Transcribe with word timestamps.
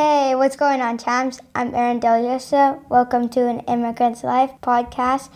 Hey, 0.00 0.34
what's 0.34 0.56
going 0.56 0.80
on, 0.80 0.96
Chams? 0.96 1.40
I'm 1.54 1.74
Aaron 1.74 2.00
Deliosa. 2.00 2.80
Welcome 2.88 3.28
to 3.36 3.46
an 3.46 3.60
Immigrant's 3.68 4.24
Life 4.24 4.50
podcast, 4.62 5.28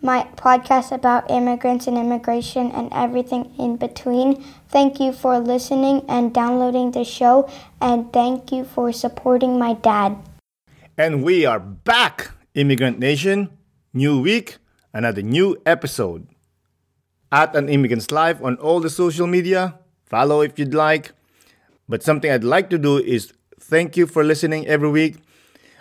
my 0.00 0.28
podcast 0.36 0.92
about 0.92 1.28
immigrants 1.28 1.88
and 1.88 1.98
immigration 1.98 2.70
and 2.70 2.88
everything 2.92 3.52
in 3.58 3.78
between. 3.78 4.40
Thank 4.68 5.00
you 5.00 5.12
for 5.12 5.40
listening 5.40 6.04
and 6.08 6.32
downloading 6.32 6.92
the 6.92 7.02
show, 7.02 7.50
and 7.80 8.12
thank 8.12 8.52
you 8.52 8.62
for 8.62 8.92
supporting 8.92 9.58
my 9.58 9.72
dad. 9.72 10.16
And 10.96 11.24
we 11.24 11.44
are 11.44 11.58
back, 11.58 12.30
Immigrant 12.54 13.00
Nation. 13.00 13.50
New 13.92 14.22
week, 14.22 14.58
another 14.94 15.22
new 15.22 15.60
episode. 15.66 16.28
At 17.32 17.56
an 17.56 17.68
Immigrant's 17.68 18.12
Life 18.12 18.38
on 18.40 18.54
all 18.58 18.78
the 18.78 18.88
social 18.88 19.26
media. 19.26 19.80
Follow 20.06 20.42
if 20.42 20.60
you'd 20.60 20.74
like. 20.74 21.10
But 21.88 22.04
something 22.04 22.30
I'd 22.30 22.44
like 22.44 22.70
to 22.70 22.78
do 22.78 22.98
is 22.98 23.32
Thank 23.72 23.96
you 23.96 24.06
for 24.06 24.22
listening 24.22 24.66
every 24.66 24.90
week. 24.90 25.16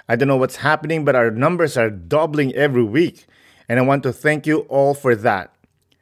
I 0.08 0.16
don't 0.16 0.30
know 0.30 0.38
what's 0.38 0.56
happening, 0.56 1.04
but 1.04 1.14
our 1.14 1.30
numbers 1.30 1.76
are 1.76 1.90
doubling 1.90 2.56
every 2.56 2.86
week. 2.86 3.28
And 3.68 3.80
I 3.80 3.82
want 3.82 4.04
to 4.04 4.14
thank 4.14 4.48
you 4.48 4.60
all 4.70 4.94
for 4.94 5.14
that. 5.14 5.54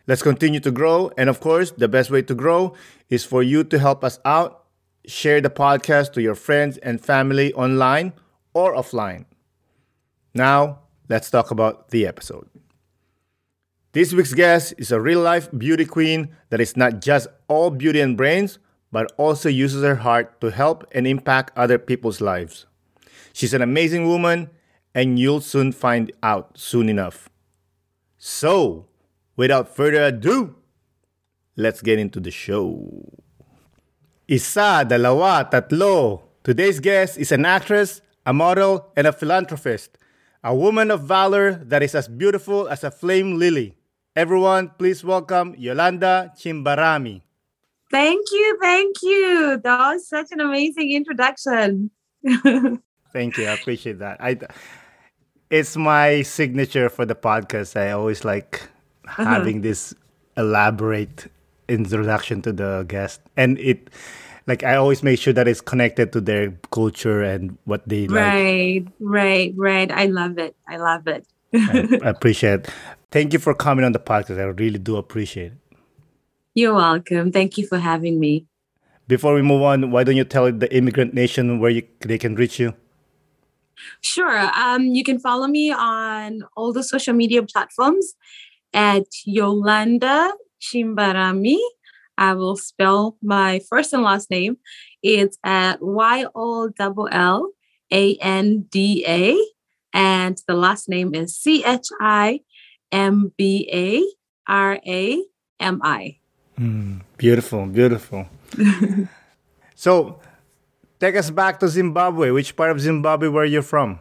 Let's 0.06 0.22
continue 0.22 0.60
to 0.60 0.70
grow. 0.70 1.10
And 1.18 1.32
of 1.32 1.40
course, 1.40 1.72
the 1.72 1.88
best 1.88 2.12
way 2.12 2.22
to 2.22 2.36
grow 2.36 2.76
is 3.10 3.26
for 3.26 3.42
you 3.42 3.64
to 3.64 3.80
help 3.80 4.04
us 4.04 4.20
out. 4.24 4.66
Share 5.08 5.42
the 5.42 5.50
podcast 5.50 6.14
to 6.14 6.22
your 6.22 6.36
friends 6.36 6.78
and 6.78 7.04
family 7.04 7.52
online 7.54 8.14
or 8.54 8.76
offline. 8.76 9.26
Now, 10.36 10.82
let's 11.10 11.32
talk 11.32 11.50
about 11.50 11.90
the 11.90 12.06
episode. 12.06 12.48
This 13.94 14.14
week's 14.14 14.36
guest 14.36 14.76
is 14.78 14.92
a 14.92 15.02
real 15.02 15.22
life 15.22 15.50
beauty 15.58 15.86
queen 15.86 16.38
that 16.52 16.62
is 16.62 16.78
not 16.78 17.02
just 17.02 17.26
all 17.48 17.72
beauty 17.72 18.00
and 18.00 18.16
brains, 18.16 18.60
but 18.92 19.12
also 19.18 19.50
uses 19.50 19.84
her 19.84 19.96
heart 19.96 20.42
to 20.42 20.52
help 20.52 20.86
and 20.92 21.06
impact 21.06 21.52
other 21.56 21.78
people's 21.78 22.22
lives. 22.22 22.66
She's 23.34 23.54
an 23.54 23.62
amazing 23.62 24.08
woman, 24.08 24.50
and 24.94 25.20
you'll 25.20 25.42
soon 25.42 25.72
find 25.72 26.12
out 26.24 26.58
soon 26.58 26.90
enough. 26.90 27.30
So, 28.18 28.88
without 29.36 29.74
further 29.74 30.04
ado, 30.04 30.56
let's 31.56 31.82
get 31.82 32.00
into 32.00 32.20
the 32.20 32.32
show. 32.32 33.06
Isa, 34.28 34.86
dalawa, 34.86 35.50
tatlo. 35.50 36.22
Today's 36.44 36.80
guest 36.80 37.18
is 37.18 37.32
an 37.32 37.46
actress, 37.46 38.02
a 38.26 38.34
model, 38.34 38.92
and 38.96 39.08
a 39.08 39.14
philanthropist. 39.14 39.98
A 40.44 40.56
woman 40.56 40.90
of 40.92 41.04
valor 41.04 41.54
that 41.66 41.84
is 41.84 41.94
as 41.96 42.08
beautiful 42.08 42.68
as 42.68 42.84
a 42.84 42.92
flame 42.92 43.38
lily. 43.38 43.76
Everyone, 44.16 44.72
please 44.78 45.04
welcome 45.04 45.56
Yolanda 45.58 46.34
Chimbarami. 46.36 47.22
Thank 47.92 48.28
you. 48.32 48.58
Thank 48.62 48.96
you. 49.02 49.60
That 49.64 49.94
was 49.94 50.08
such 50.08 50.28
an 50.32 50.42
amazing 50.42 50.92
introduction. 50.92 51.92
thank 53.14 53.38
you. 53.38 53.46
I 53.46 53.54
appreciate 53.54 54.00
that. 54.00 54.22
I 54.22 54.38
it's 55.50 55.76
my 55.76 56.22
signature 56.22 56.90
for 56.90 57.06
the 57.06 57.16
podcast. 57.16 57.80
I 57.80 57.92
always 57.92 58.24
like 58.24 58.70
uh-huh. 59.08 59.24
having 59.24 59.62
this 59.62 59.94
elaborate 60.38 61.32
introduction 61.68 62.42
to 62.44 62.54
the 62.54 62.86
guest. 62.88 63.22
And 63.36 63.58
it 63.60 63.90
like 64.48 64.64
I 64.64 64.76
always 64.76 65.04
make 65.04 65.20
sure 65.20 65.34
that 65.34 65.48
it's 65.48 65.62
connected 65.62 66.12
to 66.14 66.22
their 66.22 66.52
culture 66.72 67.24
and 67.24 67.58
what 67.66 67.88
they 67.88 68.08
right, 68.08 68.84
like. 68.84 68.94
Right, 69.00 69.54
right, 69.58 69.90
right. 69.90 69.92
I 69.92 70.06
love 70.06 70.38
it. 70.38 70.56
I 70.68 70.78
love 70.78 71.08
it. 71.08 71.26
I, 71.54 72.00
I 72.04 72.10
appreciate 72.10 72.62
it. 72.62 72.70
Thank 73.12 73.34
you 73.34 73.40
for 73.40 73.54
coming 73.54 73.86
on 73.86 73.92
the 73.92 74.00
podcast. 74.00 74.40
I 74.40 74.44
really 74.44 74.80
do 74.80 74.98
appreciate 74.98 75.54
it. 75.54 75.69
You're 76.60 76.74
welcome. 76.74 77.32
Thank 77.32 77.58
you 77.58 77.66
for 77.66 77.78
having 77.80 78.20
me. 78.20 78.46
Before 79.08 79.34
we 79.34 79.42
move 79.42 79.62
on, 79.62 79.92
why 79.92 80.04
don't 80.04 80.18
you 80.18 80.26
tell 80.26 80.52
the 80.52 80.68
immigrant 80.76 81.14
nation 81.14 81.62
where 81.62 81.72
you, 81.72 81.84
they 82.02 82.18
can 82.18 82.36
reach 82.36 82.60
you? 82.60 82.74
Sure. 84.02 84.38
Um, 84.38 84.88
you 84.88 85.06
can 85.06 85.20
follow 85.20 85.48
me 85.48 85.72
on 85.72 86.44
all 86.58 86.74
the 86.74 86.84
social 86.84 87.14
media 87.14 87.44
platforms 87.44 88.14
at 88.74 89.06
Yolanda 89.24 90.34
Chimbarami. 90.60 91.60
I 92.18 92.34
will 92.34 92.58
spell 92.58 93.16
my 93.24 93.62
first 93.70 93.94
and 93.94 94.04
last 94.04 94.30
name. 94.30 94.58
It's 95.02 95.38
at 95.46 95.82
Y 95.82 96.26
O 96.36 96.70
L 96.78 97.08
L 97.10 97.52
A 97.90 98.16
N 98.16 98.66
D 98.70 99.06
A, 99.08 99.40
and 99.94 100.38
the 100.46 100.56
last 100.56 100.90
name 100.90 101.16
is 101.16 101.38
C 101.38 101.64
H 101.64 101.88
I 102.02 102.42
M 102.92 103.32
B 103.38 103.70
A 103.72 104.04
R 104.52 104.78
A 104.86 105.24
M 105.62 105.80
I. 105.82 106.20
Mm, 106.60 107.02
beautiful, 107.18 107.66
beautiful. 107.68 108.28
so, 109.76 110.20
take 111.00 111.16
us 111.16 111.30
back 111.30 111.60
to 111.62 111.70
Zimbabwe. 111.70 112.32
Which 112.32 112.56
part 112.56 112.72
of 112.72 112.82
Zimbabwe 112.82 113.30
were 113.30 113.46
you 113.46 113.62
from? 113.62 114.00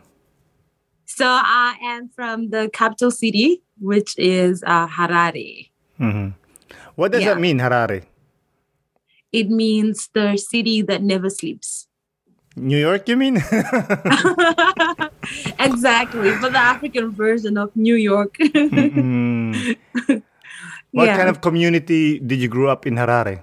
So, 1.05 1.25
I 1.27 1.77
am 1.83 2.09
from 2.09 2.51
the 2.51 2.69
capital 2.73 3.13
city, 3.13 3.63
which 3.81 4.19
is 4.19 4.65
uh, 4.67 4.89
Harare. 4.89 5.71
Mm-hmm. 6.01 6.31
What 6.97 7.13
does 7.13 7.23
yeah. 7.23 7.35
that 7.35 7.41
mean, 7.41 7.59
Harare? 7.59 8.05
It 9.31 9.49
means 9.51 10.09
the 10.13 10.37
city 10.37 10.83
that 10.83 11.03
never 11.03 11.31
sleeps. 11.31 11.87
New 12.57 12.79
York, 12.79 13.09
you 13.09 13.17
mean? 13.17 13.37
exactly, 15.61 16.33
but 16.41 16.51
the 16.53 16.59
African 16.59 17.13
version 17.13 17.57
of 17.57 17.71
New 17.77 17.95
York. 17.95 18.37
mm-hmm. 18.39 20.13
What 20.93 21.07
yeah. 21.07 21.17
kind 21.17 21.29
of 21.29 21.41
community 21.41 22.19
did 22.19 22.41
you 22.41 22.49
grow 22.49 22.69
up 22.69 22.87
in 22.87 22.95
Harare? 22.95 23.43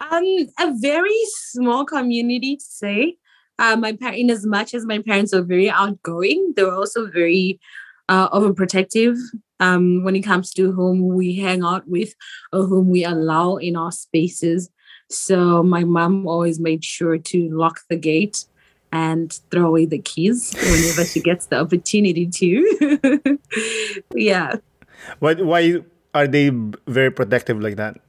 Um, 0.00 0.24
a 0.58 0.72
very 0.78 1.20
small 1.52 1.84
community 1.84 2.56
to 2.56 2.64
say. 2.64 3.16
Uh, 3.58 3.76
my 3.76 3.92
parents, 3.92 4.20
in 4.20 4.30
as 4.30 4.44
much 4.44 4.74
as 4.74 4.84
my 4.84 4.98
parents 4.98 5.32
are 5.32 5.42
very 5.42 5.70
outgoing, 5.70 6.52
they 6.56 6.62
were 6.62 6.74
also 6.74 7.06
very 7.06 7.58
uh, 8.08 8.28
overprotective 8.30 9.16
um, 9.60 10.04
when 10.04 10.14
it 10.14 10.22
comes 10.22 10.52
to 10.54 10.72
whom 10.72 11.14
we 11.14 11.36
hang 11.36 11.62
out 11.62 11.88
with 11.88 12.14
or 12.52 12.64
whom 12.64 12.90
we 12.90 13.04
allow 13.04 13.56
in 13.56 13.76
our 13.76 13.92
spaces. 13.92 14.70
So 15.08 15.62
my 15.62 15.84
mom 15.84 16.26
always 16.26 16.60
made 16.60 16.84
sure 16.84 17.16
to 17.16 17.48
lock 17.50 17.80
the 17.88 17.96
gate 17.96 18.44
and 18.92 19.32
throw 19.50 19.66
away 19.66 19.86
the 19.86 19.98
keys 19.98 20.54
whenever 20.54 21.04
she 21.04 21.20
gets 21.20 21.46
the 21.46 21.60
opportunity 21.60 22.26
to. 22.26 23.38
yeah. 24.14 24.56
Why, 25.18 25.34
why 25.34 25.82
are 26.14 26.26
they 26.26 26.50
very 26.86 27.10
protective 27.10 27.60
like 27.60 27.76
that? 27.76 28.00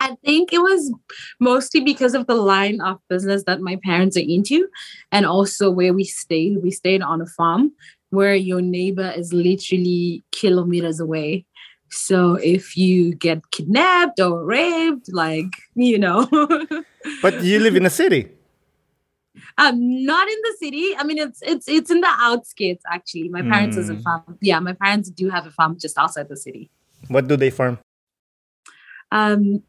I 0.00 0.16
think 0.24 0.52
it 0.52 0.60
was 0.60 0.92
mostly 1.40 1.80
because 1.80 2.14
of 2.14 2.26
the 2.26 2.34
line 2.34 2.80
of 2.80 2.98
business 3.08 3.44
that 3.44 3.60
my 3.60 3.78
parents 3.84 4.16
are 4.16 4.20
into, 4.20 4.66
and 5.12 5.26
also 5.26 5.70
where 5.70 5.92
we 5.92 6.04
stayed. 6.04 6.62
We 6.62 6.70
stayed 6.70 7.02
on 7.02 7.20
a 7.20 7.26
farm 7.26 7.72
where 8.08 8.34
your 8.34 8.62
neighbor 8.62 9.12
is 9.14 9.32
literally 9.32 10.24
kilometers 10.32 11.00
away. 11.00 11.44
So 11.90 12.34
if 12.34 12.76
you 12.76 13.14
get 13.14 13.50
kidnapped 13.50 14.20
or 14.20 14.44
raped, 14.44 15.12
like, 15.12 15.50
you 15.74 15.98
know. 15.98 16.26
but 17.22 17.42
you 17.42 17.58
live 17.60 17.76
in 17.76 17.84
a 17.84 17.90
city. 17.90 18.28
Um, 19.58 20.04
not 20.04 20.28
in 20.28 20.38
the 20.42 20.56
city. 20.58 20.96
I 20.96 21.04
mean, 21.04 21.18
it's 21.18 21.42
it's 21.42 21.68
it's 21.68 21.90
in 21.90 22.00
the 22.00 22.12
outskirts. 22.18 22.82
Actually, 22.90 23.28
my 23.28 23.42
parents 23.42 23.76
mm. 23.76 23.80
has 23.80 23.90
a 23.90 23.94
hmm. 23.94 24.02
farm. 24.02 24.38
Yeah, 24.40 24.60
my 24.60 24.72
parents 24.72 25.10
do 25.10 25.28
have 25.30 25.46
a 25.46 25.50
farm 25.50 25.76
just 25.78 25.98
outside 25.98 26.28
the 26.28 26.36
city. 26.36 26.70
What 27.08 27.28
do 27.28 27.36
they 27.36 27.50
farm? 27.50 27.78
Um, 29.12 29.62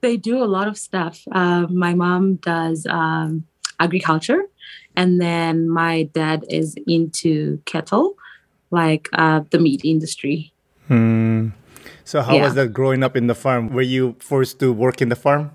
they 0.00 0.16
do 0.16 0.42
a 0.42 0.44
lot 0.44 0.68
of 0.68 0.76
stuff. 0.76 1.22
Uh, 1.32 1.66
my 1.70 1.94
mom 1.94 2.36
does 2.36 2.86
um, 2.86 3.46
agriculture, 3.80 4.42
and 4.96 5.20
then 5.20 5.68
my 5.68 6.04
dad 6.12 6.44
is 6.50 6.76
into 6.86 7.58
cattle, 7.64 8.16
like 8.70 9.08
uh, 9.14 9.40
the 9.50 9.58
meat 9.58 9.82
industry. 9.84 10.52
Hmm. 10.88 11.48
So, 12.04 12.20
how 12.20 12.34
yeah. 12.34 12.44
was 12.44 12.54
that 12.54 12.72
growing 12.74 13.02
up 13.02 13.16
in 13.16 13.26
the 13.28 13.34
farm? 13.34 13.70
Were 13.70 13.82
you 13.82 14.16
forced 14.18 14.60
to 14.60 14.72
work 14.72 15.00
in 15.00 15.08
the 15.08 15.16
farm? 15.16 15.52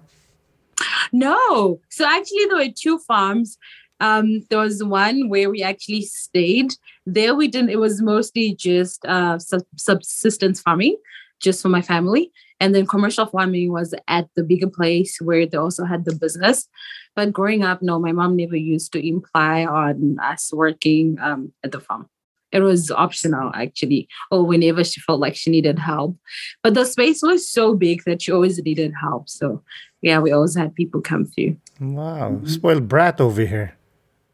No. 1.12 1.80
So 1.90 2.06
actually, 2.06 2.46
there 2.46 2.58
were 2.58 2.74
two 2.76 3.00
farms. 3.00 3.58
Um, 4.00 4.42
there 4.50 4.60
was 4.60 4.84
one 4.84 5.30
where 5.30 5.50
we 5.50 5.62
actually 5.62 6.04
stayed. 6.04 6.74
There 7.06 7.36
we 7.36 7.48
didn't. 7.48 7.70
It 7.70 7.80
was 7.80 8.02
mostly 8.02 8.56
just 8.56 9.06
uh, 9.06 9.38
subsistence 9.76 10.62
farming, 10.62 10.96
just 11.42 11.62
for 11.62 11.70
my 11.70 11.82
family. 11.82 12.32
And 12.62 12.76
then 12.76 12.86
commercial 12.86 13.26
farming 13.26 13.72
was 13.72 13.94
at 14.08 14.28
the 14.36 14.44
bigger 14.44 14.70
place 14.70 15.18
where 15.22 15.46
they 15.46 15.58
also 15.58 15.86
had 15.86 16.06
the 16.06 16.16
business. 16.16 16.68
But 17.16 17.34
growing 17.34 17.64
up, 17.64 17.82
no, 17.82 18.00
my 18.00 18.12
mom 18.12 18.36
never 18.36 18.56
used 18.56 18.92
to 18.94 19.06
imply 19.06 19.66
on 19.66 20.18
us 20.22 20.52
working 20.54 21.18
um, 21.22 21.54
at 21.64 21.72
the 21.72 21.80
farm. 21.80 22.10
It 22.52 22.62
was 22.62 22.90
optional 22.92 23.52
actually, 23.54 24.08
or 24.32 24.44
whenever 24.46 24.84
she 24.84 25.00
felt 25.02 25.20
like 25.20 25.36
she 25.36 25.50
needed 25.52 25.78
help. 25.80 26.18
But 26.64 26.74
the 26.74 26.86
space 26.86 27.22
was 27.22 27.48
so 27.50 27.76
big 27.76 28.04
that 28.06 28.22
she 28.22 28.32
always 28.32 28.58
needed 28.62 28.94
help. 29.00 29.30
So 29.30 29.62
yeah, 30.02 30.20
we 30.20 30.32
always 30.32 30.56
had 30.56 30.74
people 30.76 31.02
come 31.02 31.26
through. 31.26 31.58
Wow, 31.80 32.32
mm-hmm. 32.32 32.48
spoiled 32.48 32.88
brat 32.88 33.20
over 33.22 33.46
here. 33.46 33.76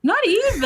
Not 0.04 0.20
even. 0.28 0.62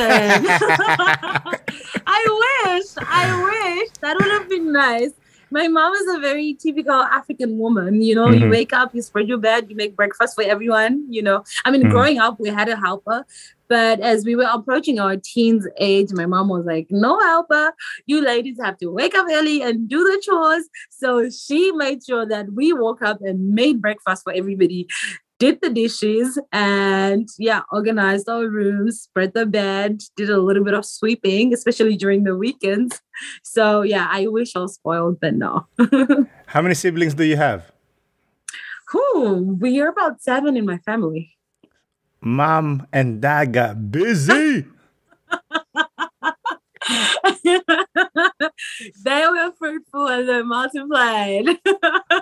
I 2.08 2.22
wish. 2.66 2.86
I 2.98 3.26
wish 3.44 3.90
that 4.02 4.16
would 4.20 4.32
have 4.32 4.50
been 4.50 4.72
nice. 4.72 5.12
my 5.52 5.68
mom 5.68 5.92
is 5.96 6.16
a 6.16 6.20
very 6.20 6.54
typical 6.54 6.94
African 6.94 7.58
woman. 7.58 8.02
You 8.04 8.14
know, 8.14 8.28
Mhm. 8.28 8.40
you 8.40 8.50
wake 8.50 8.72
up, 8.72 8.94
you 8.94 9.02
spread 9.02 9.28
your 9.28 9.40
bed, 9.40 9.66
you 9.68 9.76
make 9.76 9.96
breakfast 9.96 10.36
for 10.36 10.44
everyone. 10.44 11.06
You 11.10 11.24
know, 11.24 11.44
I 11.66 11.72
mean, 11.72 11.82
Mhm. 11.84 11.90
growing 11.90 12.20
up, 12.20 12.40
we 12.40 12.50
had 12.50 12.70
a 12.70 12.76
helper. 12.76 13.26
But 13.70 14.00
as 14.00 14.26
we 14.26 14.36
were 14.36 14.50
approaching 14.52 15.00
our 15.00 15.16
teens 15.16 15.68
age, 15.78 16.10
my 16.12 16.26
mom 16.26 16.50
was 16.50 16.66
like, 16.66 16.88
no 16.90 17.20
helper. 17.20 17.74
You 18.08 18.22
ladies 18.22 18.58
have 18.62 18.78
to 18.80 18.88
wake 18.88 19.16
up 19.16 19.28
early 19.32 19.62
and 19.62 19.88
do 19.88 20.04
the 20.04 20.22
chores. 20.26 20.68
So 20.90 21.30
she 21.30 21.72
made 21.74 22.04
sure 22.04 22.26
that 22.26 22.54
we 22.54 22.74
woke 22.74 23.04
up 23.04 23.22
and 23.22 23.54
made 23.54 23.80
breakfast 23.80 24.24
for 24.24 24.34
everybody, 24.34 24.88
did 25.38 25.60
the 25.62 25.70
dishes, 25.70 26.40
and 26.52 27.30
yeah, 27.38 27.62
organized 27.72 28.28
our 28.28 28.48
rooms, 28.48 29.02
spread 29.02 29.34
the 29.34 29.46
bed, 29.46 30.02
did 30.18 30.30
a 30.30 30.40
little 30.40 30.64
bit 30.64 30.74
of 30.74 30.84
sweeping, 30.84 31.54
especially 31.54 31.96
during 31.96 32.24
the 32.24 32.36
weekends. 32.36 33.00
So 33.44 33.84
yeah, 33.84 34.08
I 34.10 34.28
wish 34.28 34.56
I 34.56 34.60
was 34.60 34.76
spoiled, 34.76 35.20
but 35.22 35.36
no. 35.36 35.68
How 36.48 36.62
many 36.62 36.74
siblings 36.74 37.14
do 37.14 37.24
you 37.24 37.38
have? 37.38 37.72
Whew, 38.92 39.58
we 39.62 39.80
are 39.80 39.90
about 39.90 40.22
seven 40.22 40.58
in 40.58 40.66
my 40.66 40.80
family. 40.80 41.38
Mom 42.22 42.88
and 42.92 43.22
dad 43.22 43.54
got 43.54 43.92
busy. 43.92 44.66
they 49.04 49.24
were 49.28 49.52
fruitful 49.58 50.08
and 50.08 50.28
they 50.28 50.42
multiplied. 50.42 51.46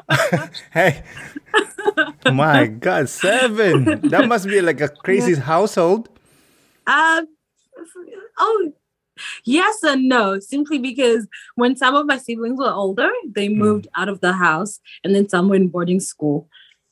hey, 0.72 1.04
my 2.32 2.68
God, 2.68 3.10
seven. 3.10 4.02
That 4.10 4.28
must 4.28 4.48
be 4.48 4.62
like 4.62 4.82
a 4.82 4.90
crazy 4.90 5.36
household. 5.36 6.10
um, 6.88 7.28
oh, 8.38 8.72
yes 9.46 9.84
and 9.84 10.08
no. 10.08 10.40
Simply 10.40 10.78
because 10.78 11.28
when 11.56 11.76
some 11.76 11.96
of 11.96 12.06
my 12.06 12.18
siblings 12.18 12.60
were 12.60 12.72
older, 12.72 13.10
they 13.30 13.50
moved 13.50 13.88
out 13.96 14.10
of 14.10 14.22
the 14.22 14.34
house, 14.34 14.80
and 15.04 15.16
then 15.16 15.28
some 15.30 15.50
were 15.50 15.56
in 15.56 15.70
boarding 15.70 16.00
school. 16.00 16.48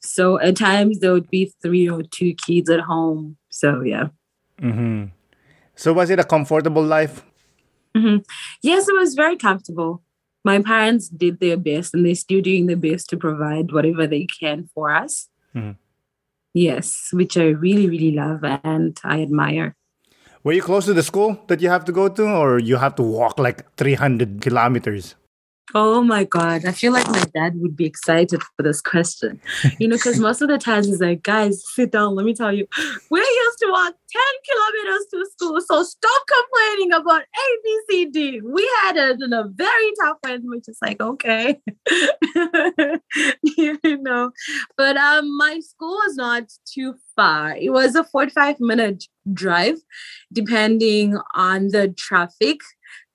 So 0.06 0.40
at 0.40 0.56
times 0.56 1.00
there 1.00 1.14
would 1.14 1.30
be 1.30 1.54
three 1.62 1.90
or 1.90 2.04
two 2.04 2.34
kids 2.34 2.70
at 2.70 2.82
home. 2.82 3.38
So 3.50 3.82
yeah. 3.82 4.08
hmm 4.60 5.06
So 5.76 5.94
was 5.94 6.10
it 6.10 6.20
a 6.20 6.24
comfortable 6.24 6.84
life? 6.84 7.24
Yes, 8.62 8.88
it 8.88 8.96
was 8.96 9.14
very 9.14 9.38
comfortable. 9.38 10.04
My 10.44 10.62
parents 10.62 11.10
did 11.10 11.40
their 11.40 11.58
best 11.58 11.94
and 11.94 12.06
they're 12.06 12.16
still 12.16 12.42
doing 12.42 12.68
their 12.68 12.78
best 12.78 13.10
to 13.10 13.18
provide 13.18 13.72
whatever 13.72 14.08
they 14.08 14.28
can 14.40 14.70
for 14.74 14.92
us. 14.92 15.30
Mhm. 15.56 15.76
Yes, 16.54 17.10
which 17.12 17.38
I 17.38 17.48
really, 17.50 17.90
really 17.90 18.12
love 18.12 18.44
and 18.44 18.98
I 19.04 19.22
admire. 19.22 19.76
Were 20.44 20.54
you 20.54 20.62
close 20.62 20.86
to 20.86 20.94
the 20.94 21.04
school 21.04 21.42
that 21.48 21.62
you 21.62 21.70
have 21.70 21.86
to 21.86 21.92
go 21.92 22.08
to, 22.08 22.24
or 22.24 22.60
you 22.60 22.78
have 22.78 22.96
to 22.96 23.04
walk 23.04 23.40
like 23.40 23.66
300 23.76 24.42
kilometers? 24.42 25.16
Oh 25.74 26.02
my 26.02 26.24
God. 26.24 26.66
I 26.66 26.72
feel 26.72 26.94
like 26.94 27.08
my 27.10 27.24
dad 27.34 27.60
would 27.60 27.76
be 27.76 27.86
excited 27.86 28.42
for 28.44 28.64
this 28.64 28.82
question. 28.82 29.42
You 29.80 29.88
know, 29.88 29.96
because 29.96 30.20
most 30.20 30.42
of 30.42 30.48
the 30.48 30.58
times 30.58 30.86
he's 30.86 31.02
like, 31.02 31.24
guys, 31.24 31.64
sit 31.74 31.92
down. 31.92 32.16
Let 32.16 32.26
me 32.26 32.34
tell 32.34 32.54
you, 32.54 32.68
we 33.10 33.20
used 33.20 33.60
to 33.60 33.68
walk 33.72 33.96
10 34.12 34.22
kilometers 34.46 35.06
to 35.12 35.26
school. 35.32 35.62
So 35.62 35.84
stop 35.84 36.22
complaining 36.28 36.94
about 36.94 37.22
A, 37.22 37.58
B, 37.64 37.80
C, 37.90 38.06
D. 38.06 38.42
We 38.42 38.70
had 38.84 38.96
it 38.96 39.22
in 39.22 39.34
a 39.34 39.48
very 39.48 39.92
tough 40.02 40.18
one, 40.22 40.42
which 40.46 40.68
is 40.68 40.78
like, 40.82 41.02
okay. 41.02 41.60
you 43.44 43.80
know, 43.84 44.32
but 44.78 44.98
um, 44.98 45.36
my 45.38 45.60
school 45.62 45.96
was 46.06 46.16
not 46.16 46.44
too 46.72 46.96
far. 47.16 47.56
It 47.58 47.72
was 47.72 47.96
a 47.96 48.04
45 48.04 48.60
minute 48.60 49.06
drive, 49.34 49.78
depending 50.32 51.18
on 51.34 51.70
the 51.70 51.90
traffic. 51.90 52.60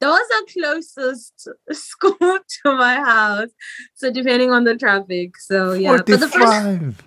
That 0.01 0.09
was 0.09 0.29
the 0.29 0.61
closest 0.61 1.49
school 1.73 2.17
to 2.21 2.75
my 2.77 2.97
house. 2.97 3.51
So 3.95 4.11
depending 4.11 4.51
on 4.51 4.65
the 4.65 4.77
traffic. 4.77 5.39
So 5.39 5.73
yeah. 5.73 5.99
But 5.99 6.07
the 6.07 6.19
first 6.19 6.33
45. 6.33 7.05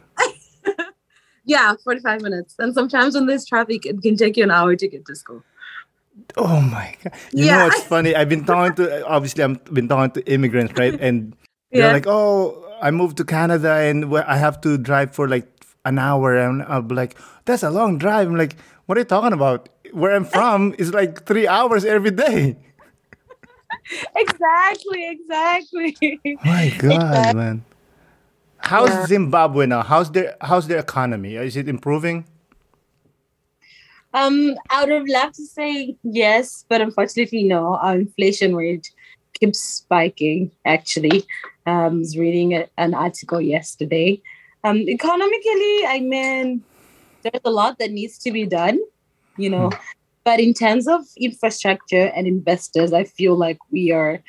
yeah, 1.46 1.74
45 1.84 2.22
minutes. 2.22 2.56
And 2.60 2.74
sometimes 2.74 3.16
when 3.16 3.26
there's 3.26 3.46
traffic, 3.46 3.86
it 3.86 4.02
can 4.02 4.16
take 4.16 4.38
you 4.38 4.44
an 4.44 4.52
hour 4.52 4.76
to 4.76 4.88
get 4.88 5.06
to 5.06 5.16
school. 5.16 5.44
Oh 6.38 6.62
my 6.62 6.96
god! 7.04 7.14
You 7.32 7.46
Yeah. 7.46 7.58
know 7.58 7.64
what's 7.64 7.82
funny? 7.84 8.16
I've 8.16 8.30
been 8.30 8.46
talking 8.46 8.76
to 8.76 9.06
obviously 9.08 9.44
I've 9.44 9.64
been 9.66 9.88
talking 9.88 10.12
to 10.22 10.32
immigrants, 10.32 10.74
right? 10.78 10.96
And 11.00 11.36
they're 11.72 11.88
Yeah. 11.88 11.92
like, 11.92 12.06
"Oh, 12.08 12.64
I 12.82 12.92
moved 12.92 13.18
to 13.18 13.24
Canada 13.26 13.74
and 13.74 14.16
I 14.16 14.38
have 14.38 14.62
to 14.62 14.78
drive 14.78 15.14
for 15.16 15.28
like 15.28 15.48
an 15.86 15.98
hour," 15.98 16.38
and 16.38 16.62
I'll 16.64 16.84
be 16.84 16.96
like, 16.96 17.18
"That's 17.46 17.64
a 17.64 17.72
long 17.72 17.98
drive." 17.98 18.28
I'm 18.28 18.36
like, 18.38 18.56
"What 18.86 18.98
are 18.98 19.02
you 19.02 19.06
talking 19.06 19.34
about? 19.34 19.70
Where 19.92 20.16
I'm 20.16 20.26
from 20.26 20.74
is 20.78 20.94
like 20.94 21.26
three 21.26 21.48
hours 21.48 21.86
every 21.86 22.12
day." 22.12 22.58
Exactly, 24.16 25.10
exactly. 25.10 25.98
My 26.46 26.74
God, 26.78 26.92
Exact- 26.94 27.36
man! 27.36 27.66
How's 28.58 28.90
Yeah. 28.90 29.06
Zimbabwe 29.08 29.66
now? 29.66 29.82
How's 29.84 30.12
their 30.12 30.36
How's 30.42 30.68
their 30.68 30.80
economy? 30.80 31.36
Is 31.36 31.58
it 31.58 31.68
improving? 31.68 32.26
Um, 34.14 34.56
I 34.70 34.82
would 34.84 34.94
have 34.94 35.08
loved 35.08 35.36
to 35.36 35.46
say 35.46 35.96
yes, 36.04 36.66
but 36.70 36.82
unfortunately, 36.82 37.44
no. 37.44 37.76
Our 37.76 37.96
inflation 37.96 38.56
rate 38.56 38.92
keeps 39.40 39.60
spiking. 39.60 40.52
Actually, 40.66 41.26
um, 41.66 41.74
I 41.76 41.88
was 41.88 42.18
reading 42.18 42.54
a, 42.54 42.68
an 42.78 42.94
article 42.94 43.42
yesterday. 43.42 44.22
Um, 44.64 44.78
economically, 44.78 45.86
I 45.88 46.00
mean, 46.00 46.64
there's 47.24 47.42
a 47.46 47.52
lot 47.52 47.80
that 47.80 47.92
needs 47.92 48.18
to 48.20 48.31
be 48.31 48.46
done, 48.46 48.80
you 49.38 49.50
know. 49.50 49.72
But 50.24 50.40
in 50.40 50.54
terms 50.54 50.88
of 50.88 51.02
infrastructure 51.18 52.12
and 52.16 52.28
investors, 52.28 52.94
I 52.94 53.04
feel 53.04 53.36
like 53.36 53.58
we 53.72 53.92
are 53.92 54.22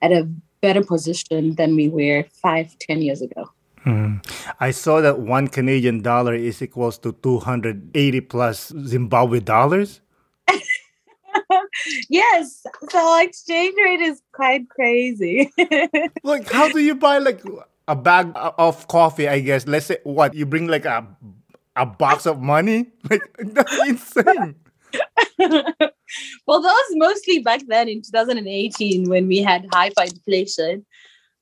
at 0.00 0.12
a 0.12 0.28
better 0.60 0.82
position 0.82 1.56
than 1.56 1.76
we 1.76 1.88
were 1.88 2.24
five, 2.32 2.76
ten 2.78 3.02
years 3.02 3.20
ago. 3.20 3.50
Hmm. 3.82 4.18
I 4.60 4.70
saw 4.70 5.00
that 5.00 5.18
one 5.18 5.48
Canadian 5.48 6.02
dollar 6.02 6.34
is 6.34 6.62
equals 6.62 6.98
to 6.98 7.12
280 7.12 8.20
plus 8.20 8.72
Zimbabwe 8.86 9.40
dollars. 9.40 10.00
Yes, 12.08 12.64
so 12.90 13.20
exchange 13.20 13.74
rate 13.82 14.00
is 14.00 14.22
quite 14.32 14.68
crazy. 14.68 15.50
Like, 16.22 16.50
how 16.50 16.68
do 16.68 16.78
you 16.78 16.94
buy 16.94 17.18
like 17.18 17.42
a 17.88 17.96
bag 17.96 18.30
of 18.34 18.86
coffee? 18.88 19.28
I 19.28 19.40
guess. 19.40 19.66
Let's 19.66 19.86
say 19.86 19.98
what 20.04 20.34
you 20.34 20.46
bring 20.46 20.66
like 20.66 20.84
a 20.84 21.06
a 21.76 21.86
box 21.86 22.26
of 22.26 22.40
money. 22.40 22.90
Like 23.10 23.22
that's 23.38 23.88
insane. 23.88 24.54
well, 26.46 26.60
that 26.60 26.74
was 26.78 26.92
mostly 26.92 27.40
back 27.40 27.62
then 27.66 27.88
in 27.88 28.02
2018 28.02 29.08
when 29.08 29.26
we 29.26 29.38
had 29.38 29.66
hyperinflation. 29.68 30.84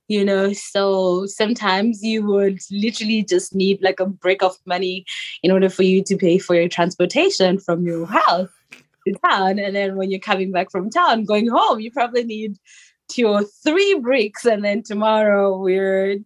You 0.07 0.25
know, 0.25 0.51
so 0.51 1.25
sometimes 1.25 2.03
you 2.03 2.25
would 2.25 2.59
literally 2.69 3.23
just 3.23 3.55
need 3.55 3.81
like 3.81 4.01
a 4.01 4.05
brick 4.05 4.43
of 4.43 4.57
money 4.65 5.05
in 5.41 5.51
order 5.51 5.69
for 5.69 5.83
you 5.83 6.03
to 6.03 6.17
pay 6.17 6.37
for 6.37 6.53
your 6.53 6.67
transportation 6.67 7.59
from 7.59 7.85
your 7.85 8.05
house 8.05 8.49
to 9.07 9.13
town. 9.25 9.57
And 9.57 9.73
then 9.73 9.95
when 9.95 10.11
you're 10.11 10.19
coming 10.19 10.51
back 10.51 10.69
from 10.69 10.89
town, 10.89 11.23
going 11.23 11.47
home, 11.47 11.79
you 11.79 11.91
probably 11.91 12.25
need 12.25 12.57
two 13.07 13.27
or 13.27 13.43
three 13.63 13.99
bricks. 13.99 14.45
And 14.45 14.65
then 14.65 14.83
tomorrow 14.83 15.57
we're 15.57 16.17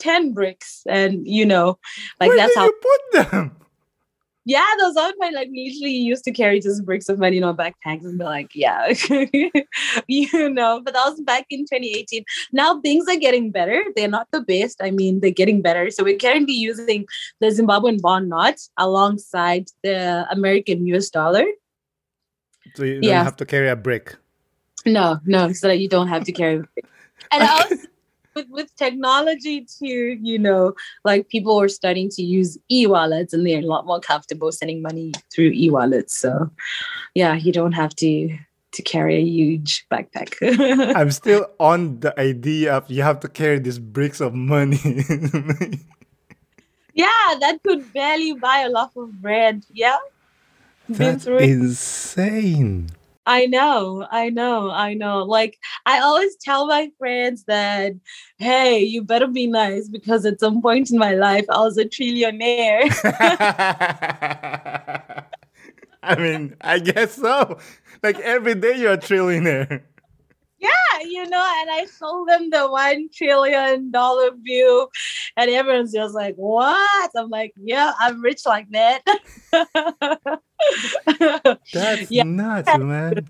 10 0.00 0.32
bricks. 0.32 0.82
And, 0.88 1.26
you 1.26 1.46
know, 1.46 1.78
like 2.18 2.28
Where 2.28 2.36
that's 2.36 2.56
how 2.56 2.64
you 2.64 2.80
put 2.82 3.30
them? 3.30 3.56
yeah, 4.46 4.66
those 4.78 4.96
are 4.96 5.12
my 5.18 5.28
like 5.30 5.48
we 5.50 5.70
literally 5.70 5.96
used 5.96 6.24
to 6.24 6.32
carry 6.32 6.60
just 6.60 6.84
bricks 6.84 7.08
of 7.08 7.18
money 7.18 7.36
in 7.36 7.44
our 7.44 7.54
backpacks 7.54 8.04
and 8.04 8.18
be 8.18 8.24
like, 8.24 8.50
yeah, 8.54 8.88
you 10.08 10.50
know. 10.50 10.80
But 10.82 10.94
that 10.94 11.08
was 11.08 11.20
back 11.20 11.46
in 11.50 11.60
2018. 11.60 12.24
Now 12.52 12.80
things 12.80 13.06
are 13.08 13.16
getting 13.16 13.50
better. 13.50 13.84
They're 13.94 14.08
not 14.08 14.28
the 14.32 14.40
best. 14.40 14.80
I 14.82 14.90
mean, 14.90 15.20
they're 15.20 15.30
getting 15.30 15.60
better. 15.60 15.90
So 15.90 16.02
we're 16.02 16.18
currently 16.18 16.54
using 16.54 17.06
the 17.40 17.48
Zimbabwean 17.48 18.00
bond 18.00 18.30
note 18.30 18.60
alongside 18.78 19.66
the 19.84 20.26
American 20.30 20.86
US 20.86 21.10
dollar. 21.10 21.44
So 22.74 22.84
you 22.84 23.00
don't 23.02 23.24
have 23.24 23.36
to 23.36 23.46
carry 23.46 23.68
a 23.68 23.76
brick. 23.76 24.16
No, 24.86 25.20
no, 25.26 25.52
so 25.52 25.68
that 25.68 25.78
you 25.78 25.88
don't 25.88 26.08
have 26.08 26.24
to 26.24 26.32
carry. 26.32 26.62
And 27.30 27.42
also 27.42 27.76
with, 28.40 28.50
with 28.50 28.76
technology 28.76 29.66
too, 29.66 30.18
you 30.20 30.38
know, 30.38 30.74
like 31.04 31.28
people 31.28 31.60
are 31.60 31.68
starting 31.68 32.08
to 32.10 32.22
use 32.22 32.58
e-wallets 32.70 33.32
and 33.32 33.46
they're 33.46 33.60
a 33.60 33.66
lot 33.66 33.86
more 33.86 34.00
comfortable 34.00 34.52
sending 34.52 34.82
money 34.82 35.12
through 35.32 35.50
e-wallets. 35.54 36.16
So 36.16 36.50
yeah, 37.14 37.34
you 37.34 37.52
don't 37.52 37.72
have 37.72 37.94
to 37.96 38.36
to 38.72 38.82
carry 38.82 39.16
a 39.16 39.20
huge 39.20 39.84
backpack. 39.90 40.36
I'm 40.96 41.10
still 41.10 41.50
on 41.58 41.98
the 42.00 42.18
idea 42.20 42.76
of 42.76 42.88
you 42.88 43.02
have 43.02 43.18
to 43.20 43.28
carry 43.28 43.58
these 43.58 43.80
bricks 43.80 44.20
of 44.20 44.32
money. 44.32 44.78
yeah, 46.94 47.34
that 47.40 47.58
could 47.66 47.92
barely 47.92 48.34
buy 48.34 48.60
a 48.60 48.68
loaf 48.68 48.96
of 48.96 49.20
bread. 49.20 49.64
Yeah. 49.72 49.98
That's 50.88 51.26
insane. 51.26 52.90
I 53.26 53.46
know, 53.46 54.06
I 54.10 54.30
know, 54.30 54.70
I 54.70 54.94
know. 54.94 55.24
Like 55.24 55.58
I 55.86 56.00
always 56.00 56.36
tell 56.36 56.66
my 56.66 56.90
friends 56.98 57.44
that, 57.44 57.92
hey, 58.38 58.80
you 58.80 59.02
better 59.02 59.26
be 59.26 59.46
nice 59.46 59.88
because 59.88 60.24
at 60.24 60.40
some 60.40 60.62
point 60.62 60.90
in 60.90 60.98
my 60.98 61.14
life 61.14 61.44
I 61.50 61.58
was 61.58 61.78
a 61.78 61.84
trillionaire. 61.84 62.90
I 66.02 66.16
mean, 66.16 66.56
I 66.62 66.78
guess 66.78 67.14
so. 67.14 67.58
Like 68.02 68.18
every 68.20 68.54
day 68.54 68.78
you're 68.78 68.92
a 68.92 68.98
trillionaire. 68.98 69.82
Yeah, 70.60 71.00
you 71.02 71.26
know, 71.28 71.60
and 71.60 71.70
I 71.70 71.86
sold 71.86 72.28
them 72.28 72.50
the 72.50 72.68
one 72.68 73.08
trillion 73.14 73.90
dollar 73.90 74.30
view, 74.36 74.88
and 75.36 75.50
everyone's 75.50 75.92
just 75.92 76.14
like, 76.14 76.34
"What?" 76.36 77.10
I'm 77.16 77.30
like, 77.30 77.54
"Yeah, 77.56 77.92
I'm 77.98 78.20
rich 78.20 78.42
like 78.46 78.68
that." 78.70 79.02
That's 81.72 82.10
yeah. 82.10 82.24
nuts, 82.24 82.76
man. 82.78 83.28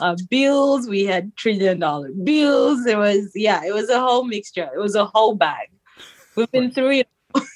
Uh, 0.00 0.16
bills, 0.28 0.88
we 0.88 1.04
had 1.04 1.34
trillion 1.36 1.78
dollar 1.78 2.10
bills. 2.12 2.84
It 2.86 2.98
was 2.98 3.30
yeah, 3.34 3.64
it 3.64 3.72
was 3.72 3.88
a 3.88 4.00
whole 4.00 4.24
mixture. 4.24 4.68
It 4.74 4.78
was 4.78 4.94
a 4.94 5.06
whole 5.06 5.34
bag. 5.34 5.68
We've 6.34 6.50
been 6.50 6.70
through 6.70 7.04
it. 7.04 7.08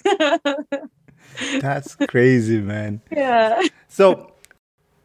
That's 1.61 1.97
crazy, 2.09 2.61
man. 2.61 3.01
Yeah. 3.11 3.63
So 3.89 4.33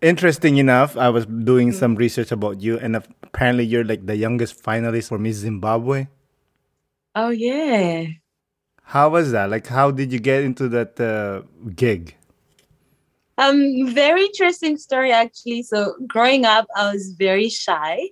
interesting 0.02 0.58
enough, 0.58 0.98
I 0.98 1.10
was 1.10 1.26
doing 1.26 1.72
mm. 1.72 1.74
some 1.74 1.96
research 1.96 2.32
about 2.32 2.62
you, 2.62 2.78
and 2.80 2.96
apparently 2.96 3.66
you're 3.66 3.84
like 3.84 4.06
the 4.06 4.16
youngest 4.16 4.62
finalist 4.62 5.10
for 5.10 5.18
Miss 5.18 5.38
Zimbabwe. 5.38 6.08
Oh 7.16 7.30
yeah. 7.30 8.08
How 8.84 9.10
was 9.10 9.32
that? 9.32 9.50
Like, 9.50 9.68
how 9.68 9.90
did 9.92 10.12
you 10.14 10.20
get 10.20 10.44
into 10.44 10.70
that 10.70 11.00
uh, 11.00 11.42
gig? 11.76 12.16
Um, 13.38 13.88
very 13.94 14.26
interesting 14.26 14.78
story 14.78 15.12
actually. 15.12 15.64
So 15.64 15.96
growing 16.08 16.46
up, 16.46 16.68
I 16.76 16.92
was 16.94 17.16
very 17.18 17.50
shy. 17.50 18.10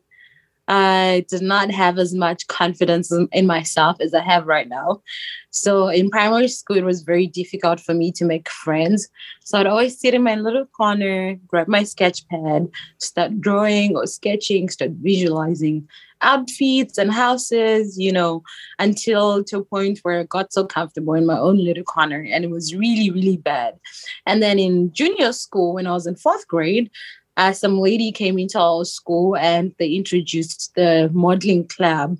I 0.67 1.25
did 1.29 1.41
not 1.41 1.71
have 1.71 1.99
as 1.99 2.13
much 2.13 2.47
confidence 2.47 3.11
in 3.31 3.45
myself 3.45 3.97
as 3.99 4.13
I 4.13 4.21
have 4.21 4.47
right 4.47 4.67
now. 4.67 5.01
So 5.51 5.89
in 5.89 6.09
primary 6.09 6.47
school, 6.47 6.77
it 6.77 6.85
was 6.85 7.03
very 7.03 7.27
difficult 7.27 7.79
for 7.79 7.93
me 7.93 8.11
to 8.13 8.25
make 8.25 8.49
friends. 8.49 9.07
So 9.43 9.59
I'd 9.59 9.67
always 9.67 9.99
sit 9.99 10.13
in 10.13 10.23
my 10.23 10.35
little 10.35 10.65
corner, 10.65 11.35
grab 11.47 11.67
my 11.67 11.83
sketch 11.83 12.27
pad, 12.27 12.69
start 12.97 13.39
drawing 13.39 13.95
or 13.95 14.07
sketching, 14.07 14.69
start 14.69 14.91
visualizing 15.01 15.87
outfits 16.21 16.97
and 16.97 17.11
houses, 17.11 17.99
you 17.99 18.11
know, 18.11 18.41
until 18.79 19.43
to 19.43 19.57
a 19.57 19.63
point 19.65 19.99
where 20.03 20.21
I 20.21 20.23
got 20.23 20.53
so 20.53 20.65
comfortable 20.65 21.13
in 21.13 21.25
my 21.25 21.37
own 21.37 21.57
little 21.57 21.83
corner 21.83 22.25
and 22.31 22.45
it 22.45 22.49
was 22.49 22.73
really, 22.73 23.11
really 23.11 23.37
bad. 23.37 23.75
And 24.25 24.41
then 24.41 24.57
in 24.57 24.93
junior 24.93 25.33
school, 25.33 25.73
when 25.73 25.85
I 25.85 25.91
was 25.91 26.07
in 26.07 26.15
fourth 26.15 26.47
grade, 26.47 26.89
uh, 27.37 27.53
some 27.53 27.79
lady 27.79 28.11
came 28.11 28.37
into 28.37 28.59
our 28.59 28.85
school 28.85 29.35
and 29.35 29.73
they 29.79 29.89
introduced 29.89 30.73
the 30.75 31.09
modeling 31.13 31.67
club. 31.67 32.17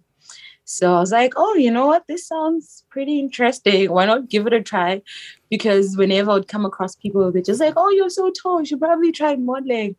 So 0.65 0.96
I 0.96 1.00
was 1.00 1.12
like, 1.12 1.34
oh, 1.36 1.55
you 1.55 1.70
know 1.70 1.88
what? 1.88 2.08
This 2.08 2.27
sounds 2.27 2.84
pretty 2.89 3.20
interesting. 3.20 3.91
Why 3.91 4.05
not 4.05 4.29
give 4.29 4.48
it 4.48 4.53
a 4.53 4.62
try? 4.62 5.01
Because 5.50 5.98
whenever 5.98 6.32
I 6.32 6.36
would 6.36 6.48
come 6.48 6.65
across 6.65 6.96
people, 6.96 7.32
they're 7.32 7.41
just 7.41 7.60
like, 7.60 7.74
oh, 7.75 7.89
you're 7.89 8.10
so 8.10 8.32
tall. 8.32 8.60
You 8.60 8.65
should 8.65 8.79
probably 8.79 9.12
try 9.12 9.36
modeling. 9.36 9.96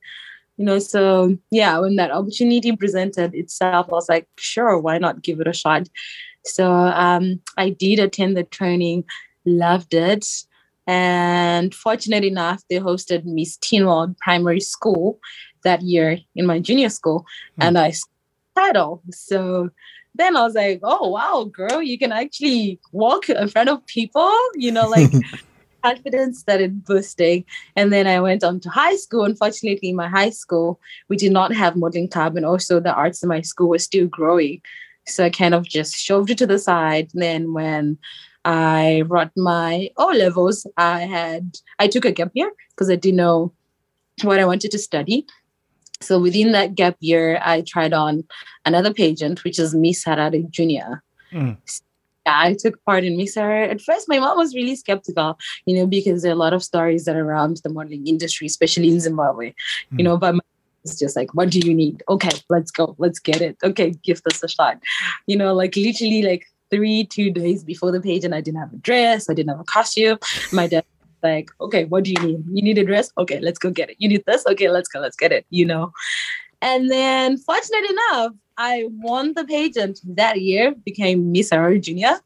You 0.56 0.64
know, 0.64 0.78
so 0.78 1.36
yeah, 1.50 1.78
when 1.78 1.96
that 1.96 2.12
opportunity 2.12 2.74
presented 2.76 3.34
itself, 3.34 3.88
I 3.88 3.92
was 3.92 4.08
like, 4.08 4.28
sure, 4.38 4.78
why 4.78 4.98
not 4.98 5.22
give 5.22 5.40
it 5.40 5.48
a 5.48 5.52
shot? 5.52 5.88
So 6.44 6.70
um, 6.72 7.40
I 7.56 7.70
did 7.70 7.98
attend 7.98 8.36
the 8.36 8.44
training, 8.44 9.04
loved 9.44 9.94
it. 9.94 10.26
And 10.86 11.74
fortunate 11.74 12.24
enough, 12.24 12.62
they 12.68 12.78
hosted 12.78 13.24
Miss 13.24 13.56
Teen 13.56 13.86
World 13.86 14.16
Primary 14.18 14.60
School 14.60 15.18
that 15.62 15.82
year 15.82 16.18
in 16.34 16.46
my 16.46 16.58
junior 16.58 16.90
school, 16.90 17.26
mm. 17.58 17.66
and 17.66 17.78
I 17.78 17.92
title. 18.54 19.02
So 19.10 19.70
then 20.14 20.36
I 20.36 20.42
was 20.42 20.54
like, 20.54 20.80
oh 20.82 21.08
wow, 21.08 21.44
girl, 21.44 21.82
you 21.82 21.98
can 21.98 22.12
actually 22.12 22.78
walk 22.92 23.28
in 23.28 23.48
front 23.48 23.68
of 23.68 23.84
people, 23.86 24.32
you 24.54 24.70
know, 24.70 24.88
like 24.88 25.10
confidence 25.82 26.38
started 26.38 26.84
boosting. 26.84 27.44
And 27.76 27.92
then 27.92 28.06
I 28.06 28.20
went 28.20 28.44
on 28.44 28.60
to 28.60 28.68
high 28.70 28.96
school. 28.96 29.24
Unfortunately, 29.24 29.88
in 29.88 29.96
my 29.96 30.08
high 30.08 30.30
school, 30.30 30.80
we 31.08 31.16
did 31.16 31.32
not 31.32 31.52
have 31.54 31.76
modeling 31.76 32.08
club, 32.08 32.36
and 32.36 32.46
also 32.46 32.80
the 32.80 32.94
arts 32.94 33.22
in 33.22 33.28
my 33.28 33.40
school 33.40 33.70
was 33.70 33.84
still 33.84 34.06
growing. 34.06 34.60
So 35.06 35.24
I 35.24 35.30
kind 35.30 35.54
of 35.54 35.64
just 35.64 35.96
shoved 35.96 36.30
it 36.30 36.38
to 36.38 36.46
the 36.46 36.58
side. 36.58 37.10
And 37.12 37.22
then 37.22 37.52
when 37.52 37.98
I 38.44 39.02
wrote 39.06 39.30
my 39.36 39.90
O 39.96 40.08
levels. 40.08 40.66
I 40.76 41.00
had 41.00 41.58
I 41.78 41.88
took 41.88 42.04
a 42.04 42.12
gap 42.12 42.30
year 42.34 42.50
because 42.70 42.90
I 42.90 42.96
didn't 42.96 43.16
know 43.16 43.52
what 44.22 44.38
I 44.38 44.44
wanted 44.44 44.70
to 44.72 44.78
study. 44.78 45.26
So 46.00 46.18
within 46.18 46.52
that 46.52 46.74
gap 46.74 46.96
year, 47.00 47.40
I 47.42 47.62
tried 47.62 47.92
on 47.92 48.24
another 48.64 48.92
pageant, 48.92 49.42
which 49.44 49.58
is 49.58 49.74
Miss 49.74 50.04
Harare 50.04 50.48
Junior. 50.50 51.02
Mm. 51.32 51.56
Yeah, 52.26 52.38
I 52.40 52.54
took 52.54 52.82
part 52.84 53.04
in 53.04 53.16
Miss 53.16 53.36
Harare. 53.36 53.70
At 53.70 53.80
first, 53.80 54.08
my 54.08 54.18
mom 54.18 54.36
was 54.36 54.54
really 54.54 54.76
skeptical, 54.76 55.38
you 55.66 55.76
know, 55.76 55.86
because 55.86 56.22
there 56.22 56.32
are 56.32 56.34
a 56.34 56.38
lot 56.38 56.52
of 56.52 56.62
stories 56.62 57.04
that 57.04 57.16
are 57.16 57.24
around 57.24 57.60
the 57.64 57.70
modeling 57.70 58.06
industry, 58.06 58.46
especially 58.46 58.88
in 58.88 59.00
Zimbabwe, 59.00 59.50
mm. 59.50 59.98
you 59.98 60.04
know. 60.04 60.16
But 60.16 60.36
it's 60.84 60.98
just 60.98 61.16
like, 61.16 61.34
what 61.34 61.50
do 61.50 61.58
you 61.60 61.74
need? 61.74 62.02
Okay, 62.08 62.30
let's 62.50 62.70
go, 62.70 62.94
let's 62.98 63.18
get 63.18 63.40
it. 63.40 63.56
Okay, 63.62 63.94
give 64.02 64.22
this 64.22 64.42
a 64.42 64.48
shot. 64.48 64.78
You 65.26 65.36
know, 65.36 65.54
like 65.54 65.76
literally, 65.76 66.22
like 66.22 66.46
three, 66.74 67.04
two 67.04 67.30
days 67.30 67.62
before 67.62 67.92
the 67.92 68.00
page, 68.00 68.24
and 68.24 68.34
I 68.34 68.40
didn't 68.40 68.60
have 68.60 68.72
a 68.72 68.76
dress, 68.76 69.30
I 69.30 69.34
didn't 69.34 69.50
have 69.50 69.60
a 69.60 69.64
costume. 69.64 70.18
My 70.52 70.66
dad 70.66 70.84
was 71.00 71.22
like, 71.22 71.50
okay, 71.60 71.84
what 71.84 72.04
do 72.04 72.10
you 72.10 72.26
need? 72.26 72.44
You 72.52 72.62
need 72.62 72.78
a 72.78 72.84
dress? 72.84 73.10
Okay, 73.18 73.40
let's 73.40 73.58
go 73.58 73.70
get 73.70 73.90
it. 73.90 73.96
You 73.98 74.08
need 74.08 74.24
this? 74.26 74.44
Okay, 74.46 74.70
let's 74.70 74.88
go, 74.88 75.00
let's 75.00 75.16
get 75.16 75.32
it, 75.32 75.46
you 75.50 75.64
know. 75.64 75.92
And 76.60 76.90
then 76.90 77.38
fortunate 77.38 77.90
enough, 77.90 78.32
I 78.56 78.88
won 78.88 79.34
the 79.34 79.44
pageant 79.44 80.00
that 80.16 80.40
year, 80.40 80.74
became 80.84 81.32
Miss 81.32 81.50
Harare 81.50 81.80
Junior. 81.80 82.20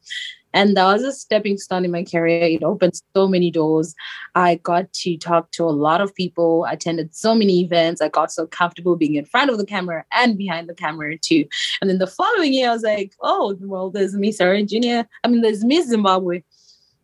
And 0.53 0.75
that 0.75 0.85
was 0.85 1.03
a 1.03 1.11
stepping 1.11 1.57
stone 1.57 1.85
in 1.85 1.91
my 1.91 2.03
career. 2.03 2.43
It 2.43 2.63
opened 2.63 2.99
so 3.15 3.27
many 3.27 3.51
doors. 3.51 3.93
I 4.35 4.55
got 4.55 4.91
to 4.93 5.17
talk 5.17 5.51
to 5.51 5.63
a 5.63 5.69
lot 5.69 6.01
of 6.01 6.15
people, 6.15 6.65
attended 6.65 7.15
so 7.15 7.35
many 7.35 7.61
events. 7.61 8.01
I 8.01 8.09
got 8.09 8.31
so 8.31 8.47
comfortable 8.47 8.95
being 8.95 9.15
in 9.15 9.25
front 9.25 9.51
of 9.51 9.57
the 9.57 9.65
camera 9.65 10.05
and 10.11 10.37
behind 10.37 10.67
the 10.67 10.73
camera 10.73 11.17
too. 11.17 11.45
And 11.81 11.89
then 11.89 11.99
the 11.99 12.07
following 12.07 12.53
year, 12.53 12.69
I 12.69 12.73
was 12.73 12.83
like, 12.83 13.13
oh, 13.21 13.55
well, 13.61 13.89
there's 13.89 14.15
Miss 14.15 14.37
Junior. 14.39 15.07
I 15.23 15.27
mean, 15.27 15.41
there's 15.41 15.63
Miss 15.63 15.87
Zimbabwe 15.87 16.41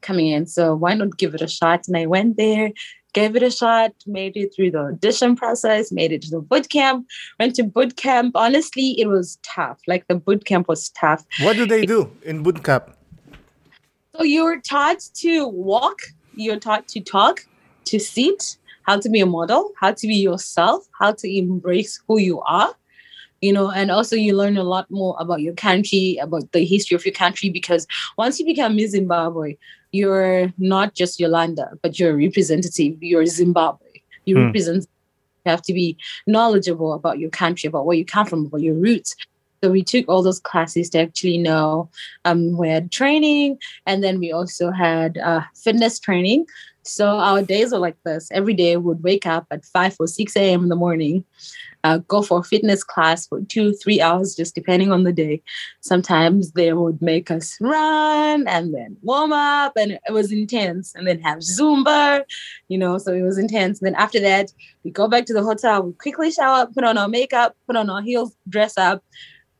coming 0.02 0.28
in. 0.28 0.46
So 0.46 0.76
why 0.76 0.94
not 0.94 1.18
give 1.18 1.36
it 1.36 1.42
a 1.42 1.48
shot? 1.48 1.88
And 1.88 1.98
I 1.98 2.06
went 2.06 2.38
there, 2.38 2.72
gave 3.14 3.36
it 3.36 3.44
a 3.44 3.52
shot, 3.52 3.92
made 4.06 4.38
it 4.38 4.54
through 4.56 4.72
the 4.72 4.80
audition 4.80 5.36
process, 5.36 5.92
made 5.92 6.12
it 6.12 6.22
to 6.24 6.30
the 6.30 6.40
boot 6.40 6.70
camp, 6.70 7.08
went 7.40 7.56
to 7.56 7.64
boot 7.64 7.96
camp. 7.96 8.36
Honestly, 8.36 9.00
it 9.00 9.08
was 9.08 9.38
tough. 9.44 9.80
Like 9.88 10.08
the 10.08 10.16
boot 10.16 10.46
camp 10.46 10.68
was 10.68 10.90
tough. 10.90 11.26
What 11.42 11.56
do 11.56 11.66
they 11.66 11.86
do 11.86 12.12
in 12.24 12.44
boot 12.44 12.64
camp? 12.64 12.95
So 14.18 14.24
you're 14.24 14.62
taught 14.62 15.02
to 15.16 15.48
walk, 15.48 16.00
you're 16.36 16.60
taught 16.60 16.88
to 16.90 17.02
talk, 17.02 17.46
to 17.86 18.00
sit, 18.00 18.58
how 18.84 19.00
to 19.00 19.10
be 19.10 19.20
a 19.20 19.26
model, 19.26 19.74
how 19.78 19.92
to 19.92 20.08
be 20.08 20.16
yourself, 20.16 20.88
how 20.98 21.12
to 21.14 21.38
embrace 21.38 22.02
who 22.08 22.20
you 22.20 22.40
are. 22.42 22.74
You 23.42 23.52
know, 23.52 23.70
and 23.70 23.92
also 23.92 24.16
you 24.16 24.36
learn 24.36 24.58
a 24.58 24.64
lot 24.64 24.90
more 24.90 25.18
about 25.20 25.42
your 25.42 25.54
country, 25.54 26.18
about 26.22 26.50
the 26.54 26.64
history 26.64 26.96
of 26.96 27.06
your 27.06 27.14
country, 27.14 27.50
because 27.50 27.86
once 28.18 28.40
you 28.40 28.46
become 28.46 28.78
Miss 28.78 28.92
Zimbabwe, 28.92 29.58
you're 29.92 30.54
not 30.58 30.94
just 30.94 31.20
Yolanda, 31.20 31.72
but 31.82 32.00
you're 32.00 32.12
a 32.12 32.16
representative. 32.16 33.04
You're 33.04 33.26
Zimbabwe. 33.26 33.88
You 34.24 34.38
mm. 34.38 34.46
represent. 34.46 34.88
You 35.46 35.52
have 35.52 35.62
to 35.64 35.74
be 35.74 35.98
knowledgeable 36.26 36.94
about 36.94 37.20
your 37.20 37.30
country, 37.30 37.68
about 37.68 37.86
where 37.86 37.98
you 37.98 38.06
come 38.06 38.26
from, 38.26 38.46
about 38.46 38.62
your 38.62 38.76
roots. 38.76 39.16
So 39.64 39.72
we 39.72 39.84
took 39.84 40.08
all 40.08 40.22
those 40.22 40.40
classes 40.40 40.90
to 40.92 41.00
actually 41.00 41.38
know. 41.38 41.90
Um, 42.24 42.58
we 42.58 42.70
had 42.70 42.92
training, 42.92 43.58
and 43.86 44.04
then 44.04 44.20
we 44.20 44.32
also 44.32 44.72
had 44.72 45.18
uh, 45.18 45.42
fitness 45.56 46.00
training. 46.00 46.46
So 46.88 47.18
our 47.18 47.42
days 47.42 47.72
were 47.72 47.80
like 47.80 47.98
this. 48.04 48.30
Every 48.32 48.54
day 48.54 48.78
would 48.78 49.02
wake 49.02 49.26
up 49.26 49.48
at 49.50 49.66
5 49.66 49.96
or 50.00 50.08
6 50.08 50.36
a.m. 50.38 50.64
in 50.64 50.70
the 50.70 50.76
morning, 50.76 51.26
uh, 51.84 51.98
go 52.08 52.22
for 52.22 52.44
fitness 52.44 52.84
class 52.84 53.28
for 53.28 53.42
two, 53.42 53.74
three 53.74 54.02
hours, 54.02 54.36
just 54.36 54.54
depending 54.54 54.92
on 54.92 55.04
the 55.04 55.12
day. 55.12 55.42
Sometimes 55.82 56.52
they 56.52 56.74
would 56.74 57.02
make 57.02 57.32
us 57.32 57.58
run 57.60 58.48
and 58.48 58.74
then 58.74 58.98
warm 59.02 59.34
up, 59.34 59.74
and 59.76 59.94
it 59.94 60.12
was 60.12 60.32
intense. 60.32 60.94
And 60.94 61.08
then 61.08 61.20
have 61.22 61.40
Zumba, 61.40 62.24
you 62.68 62.78
know, 62.78 63.00
so 63.00 63.14
it 63.14 63.24
was 63.24 63.40
intense. 63.40 63.80
And 63.80 63.88
then 63.88 63.96
after 63.96 64.20
that, 64.20 64.52
we 64.84 64.92
go 64.92 65.08
back 65.08 65.26
to 65.26 65.34
the 65.34 65.44
hotel, 65.44 65.82
we 65.84 65.94
quickly 65.94 66.32
shower, 66.32 66.68
put 66.68 66.84
on 66.84 67.00
our 67.00 67.08
makeup, 67.08 67.56
put 67.66 67.76
on 67.76 67.90
our 67.90 68.04
heels, 68.04 68.36
dress 68.48 68.78
up, 68.78 69.04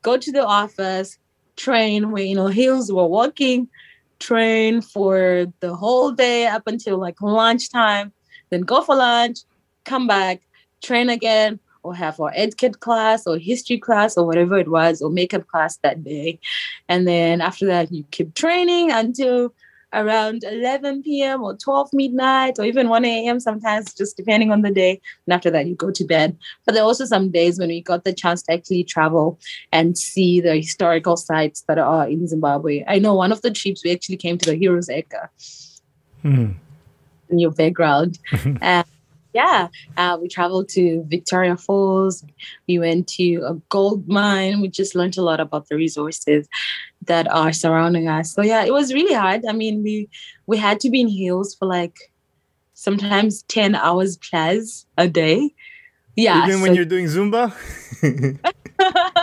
go 0.06 0.16
to 0.16 0.30
the 0.30 0.46
office, 0.62 1.18
train 1.56 2.12
where, 2.12 2.22
you 2.22 2.36
know, 2.36 2.46
heels 2.46 2.92
were 2.92 3.10
walking, 3.18 3.68
train 4.20 4.80
for 4.80 5.46
the 5.58 5.74
whole 5.74 6.12
day 6.12 6.46
up 6.46 6.64
until 6.68 6.96
like 6.96 7.20
lunchtime, 7.20 8.12
then 8.50 8.60
go 8.60 8.82
for 8.82 8.94
lunch, 8.94 9.38
come 9.84 10.06
back, 10.06 10.42
train 10.80 11.08
again, 11.08 11.58
or 11.82 11.92
have 11.92 12.20
our 12.20 12.32
etiquette 12.36 12.78
class 12.78 13.26
or 13.26 13.36
history 13.36 13.78
class 13.78 14.16
or 14.16 14.24
whatever 14.24 14.56
it 14.56 14.68
was, 14.68 15.02
or 15.02 15.10
makeup 15.10 15.44
class 15.48 15.78
that 15.78 16.04
day. 16.04 16.38
And 16.88 17.08
then 17.08 17.40
after 17.40 17.66
that, 17.66 17.92
you 17.92 18.04
keep 18.12 18.34
training 18.34 18.92
until 18.92 19.52
around 19.96 20.44
11 20.44 21.02
p.m. 21.02 21.42
or 21.42 21.56
12 21.56 21.90
midnight 21.92 22.58
or 22.58 22.64
even 22.64 22.88
1 22.88 23.04
a.m. 23.04 23.40
sometimes, 23.40 23.92
just 23.94 24.16
depending 24.16 24.52
on 24.52 24.62
the 24.62 24.70
day. 24.70 25.00
And 25.26 25.32
after 25.32 25.50
that, 25.50 25.66
you 25.66 25.74
go 25.74 25.90
to 25.90 26.04
bed. 26.04 26.36
But 26.64 26.74
there 26.74 26.82
are 26.82 26.86
also 26.86 27.06
some 27.06 27.30
days 27.30 27.58
when 27.58 27.68
we 27.68 27.80
got 27.80 28.04
the 28.04 28.12
chance 28.12 28.42
to 28.42 28.52
actually 28.52 28.84
travel 28.84 29.40
and 29.72 29.96
see 29.98 30.40
the 30.40 30.56
historical 30.56 31.16
sites 31.16 31.62
that 31.66 31.78
are 31.78 32.08
in 32.08 32.28
Zimbabwe. 32.28 32.84
I 32.86 32.98
know 32.98 33.14
one 33.14 33.32
of 33.32 33.42
the 33.42 33.50
trips 33.50 33.82
we 33.82 33.92
actually 33.92 34.18
came 34.18 34.38
to 34.38 34.50
the 34.50 34.56
Heroes 34.56 34.88
Acre. 34.90 35.30
Hmm. 36.22 36.52
In 37.30 37.38
your 37.38 37.50
background. 37.50 38.18
and 38.60 38.86
yeah, 39.36 39.68
uh, 39.98 40.16
we 40.20 40.28
traveled 40.28 40.70
to 40.70 41.04
Victoria 41.08 41.56
Falls. 41.58 42.24
We 42.66 42.78
went 42.78 43.06
to 43.18 43.34
a 43.44 43.54
gold 43.68 44.08
mine. 44.08 44.62
We 44.62 44.68
just 44.68 44.94
learned 44.94 45.18
a 45.18 45.22
lot 45.22 45.40
about 45.40 45.68
the 45.68 45.76
resources 45.76 46.48
that 47.04 47.30
are 47.30 47.52
surrounding 47.52 48.08
us. 48.08 48.32
So 48.32 48.40
yeah, 48.40 48.64
it 48.64 48.72
was 48.72 48.94
really 48.94 49.14
hard. 49.14 49.42
I 49.46 49.52
mean, 49.52 49.82
we 49.82 50.08
we 50.46 50.56
had 50.56 50.80
to 50.80 50.90
be 50.90 51.02
in 51.02 51.08
heels 51.08 51.54
for 51.54 51.66
like 51.66 51.96
sometimes 52.72 53.42
10 53.42 53.74
hours 53.74 54.16
plus 54.16 54.86
a 54.96 55.06
day. 55.06 55.54
Yeah. 56.16 56.46
Even 56.46 56.62
when 56.62 56.74
you're 56.74 56.86
doing 56.86 57.06
Zumba? 57.06 57.52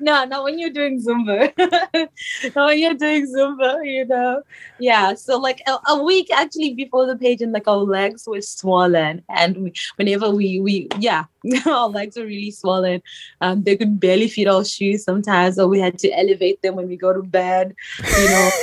no, 0.00 0.24
not 0.24 0.44
when 0.44 0.58
you're 0.58 0.70
doing 0.70 1.02
Zumba. 1.02 1.52
not 2.54 2.66
when 2.66 2.78
you're 2.78 2.94
doing 2.94 3.26
Zumba, 3.26 3.84
you 3.84 4.04
know. 4.04 4.42
Yeah. 4.78 5.14
So 5.14 5.38
like 5.38 5.62
a, 5.66 5.78
a, 5.88 6.02
week 6.02 6.28
actually 6.32 6.74
before 6.74 7.06
the 7.06 7.16
pageant, 7.16 7.52
like 7.52 7.68
our 7.68 7.76
legs 7.76 8.24
were 8.26 8.40
swollen. 8.40 9.22
And 9.28 9.56
we, 9.56 9.72
whenever 9.96 10.30
we 10.30 10.60
we 10.60 10.88
yeah, 10.98 11.24
our 11.66 11.88
legs 11.88 12.16
were 12.16 12.26
really 12.26 12.50
swollen. 12.50 13.02
Um, 13.40 13.62
they 13.62 13.76
could 13.76 13.98
barely 14.00 14.28
fit 14.28 14.48
our 14.48 14.64
shoes 14.64 15.04
sometimes, 15.04 15.58
or 15.58 15.68
we 15.68 15.80
had 15.80 15.98
to 16.00 16.10
elevate 16.10 16.62
them 16.62 16.76
when 16.76 16.88
we 16.88 16.96
go 16.96 17.12
to 17.12 17.22
bed, 17.22 17.74
you 17.98 18.28
know. 18.28 18.50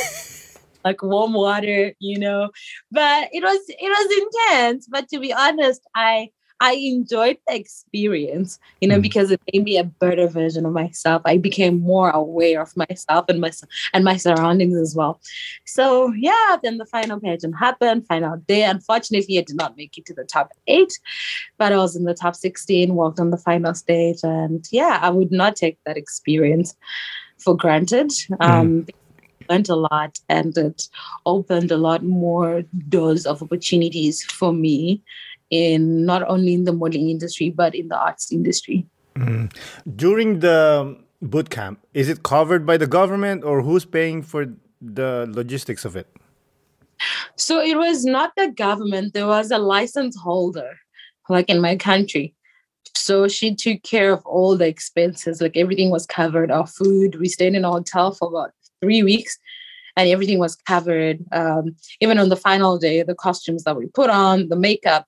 like 0.85 1.01
warm 1.01 1.33
water, 1.33 1.93
you 1.99 2.19
know. 2.19 2.51
But 2.91 3.29
it 3.33 3.41
was 3.41 3.59
it 3.67 3.89
was 3.89 4.51
intense. 4.51 4.87
But 4.87 5.09
to 5.09 5.19
be 5.19 5.33
honest, 5.33 5.81
I 5.95 6.29
I 6.65 6.73
enjoyed 6.73 7.37
the 7.47 7.55
experience, 7.55 8.57
you 8.81 8.87
know, 8.87 8.97
mm. 8.97 9.03
because 9.03 9.29
it 9.29 9.39
made 9.53 9.63
me 9.63 9.77
a 9.77 9.83
better 9.83 10.27
version 10.27 10.65
of 10.65 10.73
myself. 10.73 11.21
I 11.23 11.37
became 11.37 11.79
more 11.79 12.09
aware 12.09 12.59
of 12.59 12.75
myself 12.75 13.25
and 13.29 13.39
my 13.39 13.51
and 13.93 14.03
my 14.03 14.17
surroundings 14.17 14.75
as 14.75 14.95
well. 14.95 15.21
So 15.65 16.11
yeah, 16.13 16.57
then 16.63 16.79
the 16.79 16.87
final 16.87 17.19
pageant 17.19 17.55
happened, 17.55 18.07
final 18.07 18.37
day. 18.37 18.63
Unfortunately, 18.63 19.37
I 19.37 19.43
did 19.43 19.55
not 19.55 19.77
make 19.77 19.95
it 19.95 20.07
to 20.07 20.15
the 20.15 20.23
top 20.23 20.53
eight, 20.65 20.91
but 21.59 21.71
I 21.71 21.77
was 21.77 21.95
in 21.95 22.05
the 22.05 22.15
top 22.15 22.35
16, 22.35 22.95
walked 22.95 23.19
on 23.19 23.29
the 23.29 23.37
final 23.37 23.75
stage, 23.75 24.21
and 24.23 24.67
yeah, 24.71 24.97
I 25.03 25.11
would 25.11 25.31
not 25.31 25.55
take 25.55 25.77
that 25.85 25.97
experience 25.97 26.75
for 27.37 27.55
granted. 27.55 28.09
Mm. 28.31 28.49
Um, 28.49 28.87
learned 29.47 29.69
a 29.69 29.75
lot 29.75 30.17
and 30.27 30.57
it 30.57 30.89
opened 31.27 31.69
a 31.69 31.77
lot 31.77 32.03
more 32.03 32.63
doors 32.89 33.27
of 33.27 33.43
opportunities 33.43 34.23
for 34.23 34.51
me 34.51 35.03
in 35.55 36.05
not 36.05 36.27
only 36.27 36.53
in 36.53 36.63
the 36.65 36.73
modeling 36.73 37.09
industry 37.09 37.49
but 37.49 37.75
in 37.75 37.87
the 37.87 37.97
arts 37.97 38.31
industry. 38.31 38.85
Mm. 39.15 39.55
During 39.95 40.39
the 40.39 40.97
boot 41.21 41.49
camp, 41.49 41.79
is 41.93 42.09
it 42.09 42.23
covered 42.23 42.65
by 42.65 42.77
the 42.77 42.87
government 42.87 43.43
or 43.43 43.61
who's 43.61 43.85
paying 43.85 44.21
for 44.21 44.47
the 44.81 45.27
logistics 45.29 45.85
of 45.85 45.95
it? 45.95 46.07
So 47.35 47.61
it 47.61 47.77
was 47.77 48.05
not 48.05 48.31
the 48.37 48.49
government, 48.49 49.13
there 49.13 49.27
was 49.27 49.51
a 49.51 49.57
license 49.57 50.15
holder, 50.17 50.77
like 51.29 51.49
in 51.49 51.61
my 51.61 51.75
country. 51.75 52.33
So 52.93 53.27
she 53.27 53.53
took 53.53 53.83
care 53.83 54.13
of 54.13 54.25
all 54.25 54.57
the 54.57 54.67
expenses, 54.67 55.41
like 55.41 55.57
everything 55.57 55.89
was 55.89 56.05
covered. 56.05 56.51
Our 56.51 56.67
food, 56.67 57.19
we 57.19 57.27
stayed 57.27 57.53
in 57.53 57.65
a 57.65 57.71
hotel 57.71 58.13
for 58.13 58.29
about 58.29 58.51
three 58.81 59.03
weeks 59.03 59.37
and 59.97 60.09
everything 60.09 60.39
was 60.39 60.55
covered. 60.55 61.23
Um, 61.31 61.75
even 62.01 62.19
on 62.19 62.29
the 62.29 62.35
final 62.35 62.77
day, 62.77 63.03
the 63.03 63.15
costumes 63.15 63.63
that 63.63 63.77
we 63.77 63.87
put 63.87 64.09
on, 64.09 64.49
the 64.49 64.55
makeup, 64.55 65.05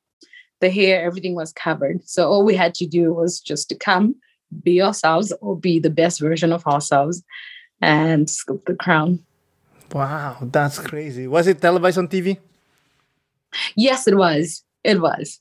the 0.59 0.69
hair, 0.69 1.03
everything 1.03 1.35
was 1.35 1.53
covered. 1.53 2.07
So 2.07 2.29
all 2.29 2.43
we 2.43 2.55
had 2.55 2.73
to 2.75 2.85
do 2.85 3.13
was 3.13 3.39
just 3.39 3.69
to 3.69 3.75
come, 3.75 4.15
be 4.63 4.81
ourselves, 4.81 5.33
or 5.41 5.57
be 5.57 5.79
the 5.79 5.89
best 5.89 6.19
version 6.19 6.51
of 6.51 6.65
ourselves, 6.65 7.23
and 7.81 8.29
scoop 8.29 8.65
the 8.65 8.75
crown. 8.75 9.19
Wow, 9.93 10.37
that's 10.41 10.79
crazy. 10.79 11.27
Was 11.27 11.47
it 11.47 11.61
televised 11.61 11.97
on 11.97 12.07
TV? 12.07 12.37
Yes, 13.75 14.07
it 14.07 14.17
was. 14.17 14.63
It 14.83 15.01
was. 15.01 15.39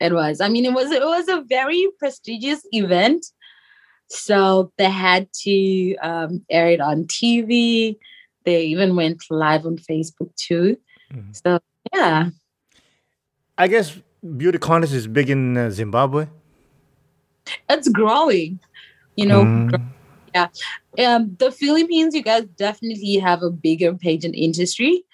It 0.00 0.12
was. 0.12 0.40
I 0.40 0.48
mean, 0.48 0.64
it 0.64 0.72
was. 0.72 0.90
It 0.90 1.02
was 1.02 1.28
a 1.28 1.42
very 1.42 1.86
prestigious 1.98 2.66
event, 2.72 3.24
so 4.08 4.72
they 4.76 4.90
had 4.90 5.28
to 5.44 5.96
um, 5.96 6.44
air 6.50 6.68
it 6.68 6.80
on 6.80 7.04
TV. 7.04 7.96
They 8.44 8.64
even 8.64 8.96
went 8.96 9.24
live 9.30 9.64
on 9.64 9.78
Facebook 9.78 10.34
too. 10.36 10.76
Mm-hmm. 11.12 11.32
So 11.32 11.60
yeah. 11.94 12.30
I 13.56 13.68
guess 13.68 13.96
beauty 14.24 14.58
contest 14.58 14.92
is 14.92 15.06
big 15.06 15.30
in 15.30 15.56
uh, 15.56 15.70
Zimbabwe? 15.70 16.26
It's 17.68 17.88
growing, 17.88 18.58
you 19.16 19.26
know. 19.26 19.44
Mm. 19.44 19.90
Yeah, 20.34 20.48
um, 21.06 21.36
the 21.38 21.52
Philippines, 21.52 22.14
you 22.14 22.22
guys 22.22 22.44
definitely 22.56 23.16
have 23.18 23.42
a 23.42 23.50
bigger 23.50 23.94
pageant 23.94 24.34
industry, 24.34 25.04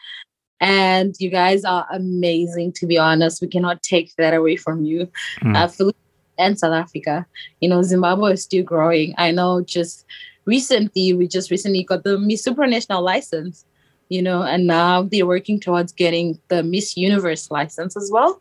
and 0.61 1.15
you 1.19 1.29
guys 1.29 1.65
are 1.65 1.87
amazing. 1.93 2.73
To 2.75 2.87
be 2.87 2.97
honest, 2.97 3.43
we 3.43 3.49
cannot 3.49 3.83
take 3.83 4.15
that 4.17 4.33
away 4.33 4.57
from 4.57 4.85
you. 4.85 5.09
Mm. 5.43 5.57
Uh, 5.57 5.69
Philippines 5.69 6.05
and 6.39 6.59
South 6.59 6.73
Africa, 6.73 7.27
you 7.61 7.69
know, 7.69 7.83
Zimbabwe 7.83 8.33
is 8.33 8.45
still 8.45 8.63
growing. 8.63 9.15
I 9.19 9.31
know. 9.31 9.61
Just 9.63 10.07
recently, 10.47 11.13
we 11.13 11.29
just 11.29 11.51
recently 11.51 11.85
got 11.85 12.05
the 12.05 12.19
Miss 12.19 12.47
Supranational 12.47 13.03
license, 13.03 13.67
you 14.09 14.23
know, 14.23 14.43
and 14.43 14.67
now 14.67 15.03
they're 15.03 15.27
working 15.27 15.61
towards 15.61 15.93
getting 15.93 16.39
the 16.49 16.63
Miss 16.63 16.97
Universe 16.97 17.51
license 17.51 17.97
as 17.97 18.09
well. 18.11 18.41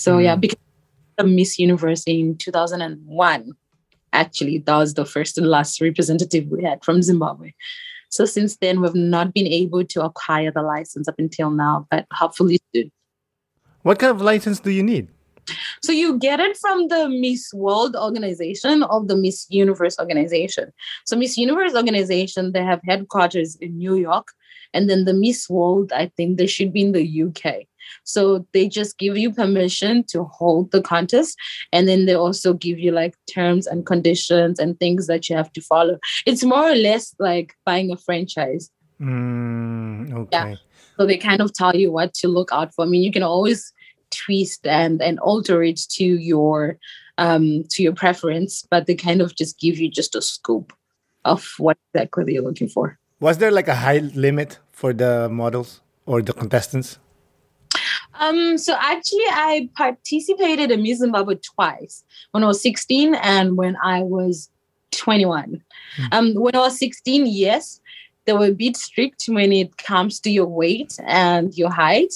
So 0.00 0.16
mm. 0.16 0.24
yeah, 0.24 0.36
because 0.36 0.58
the 1.18 1.24
Miss 1.24 1.58
Universe 1.58 2.04
in 2.06 2.36
2001, 2.38 3.52
actually, 4.12 4.58
that 4.58 4.76
was 4.76 4.94
the 4.94 5.04
first 5.04 5.36
and 5.36 5.46
last 5.46 5.80
representative 5.80 6.46
we 6.46 6.64
had 6.64 6.82
from 6.82 7.02
Zimbabwe. 7.02 7.52
So 8.08 8.24
since 8.24 8.56
then, 8.56 8.80
we've 8.80 8.94
not 8.94 9.34
been 9.34 9.46
able 9.46 9.84
to 9.84 10.02
acquire 10.02 10.50
the 10.50 10.62
license 10.62 11.06
up 11.06 11.16
until 11.18 11.50
now, 11.50 11.86
but 11.90 12.06
hopefully 12.12 12.58
soon. 12.74 12.90
What 13.82 13.98
kind 13.98 14.10
of 14.10 14.20
license 14.20 14.58
do 14.58 14.70
you 14.70 14.82
need? 14.82 15.08
So 15.82 15.92
you 15.92 16.18
get 16.18 16.40
it 16.40 16.56
from 16.56 16.88
the 16.88 17.08
Miss 17.08 17.52
World 17.52 17.94
organization 17.96 18.82
of 18.84 19.08
the 19.08 19.16
Miss 19.16 19.46
Universe 19.50 19.98
organization. 19.98 20.72
So 21.04 21.16
Miss 21.16 21.36
Universe 21.36 21.74
organization, 21.74 22.52
they 22.52 22.62
have 22.62 22.80
headquarters 22.84 23.56
in 23.56 23.76
New 23.76 23.96
York, 23.96 24.28
and 24.72 24.88
then 24.88 25.04
the 25.04 25.14
Miss 25.14 25.48
World, 25.48 25.92
I 25.92 26.10
think 26.16 26.38
they 26.38 26.46
should 26.46 26.72
be 26.72 26.82
in 26.82 26.92
the 26.92 27.22
UK. 27.22 27.66
So 28.04 28.46
they 28.52 28.68
just 28.68 28.98
give 28.98 29.16
you 29.16 29.32
permission 29.32 30.04
to 30.08 30.24
hold 30.24 30.70
the 30.70 30.82
contest. 30.82 31.36
And 31.72 31.88
then 31.88 32.06
they 32.06 32.14
also 32.14 32.54
give 32.54 32.78
you 32.78 32.92
like 32.92 33.14
terms 33.32 33.66
and 33.66 33.86
conditions 33.86 34.58
and 34.58 34.78
things 34.78 35.06
that 35.06 35.28
you 35.28 35.36
have 35.36 35.52
to 35.52 35.60
follow. 35.60 35.98
It's 36.26 36.44
more 36.44 36.70
or 36.70 36.76
less 36.76 37.14
like 37.18 37.54
buying 37.64 37.90
a 37.90 37.96
franchise. 37.96 38.70
Mm, 39.00 40.12
okay. 40.12 40.28
Yeah. 40.32 40.54
So 40.96 41.06
they 41.06 41.16
kind 41.16 41.40
of 41.40 41.52
tell 41.54 41.74
you 41.74 41.90
what 41.90 42.12
to 42.14 42.28
look 42.28 42.50
out 42.52 42.74
for. 42.74 42.84
I 42.84 42.88
mean, 42.88 43.02
you 43.02 43.12
can 43.12 43.22
always 43.22 43.72
twist 44.10 44.66
and 44.66 45.00
and 45.00 45.18
alter 45.20 45.62
it 45.62 45.80
to 45.88 46.04
your 46.04 46.78
um 47.18 47.64
to 47.70 47.82
your 47.82 47.94
preference, 47.94 48.66
but 48.70 48.86
they 48.86 48.94
kind 48.94 49.20
of 49.20 49.34
just 49.36 49.58
give 49.58 49.78
you 49.78 49.90
just 49.90 50.14
a 50.14 50.22
scope 50.22 50.72
of 51.24 51.46
what 51.58 51.78
exactly 51.94 52.34
you're 52.34 52.42
looking 52.42 52.68
for. 52.68 52.98
Was 53.20 53.38
there 53.38 53.50
like 53.50 53.68
a 53.68 53.74
high 53.74 53.98
limit 53.98 54.58
for 54.72 54.92
the 54.92 55.28
models 55.28 55.80
or 56.06 56.22
the 56.22 56.32
contestants? 56.32 56.98
Um, 58.20 58.58
so 58.58 58.76
actually, 58.78 59.24
I 59.30 59.68
participated 59.74 60.70
in 60.70 60.82
Miss 60.82 60.98
Zimbabwe 60.98 61.36
twice 61.36 62.04
when 62.30 62.44
I 62.44 62.46
was 62.46 62.62
16 62.62 63.14
and 63.14 63.56
when 63.56 63.76
I 63.82 64.02
was 64.02 64.50
21. 64.92 65.62
Mm. 65.96 66.12
Um, 66.12 66.34
when 66.34 66.54
I 66.54 66.60
was 66.60 66.78
16, 66.78 67.26
yes, 67.26 67.80
they 68.26 68.34
were 68.34 68.46
a 68.46 68.52
bit 68.52 68.76
strict 68.76 69.24
when 69.26 69.52
it 69.52 69.76
comes 69.78 70.20
to 70.20 70.30
your 70.30 70.46
weight 70.46 70.98
and 71.06 71.56
your 71.56 71.70
height. 71.70 72.12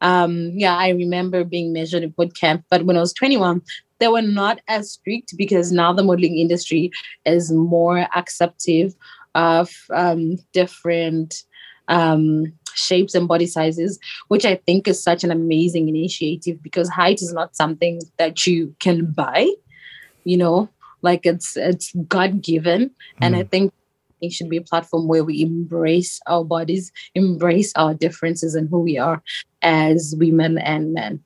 Um, 0.00 0.52
yeah, 0.54 0.76
I 0.76 0.90
remember 0.90 1.44
being 1.44 1.72
measured 1.72 2.04
at 2.04 2.16
boot 2.16 2.34
camp, 2.36 2.64
but 2.70 2.84
when 2.84 2.96
I 2.96 3.00
was 3.00 3.12
21, 3.12 3.62
they 3.98 4.08
were 4.08 4.22
not 4.22 4.60
as 4.68 4.92
strict 4.92 5.36
because 5.36 5.70
now 5.70 5.92
the 5.92 6.02
modeling 6.02 6.38
industry 6.38 6.90
is 7.24 7.52
more 7.52 8.06
acceptive 8.16 8.94
of 9.34 9.72
um, 9.90 10.38
different 10.52 11.44
um, 11.88 12.52
shapes 12.74 13.14
and 13.14 13.28
body 13.28 13.46
sizes, 13.46 13.98
which 14.28 14.44
I 14.44 14.56
think 14.56 14.88
is 14.88 15.02
such 15.02 15.24
an 15.24 15.30
amazing 15.30 15.88
initiative 15.88 16.62
because 16.62 16.88
height 16.88 17.22
is 17.22 17.32
not 17.32 17.56
something 17.56 18.00
that 18.18 18.46
you 18.46 18.74
can 18.78 19.06
buy, 19.06 19.48
you 20.24 20.36
know, 20.36 20.68
like 21.02 21.26
it's 21.26 21.56
it's 21.56 21.92
God 22.08 22.42
given. 22.42 22.88
Mm. 22.88 22.92
And 23.20 23.36
I 23.36 23.42
mm. 23.44 23.50
think 23.50 23.72
it 24.20 24.32
should 24.32 24.48
be 24.48 24.56
a 24.56 24.62
platform 24.62 25.08
where 25.08 25.24
we 25.24 25.42
embrace 25.42 26.20
our 26.26 26.44
bodies, 26.44 26.92
embrace 27.14 27.72
our 27.76 27.92
differences 27.92 28.54
and 28.54 28.68
who 28.68 28.80
we 28.80 28.96
are 28.98 29.22
as 29.62 30.14
women 30.16 30.58
and 30.58 30.94
men. 30.94 31.22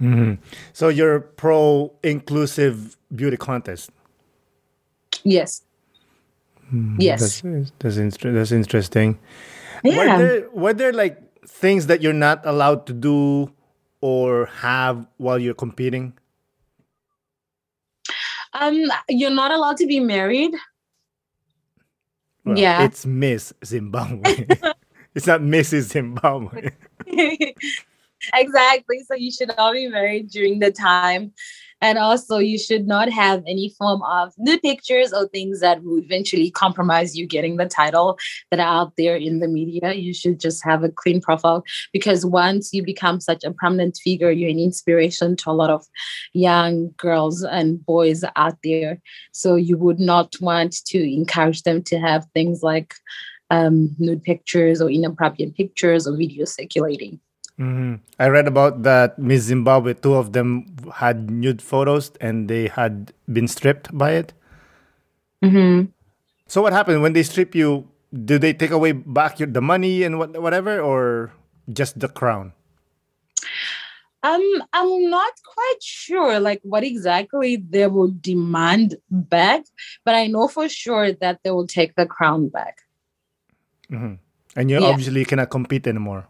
Mm-hmm. 0.00 0.42
So 0.72 0.88
you're 0.88 1.20
pro 1.20 1.92
inclusive 2.02 2.96
beauty 3.14 3.36
contest. 3.36 3.90
Yes. 5.22 5.62
Mm, 6.72 6.96
yes. 6.98 7.42
That's, 7.42 7.72
that's, 7.78 8.16
that's 8.16 8.52
interesting. 8.52 9.18
Yeah. 9.82 9.96
Were 9.96 10.18
there, 10.18 10.50
were 10.50 10.74
there 10.74 10.92
like 10.92 11.18
things 11.46 11.86
that 11.86 12.02
you're 12.02 12.12
not 12.12 12.44
allowed 12.44 12.86
to 12.86 12.92
do 12.92 13.52
or 14.00 14.46
have 14.46 15.06
while 15.16 15.38
you're 15.38 15.54
competing? 15.54 16.14
Um, 18.52 18.90
you're 19.08 19.30
not 19.30 19.52
allowed 19.52 19.76
to 19.78 19.86
be 19.86 20.00
married. 20.00 20.54
Well, 22.44 22.58
yeah, 22.58 22.82
it's 22.84 23.06
Miss 23.06 23.52
Zimbabwe. 23.64 24.46
it's 25.14 25.26
not 25.26 25.40
Mrs. 25.40 25.82
Zimbabwe. 25.82 26.70
exactly. 28.34 29.04
So 29.06 29.14
you 29.14 29.30
should 29.30 29.50
all 29.56 29.72
be 29.72 29.88
married 29.88 30.30
during 30.30 30.58
the 30.58 30.72
time. 30.72 31.32
And 31.80 31.98
also, 31.98 32.38
you 32.38 32.58
should 32.58 32.86
not 32.86 33.10
have 33.10 33.42
any 33.46 33.74
form 33.78 34.02
of 34.02 34.34
nude 34.36 34.62
pictures 34.62 35.12
or 35.12 35.28
things 35.28 35.60
that 35.60 35.82
would 35.82 36.04
eventually 36.04 36.50
compromise 36.50 37.16
you 37.16 37.26
getting 37.26 37.56
the 37.56 37.66
title 37.66 38.18
that 38.50 38.60
are 38.60 38.82
out 38.82 38.92
there 38.96 39.16
in 39.16 39.40
the 39.40 39.48
media. 39.48 39.94
You 39.94 40.12
should 40.12 40.40
just 40.40 40.62
have 40.64 40.84
a 40.84 40.90
clean 40.90 41.20
profile 41.20 41.64
because 41.92 42.26
once 42.26 42.72
you 42.72 42.82
become 42.82 43.20
such 43.20 43.44
a 43.44 43.50
prominent 43.50 43.98
figure, 44.02 44.30
you're 44.30 44.50
an 44.50 44.58
inspiration 44.58 45.36
to 45.36 45.50
a 45.50 45.52
lot 45.52 45.70
of 45.70 45.86
young 46.32 46.92
girls 46.96 47.42
and 47.42 47.84
boys 47.84 48.24
out 48.36 48.58
there. 48.62 49.00
So 49.32 49.56
you 49.56 49.78
would 49.78 50.00
not 50.00 50.34
want 50.40 50.84
to 50.86 50.98
encourage 50.98 51.62
them 51.62 51.82
to 51.84 51.98
have 51.98 52.26
things 52.34 52.62
like 52.62 52.94
um, 53.50 53.94
nude 53.98 54.22
pictures 54.22 54.80
or 54.80 54.90
inappropriate 54.90 55.56
pictures 55.56 56.06
or 56.06 56.12
videos 56.12 56.48
circulating. 56.48 57.20
Mm-hmm. 57.60 57.96
I 58.18 58.28
read 58.28 58.48
about 58.48 58.82
that 58.84 59.18
Miss 59.18 59.42
Zimbabwe, 59.42 59.92
two 59.94 60.14
of 60.14 60.32
them 60.32 60.64
had 60.94 61.30
nude 61.30 61.60
photos 61.60 62.10
and 62.20 62.48
they 62.48 62.68
had 62.68 63.12
been 63.30 63.46
stripped 63.48 63.96
by 63.96 64.12
it. 64.12 64.32
Mm-hmm. 65.44 65.92
So 66.48 66.62
what 66.62 66.72
happened 66.72 67.02
when 67.02 67.12
they 67.12 67.22
strip 67.22 67.54
you? 67.54 67.86
Do 68.12 68.38
they 68.38 68.52
take 68.52 68.70
away 68.70 68.92
back 68.92 69.38
your, 69.38 69.46
the 69.46 69.60
money 69.60 70.02
and 70.02 70.18
what, 70.18 70.40
whatever, 70.40 70.80
or 70.80 71.32
just 71.70 72.00
the 72.00 72.08
crown? 72.08 72.52
Um, 74.22 74.42
I'm 74.72 75.08
not 75.08 75.32
quite 75.46 75.82
sure 75.82 76.40
like 76.40 76.60
what 76.62 76.82
exactly 76.82 77.56
they 77.56 77.86
will 77.86 78.12
demand 78.20 78.96
back, 79.10 79.64
but 80.04 80.14
I 80.14 80.26
know 80.26 80.48
for 80.48 80.68
sure 80.68 81.12
that 81.12 81.40
they 81.44 81.50
will 81.50 81.66
take 81.66 81.94
the 81.94 82.04
crown 82.06 82.48
back. 82.48 82.78
Mm-hmm. 83.90 84.14
And 84.56 84.70
you 84.70 84.80
Yeah. 84.80 84.88
obviously 84.88 85.24
cannot 85.24 85.50
compete 85.50 85.86
anymore. 85.86 86.26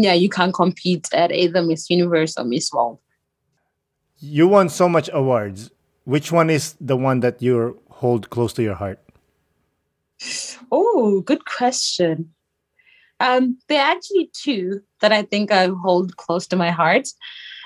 Yeah, 0.00 0.12
you 0.12 0.28
can't 0.28 0.54
compete 0.54 1.08
at 1.12 1.32
either 1.32 1.60
Miss 1.60 1.90
Universe 1.90 2.38
or 2.38 2.44
Miss 2.44 2.72
World. 2.72 3.00
You 4.20 4.46
won 4.46 4.68
so 4.68 4.88
much 4.88 5.10
awards. 5.12 5.72
Which 6.04 6.30
one 6.30 6.50
is 6.50 6.76
the 6.80 6.96
one 6.96 7.18
that 7.20 7.42
you 7.42 7.82
hold 7.90 8.30
close 8.30 8.52
to 8.54 8.62
your 8.62 8.76
heart? 8.76 9.00
Oh, 10.70 11.20
good 11.22 11.44
question. 11.46 12.32
Um, 13.18 13.58
there 13.68 13.82
are 13.82 13.90
actually 13.90 14.30
two 14.32 14.82
that 15.00 15.10
I 15.10 15.22
think 15.22 15.50
I 15.50 15.66
hold 15.66 16.16
close 16.16 16.46
to 16.46 16.56
my 16.56 16.70
heart. 16.70 17.08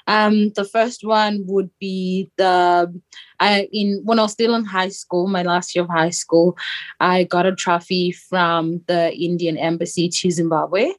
Um, 0.07 0.53
the 0.57 0.65
first 0.65 1.05
one 1.05 1.45
would 1.47 1.69
be 1.79 2.31
the 2.39 2.99
I 3.41 3.69
in 3.73 4.01
when 4.05 4.19
I 4.19 4.23
was 4.23 4.33
still 4.33 4.55
in 4.55 4.65
high 4.65 4.89
school, 4.89 5.27
my 5.27 5.43
last 5.43 5.75
year 5.75 5.85
of 5.85 5.91
high 5.91 6.11
school, 6.11 6.57
I 6.99 7.25
got 7.25 7.45
a 7.45 7.55
trophy 7.55 8.11
from 8.11 8.81
the 8.87 9.15
Indian 9.15 9.59
Embassy 9.59 10.09
to 10.09 10.31
Zimbabwe 10.31 10.93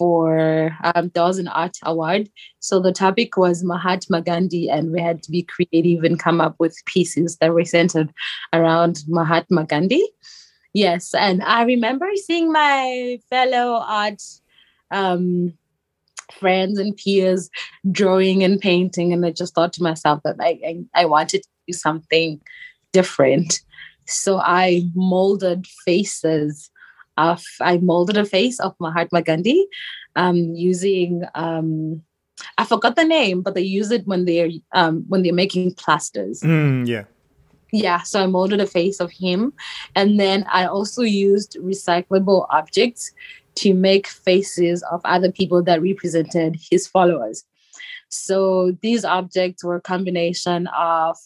for 0.00 0.74
um, 0.82 1.10
there 1.12 1.24
was 1.24 1.38
an 1.38 1.48
art 1.48 1.76
award. 1.82 2.30
So 2.60 2.80
the 2.80 2.90
topic 2.90 3.36
was 3.36 3.62
Mahatma 3.62 4.22
Gandhi, 4.22 4.70
and 4.70 4.92
we 4.92 5.00
had 5.02 5.22
to 5.24 5.30
be 5.30 5.42
creative 5.42 6.04
and 6.04 6.18
come 6.18 6.40
up 6.40 6.54
with 6.58 6.74
pieces 6.86 7.36
that 7.36 7.52
were 7.52 7.66
centered 7.66 8.10
around 8.54 9.02
Mahatma 9.06 9.66
Gandhi. 9.66 10.02
Yes, 10.72 11.14
and 11.14 11.42
I 11.42 11.64
remember 11.64 12.08
seeing 12.14 12.50
my 12.50 13.18
fellow 13.28 13.84
art 13.86 14.22
um, 14.90 15.52
friends 16.32 16.78
and 16.78 16.96
peers 16.96 17.50
drawing 17.92 18.42
and 18.42 18.58
painting, 18.58 19.12
and 19.12 19.26
I 19.26 19.32
just 19.32 19.54
thought 19.54 19.74
to 19.74 19.82
myself 19.82 20.22
that 20.24 20.36
I, 20.40 20.58
I, 20.66 21.02
I 21.02 21.04
wanted 21.04 21.42
to 21.42 21.48
do 21.68 21.74
something 21.74 22.40
different. 22.94 23.60
So 24.06 24.38
I 24.38 24.84
molded 24.94 25.66
faces 25.84 26.69
of 27.28 27.44
I 27.60 27.78
molded 27.78 28.16
a 28.16 28.24
face 28.24 28.60
of 28.60 28.74
Mahatma 28.80 29.22
Gandhi 29.22 29.66
um, 30.16 30.36
using 30.54 31.22
um, 31.34 32.02
I 32.58 32.64
forgot 32.64 32.96
the 32.96 33.04
name, 33.04 33.42
but 33.42 33.54
they 33.54 33.62
use 33.62 33.90
it 33.90 34.06
when 34.06 34.24
they're 34.24 34.50
um, 34.72 35.04
when 35.08 35.22
they're 35.22 35.32
making 35.32 35.74
plasters. 35.74 36.40
Mm, 36.40 36.86
yeah. 36.86 37.04
yeah 37.72 38.02
so 38.02 38.22
i 38.22 38.26
molded 38.26 38.60
a 38.60 38.66
face 38.66 39.00
of 39.00 39.10
him. 39.10 39.52
And 39.94 40.18
then 40.18 40.44
i 40.52 40.66
also 40.66 41.02
used 41.02 41.56
recyclable 41.60 42.46
objects 42.50 43.12
to 43.56 43.74
make 43.74 44.06
faces 44.06 44.82
of 44.84 45.00
other 45.04 45.30
people 45.30 45.62
that 45.64 45.82
represented 45.82 46.56
his 46.70 46.86
followers. 46.86 47.44
So 48.08 48.76
these 48.82 49.04
objects 49.04 49.62
were 49.62 49.76
a 49.76 49.80
combination 49.80 50.66
of 50.68 51.16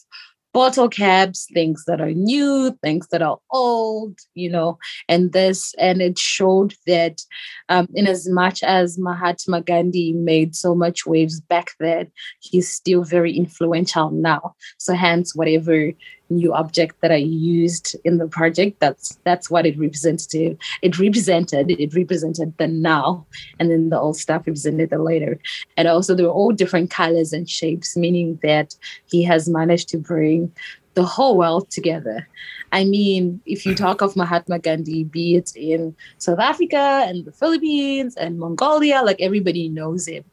bottle 0.55 0.87
caps 0.87 1.47
things 1.53 1.83
that 1.85 1.99
are 1.99 2.13
new 2.13 2.71
things 2.81 3.07
that 3.09 3.21
are 3.21 3.37
old 3.51 4.17
you 4.33 4.49
know 4.49 4.77
and 5.09 5.33
this 5.33 5.75
and 5.77 6.01
it 6.01 6.17
showed 6.17 6.73
that 6.87 7.21
um, 7.69 7.87
in 7.93 8.07
as 8.07 8.29
much 8.29 8.63
as 8.63 8.97
mahatma 8.97 9.61
gandhi 9.61 10.13
made 10.13 10.55
so 10.55 10.73
much 10.73 11.05
waves 11.05 11.41
back 11.41 11.71
then 11.79 12.09
he's 12.39 12.69
still 12.69 13.03
very 13.03 13.35
influential 13.35 14.11
now. 14.11 14.55
So 14.77 14.93
hence 14.93 15.35
whatever 15.35 15.91
new 16.29 16.53
object 16.53 16.99
that 17.01 17.11
I 17.11 17.17
used 17.17 17.95
in 18.03 18.17
the 18.17 18.27
project. 18.27 18.79
That's 18.79 19.17
that's 19.23 19.49
what 19.49 19.65
it 19.65 19.77
represented. 19.77 20.57
It 20.81 20.99
represented 20.99 21.71
it 21.71 21.93
represented 21.93 22.53
the 22.57 22.67
now, 22.67 23.25
and 23.59 23.69
then 23.69 23.89
the 23.89 23.99
old 23.99 24.17
stuff 24.17 24.47
represented 24.47 24.89
the 24.89 24.99
later. 24.99 25.39
And 25.77 25.87
also, 25.87 26.15
they 26.15 26.23
were 26.23 26.29
all 26.29 26.51
different 26.51 26.89
colors 26.89 27.33
and 27.33 27.49
shapes, 27.49 27.95
meaning 27.95 28.39
that 28.43 28.75
he 29.05 29.23
has 29.23 29.47
managed 29.49 29.89
to 29.89 29.97
bring 29.97 30.51
the 30.95 31.03
whole 31.03 31.37
world 31.37 31.69
together. 31.69 32.27
I 32.71 32.85
mean, 32.85 33.41
if 33.45 33.65
you 33.65 33.75
talk 33.75 34.01
of 34.01 34.15
Mahatma 34.15 34.59
Gandhi, 34.59 35.03
be 35.03 35.35
it 35.35 35.55
in 35.55 35.95
South 36.17 36.39
Africa 36.39 37.03
and 37.07 37.25
the 37.25 37.31
Philippines 37.31 38.15
and 38.15 38.39
Mongolia, 38.39 39.01
like 39.03 39.21
everybody 39.21 39.69
knows 39.69 40.07
him, 40.07 40.23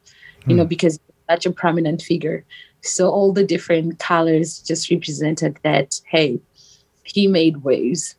you 0.47 0.55
know, 0.55 0.63
hmm. 0.63 0.69
because 0.69 0.99
such 1.29 1.45
a 1.45 1.51
prominent 1.51 2.01
figure. 2.01 2.45
So 2.83 3.09
all 3.09 3.31
the 3.31 3.43
different 3.43 3.97
colors 3.99 4.59
just 4.59 4.91
represented 4.91 5.57
that, 5.63 5.99
hey, 6.05 6.39
he 7.03 7.27
made 7.27 7.63
waves, 7.63 8.15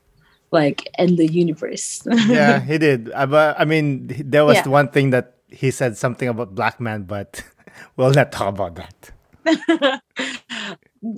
like 0.50 0.88
in 0.98 1.16
the 1.16 1.26
universe. 1.30 2.00
Yeah, 2.28 2.60
he 2.60 2.78
did. 2.78 3.12
Uh, 3.12 3.26
but 3.26 3.60
I 3.60 3.64
mean, 3.64 4.08
there 4.24 4.44
was 4.44 4.56
Yeah. 4.56 4.68
one 4.68 4.88
thing 4.88 5.10
that 5.10 5.36
he 5.48 5.70
said 5.70 5.96
something 5.96 6.28
about 6.28 6.54
black 6.54 6.80
man, 6.80 7.04
but 7.04 7.44
we'll 7.96 8.10
not 8.12 8.32
talk 8.32 8.48
about 8.48 8.74
that. 8.76 9.12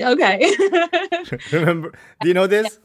okay. 0.02 0.42
Remember? 1.52 1.92
Do 2.20 2.28
you 2.28 2.35
know 2.35 2.46
this? 2.46 2.80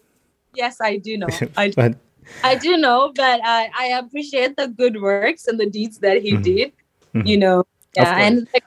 yes, 0.54 0.78
I 0.82 0.98
do 0.98 1.18
know. 1.18 1.30
I, 1.58 1.72
But 1.76 1.96
I 2.44 2.56
do 2.56 2.78
know, 2.78 3.12
but 3.16 3.42
I, 3.44 3.70
I 3.78 3.86
appreciate 3.98 4.56
the 4.58 4.68
good 4.68 5.02
works 5.02 5.48
and 5.48 5.60
the 5.60 5.66
deeds 5.70 6.00
that 6.00 6.22
he 6.22 6.34
Mhm. 6.34 6.44
did. 6.44 6.72
Mhm. 7.16 7.28
You 7.28 7.38
know, 7.38 7.64
yeah, 7.96 8.16
and 8.18 8.48
like, 8.54 8.64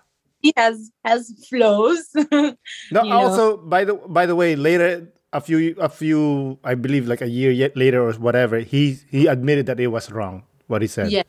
has 0.56 0.90
has 1.04 1.32
flows. 1.48 2.08
no. 2.14 2.52
you 2.92 2.92
know. 2.92 3.10
Also, 3.10 3.56
by 3.56 3.84
the 3.84 3.94
by 3.94 4.26
the 4.26 4.36
way, 4.36 4.56
later 4.56 5.08
a 5.32 5.40
few 5.40 5.74
a 5.80 5.88
few 5.88 6.58
I 6.64 6.74
believe 6.74 7.08
like 7.08 7.20
a 7.20 7.28
year 7.28 7.50
yet 7.50 7.76
later 7.76 8.02
or 8.02 8.12
whatever, 8.14 8.58
he 8.60 8.98
he 9.10 9.26
admitted 9.26 9.66
that 9.66 9.80
it 9.80 9.88
was 9.88 10.10
wrong 10.10 10.44
what 10.66 10.82
he 10.82 10.88
said. 10.88 11.10
Yeah. 11.10 11.22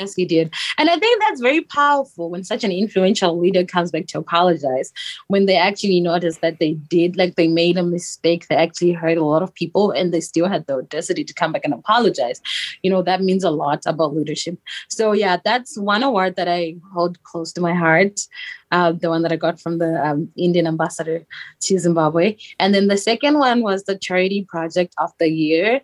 Yes, 0.00 0.14
he 0.14 0.24
did. 0.24 0.52
And 0.76 0.90
I 0.90 0.98
think 0.98 1.22
that's 1.22 1.40
very 1.40 1.60
powerful 1.60 2.28
when 2.28 2.42
such 2.42 2.64
an 2.64 2.72
influential 2.72 3.38
leader 3.38 3.64
comes 3.64 3.92
back 3.92 4.08
to 4.08 4.18
apologize. 4.18 4.92
When 5.28 5.46
they 5.46 5.56
actually 5.56 6.00
notice 6.00 6.38
that 6.38 6.58
they 6.58 6.72
did, 6.74 7.16
like 7.16 7.36
they 7.36 7.46
made 7.46 7.78
a 7.78 7.84
mistake, 7.84 8.48
they 8.48 8.56
actually 8.56 8.92
hurt 8.92 9.18
a 9.18 9.24
lot 9.24 9.42
of 9.42 9.54
people 9.54 9.92
and 9.92 10.12
they 10.12 10.20
still 10.20 10.48
had 10.48 10.66
the 10.66 10.78
audacity 10.78 11.22
to 11.22 11.32
come 11.32 11.52
back 11.52 11.64
and 11.64 11.72
apologize. 11.72 12.40
You 12.82 12.90
know, 12.90 13.02
that 13.02 13.22
means 13.22 13.44
a 13.44 13.50
lot 13.50 13.84
about 13.86 14.16
leadership. 14.16 14.58
So, 14.88 15.12
yeah, 15.12 15.36
that's 15.44 15.78
one 15.78 16.02
award 16.02 16.34
that 16.36 16.48
I 16.48 16.74
hold 16.92 17.22
close 17.22 17.52
to 17.52 17.60
my 17.60 17.74
heart. 17.74 18.18
Uh, 18.72 18.90
the 18.90 19.08
one 19.08 19.22
that 19.22 19.30
I 19.30 19.36
got 19.36 19.60
from 19.60 19.78
the 19.78 20.04
um, 20.04 20.28
Indian 20.36 20.66
ambassador 20.66 21.24
to 21.60 21.78
Zimbabwe. 21.78 22.36
And 22.58 22.74
then 22.74 22.88
the 22.88 22.96
second 22.96 23.38
one 23.38 23.62
was 23.62 23.84
the 23.84 23.96
charity 23.96 24.44
project 24.48 24.92
of 24.98 25.12
the 25.20 25.28
year 25.28 25.82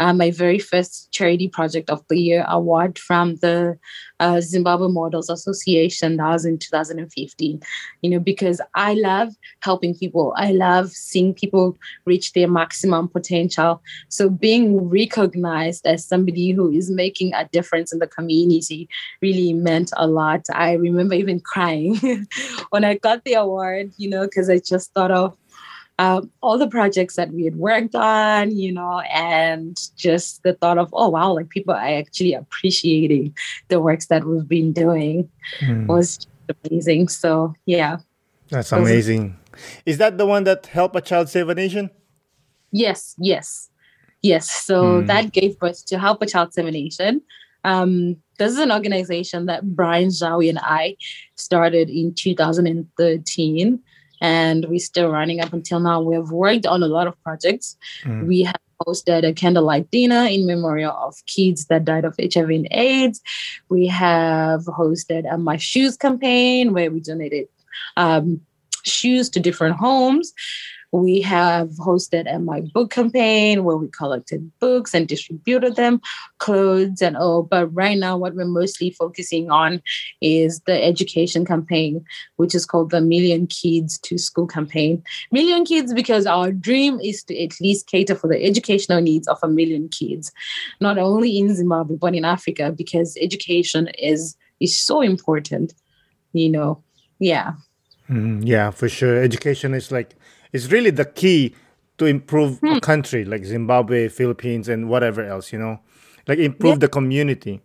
uh, 0.00 0.14
my 0.14 0.30
very 0.30 0.58
first 0.58 1.12
charity 1.12 1.46
project 1.46 1.90
of 1.90 2.02
the 2.08 2.18
year 2.18 2.44
award 2.48 2.98
from 2.98 3.36
the 3.36 3.78
uh, 4.18 4.40
Zimbabwe 4.40 4.88
Models 4.88 5.28
Association. 5.28 6.16
That 6.16 6.28
was 6.28 6.46
in 6.46 6.58
2015. 6.58 7.60
You 8.00 8.10
know, 8.10 8.18
because 8.18 8.62
I 8.74 8.94
love 8.94 9.28
helping 9.62 9.94
people. 9.94 10.32
I 10.36 10.52
love 10.52 10.90
seeing 10.90 11.34
people 11.34 11.76
reach 12.06 12.32
their 12.32 12.48
maximum 12.48 13.08
potential. 13.08 13.82
So 14.08 14.30
being 14.30 14.88
recognized 14.88 15.86
as 15.86 16.06
somebody 16.06 16.52
who 16.52 16.70
is 16.70 16.90
making 16.90 17.34
a 17.34 17.46
difference 17.52 17.92
in 17.92 17.98
the 17.98 18.06
community 18.06 18.88
really 19.20 19.52
meant 19.52 19.92
a 19.98 20.06
lot. 20.06 20.46
I 20.54 20.72
remember 20.72 21.14
even 21.14 21.40
crying 21.40 22.00
when 22.70 22.84
I 22.84 22.94
got 22.94 23.24
the 23.24 23.34
award. 23.34 23.92
You 23.98 24.08
know, 24.08 24.24
because 24.24 24.48
I 24.48 24.60
just 24.60 24.94
thought 24.94 25.10
of 25.10 25.36
um, 26.00 26.30
all 26.40 26.56
the 26.56 26.66
projects 26.66 27.16
that 27.16 27.30
we 27.30 27.44
had 27.44 27.56
worked 27.56 27.94
on, 27.94 28.56
you 28.56 28.72
know, 28.72 29.00
and 29.00 29.78
just 29.96 30.42
the 30.44 30.54
thought 30.54 30.78
of, 30.78 30.88
oh, 30.94 31.10
wow, 31.10 31.34
like 31.34 31.50
people 31.50 31.74
are 31.74 31.98
actually 32.00 32.32
appreciating 32.32 33.36
the 33.68 33.80
works 33.80 34.06
that 34.06 34.24
we've 34.24 34.48
been 34.48 34.72
doing 34.72 35.28
Hmm. 35.58 35.86
was 35.86 36.26
amazing. 36.64 37.08
So, 37.08 37.52
yeah. 37.66 37.98
That's 38.48 38.72
amazing. 38.72 39.36
Is 39.84 39.98
that 39.98 40.16
the 40.16 40.24
one 40.24 40.44
that 40.44 40.66
help 40.66 40.96
a 40.96 41.02
child 41.02 41.28
save 41.28 41.50
a 41.50 41.54
nation? 41.54 41.90
Yes, 42.72 43.14
yes, 43.18 43.68
yes. 44.22 44.50
So 44.50 45.00
Hmm. 45.00 45.06
that 45.06 45.32
gave 45.32 45.58
birth 45.58 45.84
to 45.86 45.98
Help 45.98 46.22
a 46.22 46.26
Child 46.26 46.54
Save 46.54 46.66
a 46.66 46.70
Nation. 46.70 47.20
Um, 47.62 48.16
this 48.38 48.52
is 48.52 48.58
an 48.58 48.72
organization 48.72 49.46
that 49.46 49.76
Brian 49.76 50.08
Zawi 50.08 50.48
and 50.48 50.60
I 50.62 50.96
started 51.36 51.90
in 51.90 52.14
2013, 52.14 53.80
and 54.20 54.66
we're 54.68 54.78
still 54.78 55.10
running 55.10 55.40
up 55.40 55.52
until 55.52 55.80
now. 55.80 56.00
We 56.00 56.14
have 56.14 56.30
worked 56.30 56.66
on 56.66 56.82
a 56.82 56.86
lot 56.86 57.06
of 57.06 57.20
projects. 57.22 57.76
Mm. 58.04 58.26
We 58.26 58.42
have 58.42 58.60
hosted 58.86 59.26
a 59.26 59.32
candlelight 59.32 59.90
dinner 59.90 60.24
in 60.24 60.46
memorial 60.46 60.92
of 60.92 61.14
kids 61.26 61.66
that 61.66 61.84
died 61.84 62.04
of 62.04 62.16
HIV 62.18 62.50
and 62.50 62.68
AIDS. 62.70 63.20
We 63.68 63.86
have 63.86 64.64
hosted 64.64 65.32
a 65.32 65.38
My 65.38 65.56
Shoes 65.56 65.96
campaign 65.96 66.72
where 66.72 66.90
we 66.90 67.00
donated 67.00 67.48
um, 67.96 68.40
shoes 68.84 69.28
to 69.30 69.40
different 69.40 69.76
homes. 69.76 70.32
We 70.92 71.20
have 71.20 71.70
hosted 71.70 72.32
a 72.32 72.38
My 72.38 72.62
Book 72.74 72.90
campaign 72.90 73.64
where 73.64 73.76
we 73.76 73.88
collected 73.88 74.50
books 74.58 74.92
and 74.92 75.06
distributed 75.06 75.76
them, 75.76 76.00
clothes 76.38 77.00
and 77.00 77.16
all. 77.16 77.42
But 77.42 77.68
right 77.68 77.96
now, 77.96 78.16
what 78.16 78.34
we're 78.34 78.44
mostly 78.44 78.90
focusing 78.90 79.50
on 79.50 79.82
is 80.20 80.60
the 80.60 80.82
education 80.82 81.44
campaign, 81.44 82.04
which 82.36 82.54
is 82.54 82.66
called 82.66 82.90
the 82.90 83.00
Million 83.00 83.46
Kids 83.46 83.98
to 83.98 84.18
School 84.18 84.46
campaign. 84.46 85.02
Million 85.30 85.64
kids 85.64 85.94
because 85.94 86.26
our 86.26 86.50
dream 86.50 86.98
is 87.00 87.22
to 87.24 87.40
at 87.40 87.60
least 87.60 87.86
cater 87.86 88.14
for 88.14 88.26
the 88.26 88.44
educational 88.44 89.00
needs 89.00 89.28
of 89.28 89.38
a 89.42 89.48
million 89.48 89.88
kids, 89.88 90.32
not 90.80 90.98
only 90.98 91.38
in 91.38 91.54
Zimbabwe, 91.54 91.96
but 91.96 92.14
in 92.14 92.24
Africa, 92.24 92.72
because 92.76 93.16
education 93.20 93.88
is 93.98 94.36
is 94.58 94.76
so 94.76 95.00
important, 95.00 95.74
you 96.32 96.48
know. 96.48 96.82
Yeah. 97.18 97.54
Mm, 98.08 98.42
yeah, 98.44 98.70
for 98.70 98.88
sure. 98.88 99.22
Education 99.22 99.72
is 99.72 99.92
like 99.92 100.16
it's 100.52 100.70
really 100.70 100.90
the 100.90 101.04
key 101.04 101.54
to 101.98 102.06
improve 102.06 102.58
hmm. 102.58 102.66
a 102.76 102.80
country 102.80 103.24
like 103.24 103.44
Zimbabwe, 103.44 104.08
Philippines, 104.08 104.68
and 104.68 104.88
whatever 104.88 105.22
else, 105.22 105.52
you 105.52 105.58
know, 105.58 105.78
like 106.26 106.38
improve 106.38 106.74
yeah. 106.74 106.78
the 106.78 106.88
community. 106.88 107.60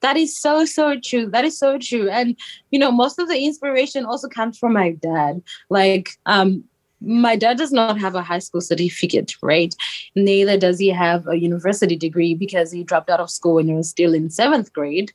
That 0.00 0.16
is 0.16 0.38
so, 0.38 0.64
so 0.64 0.98
true. 1.02 1.26
That 1.30 1.44
is 1.44 1.58
so 1.58 1.78
true. 1.78 2.08
And, 2.08 2.36
you 2.70 2.78
know, 2.78 2.90
most 2.90 3.18
of 3.18 3.28
the 3.28 3.38
inspiration 3.38 4.04
also 4.04 4.28
comes 4.28 4.58
from 4.58 4.72
my 4.72 4.92
dad. 4.92 5.42
Like, 5.70 6.10
um, 6.26 6.64
my 7.00 7.36
dad 7.36 7.58
does 7.58 7.72
not 7.72 7.98
have 7.98 8.14
a 8.14 8.22
high 8.22 8.40
school 8.40 8.60
certificate, 8.60 9.34
right? 9.42 9.74
Neither 10.16 10.58
does 10.58 10.78
he 10.78 10.88
have 10.88 11.26
a 11.28 11.38
university 11.38 11.96
degree 11.96 12.34
because 12.34 12.72
he 12.72 12.82
dropped 12.82 13.10
out 13.10 13.20
of 13.20 13.30
school 13.30 13.54
when 13.54 13.68
he 13.68 13.74
was 13.74 13.88
still 13.88 14.14
in 14.14 14.30
seventh 14.30 14.72
grade. 14.72 15.12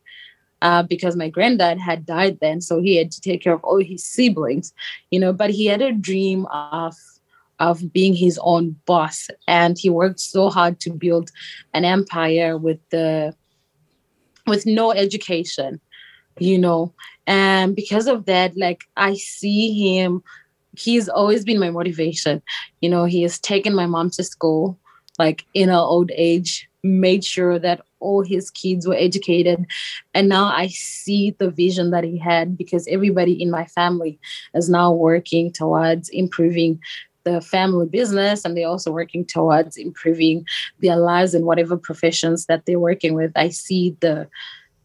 Uh, 0.64 0.82
because 0.82 1.18
my 1.18 1.28
granddad 1.28 1.78
had 1.78 2.06
died 2.06 2.40
then, 2.40 2.62
so 2.62 2.82
he 2.82 2.96
had 2.96 3.12
to 3.12 3.20
take 3.20 3.44
care 3.44 3.54
of 3.54 3.64
all 3.66 3.84
his 3.84 4.04
siblings, 4.04 4.74
you 5.12 5.20
know. 5.20 5.34
But 5.34 5.50
he 5.50 5.66
had 5.66 5.82
a 5.82 5.92
dream 5.92 6.46
of 6.48 6.96
of 7.60 7.92
being 7.92 8.16
his 8.16 8.40
own 8.42 8.78
boss, 8.86 9.28
and 9.46 9.78
he 9.78 9.90
worked 9.90 10.22
so 10.22 10.50
hard 10.50 10.80
to 10.80 10.90
build 10.90 11.32
an 11.74 11.84
empire 11.84 12.58
with 12.58 12.80
the 12.92 13.36
with 14.48 14.66
no 14.66 14.92
education, 14.92 15.82
you 16.40 16.58
know. 16.58 16.94
And 17.28 17.76
because 17.76 18.08
of 18.08 18.26
that, 18.26 18.58
like 18.58 18.86
I 18.96 19.16
see 19.16 19.98
him, 19.98 20.24
he's 20.78 21.10
always 21.10 21.44
been 21.44 21.60
my 21.60 21.72
motivation. 21.72 22.42
You 22.82 22.90
know, 22.90 23.06
he 23.06 23.22
has 23.24 23.38
taken 23.38 23.76
my 23.76 23.86
mom 23.86 24.12
to 24.12 24.24
school, 24.24 24.80
like 25.20 25.46
in 25.54 25.70
her 25.70 25.76
old 25.76 26.10
age, 26.16 26.70
made 26.84 27.24
sure 27.24 27.60
that 27.60 27.82
all 28.04 28.24
his 28.24 28.52
kids 28.52 28.88
were 28.88 28.96
educated. 28.96 29.66
And 30.14 30.30
now 30.30 30.46
I 30.46 30.68
see 30.68 31.36
the 31.40 31.50
vision 31.50 31.92
that 31.92 32.04
he 32.04 32.18
had 32.18 32.58
because 32.58 32.88
everybody 32.88 33.42
in 33.42 33.50
my 33.50 33.66
family 33.66 34.20
is 34.54 34.70
now 34.70 34.92
working 34.92 35.52
towards 35.52 36.10
improving 36.10 36.80
the 37.24 37.40
family 37.42 37.88
business 37.88 38.44
and 38.44 38.56
they're 38.56 38.68
also 38.68 38.92
working 38.92 39.26
towards 39.26 39.78
improving 39.78 40.46
their 40.82 40.98
lives 40.98 41.34
in 41.34 41.46
whatever 41.46 41.78
professions 41.78 42.46
that 42.48 42.66
they're 42.66 42.80
working 42.80 43.14
with. 43.14 43.32
I 43.36 43.50
see 43.50 43.96
the 44.02 44.28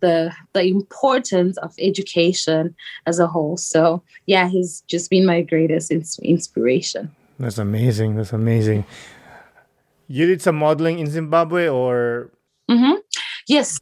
the 0.00 0.33
the 0.52 0.62
importance 0.62 1.57
of 1.59 1.74
education 1.78 2.74
as 3.07 3.18
a 3.18 3.26
whole. 3.26 3.57
So 3.57 4.02
yeah, 4.26 4.48
he's 4.48 4.83
just 4.87 5.11
been 5.11 5.26
my 5.26 5.42
greatest 5.42 5.90
ins- 5.90 6.20
inspiration. 6.20 7.11
That's 7.38 7.59
amazing. 7.59 8.16
That's 8.16 8.33
amazing. 8.33 8.85
You 10.09 10.26
did 10.26 10.40
some 10.40 10.57
modeling 10.57 10.98
in 10.98 11.07
Zimbabwe, 11.09 11.68
or 11.68 12.31
Mm-hmm. 12.70 12.94
Yes, 13.46 13.81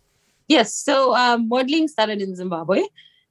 yes. 0.48 0.74
So 0.74 1.14
um, 1.14 1.48
modeling 1.48 1.88
started 1.88 2.22
in 2.22 2.36
Zimbabwe, 2.36 2.82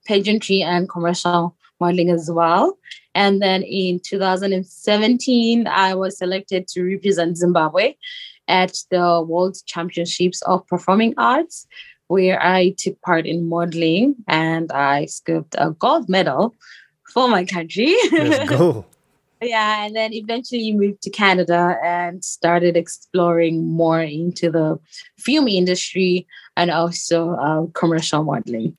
pageantry 0.05 0.61
and 0.61 0.89
commercial 0.89 1.55
modeling 1.79 2.09
as 2.09 2.29
well. 2.31 2.77
And 3.13 3.41
then 3.41 3.63
in 3.63 3.99
2017, 3.99 5.67
I 5.67 5.95
was 5.95 6.17
selected 6.17 6.67
to 6.69 6.83
represent 6.83 7.37
Zimbabwe 7.37 7.95
at 8.47 8.73
the 8.91 9.23
World 9.25 9.57
Championships 9.65 10.41
of 10.43 10.67
Performing 10.67 11.13
Arts, 11.17 11.67
where 12.07 12.41
I 12.41 12.75
took 12.77 13.01
part 13.01 13.25
in 13.25 13.49
modeling 13.49 14.15
and 14.27 14.71
I 14.71 15.05
scooped 15.05 15.55
a 15.57 15.71
gold 15.71 16.09
medal 16.09 16.53
for 17.13 17.27
my 17.27 17.45
country. 17.45 17.95
Let's 18.11 18.49
go. 18.49 18.85
yeah 19.45 19.85
and 19.85 19.95
then 19.95 20.13
eventually 20.13 20.61
you 20.61 20.73
moved 20.73 21.01
to 21.01 21.09
canada 21.09 21.77
and 21.83 22.23
started 22.23 22.75
exploring 22.75 23.65
more 23.65 24.01
into 24.01 24.51
the 24.51 24.77
film 25.17 25.47
industry 25.47 26.27
and 26.57 26.71
also 26.71 27.31
uh, 27.31 27.65
commercial 27.73 28.23
modeling. 28.23 28.77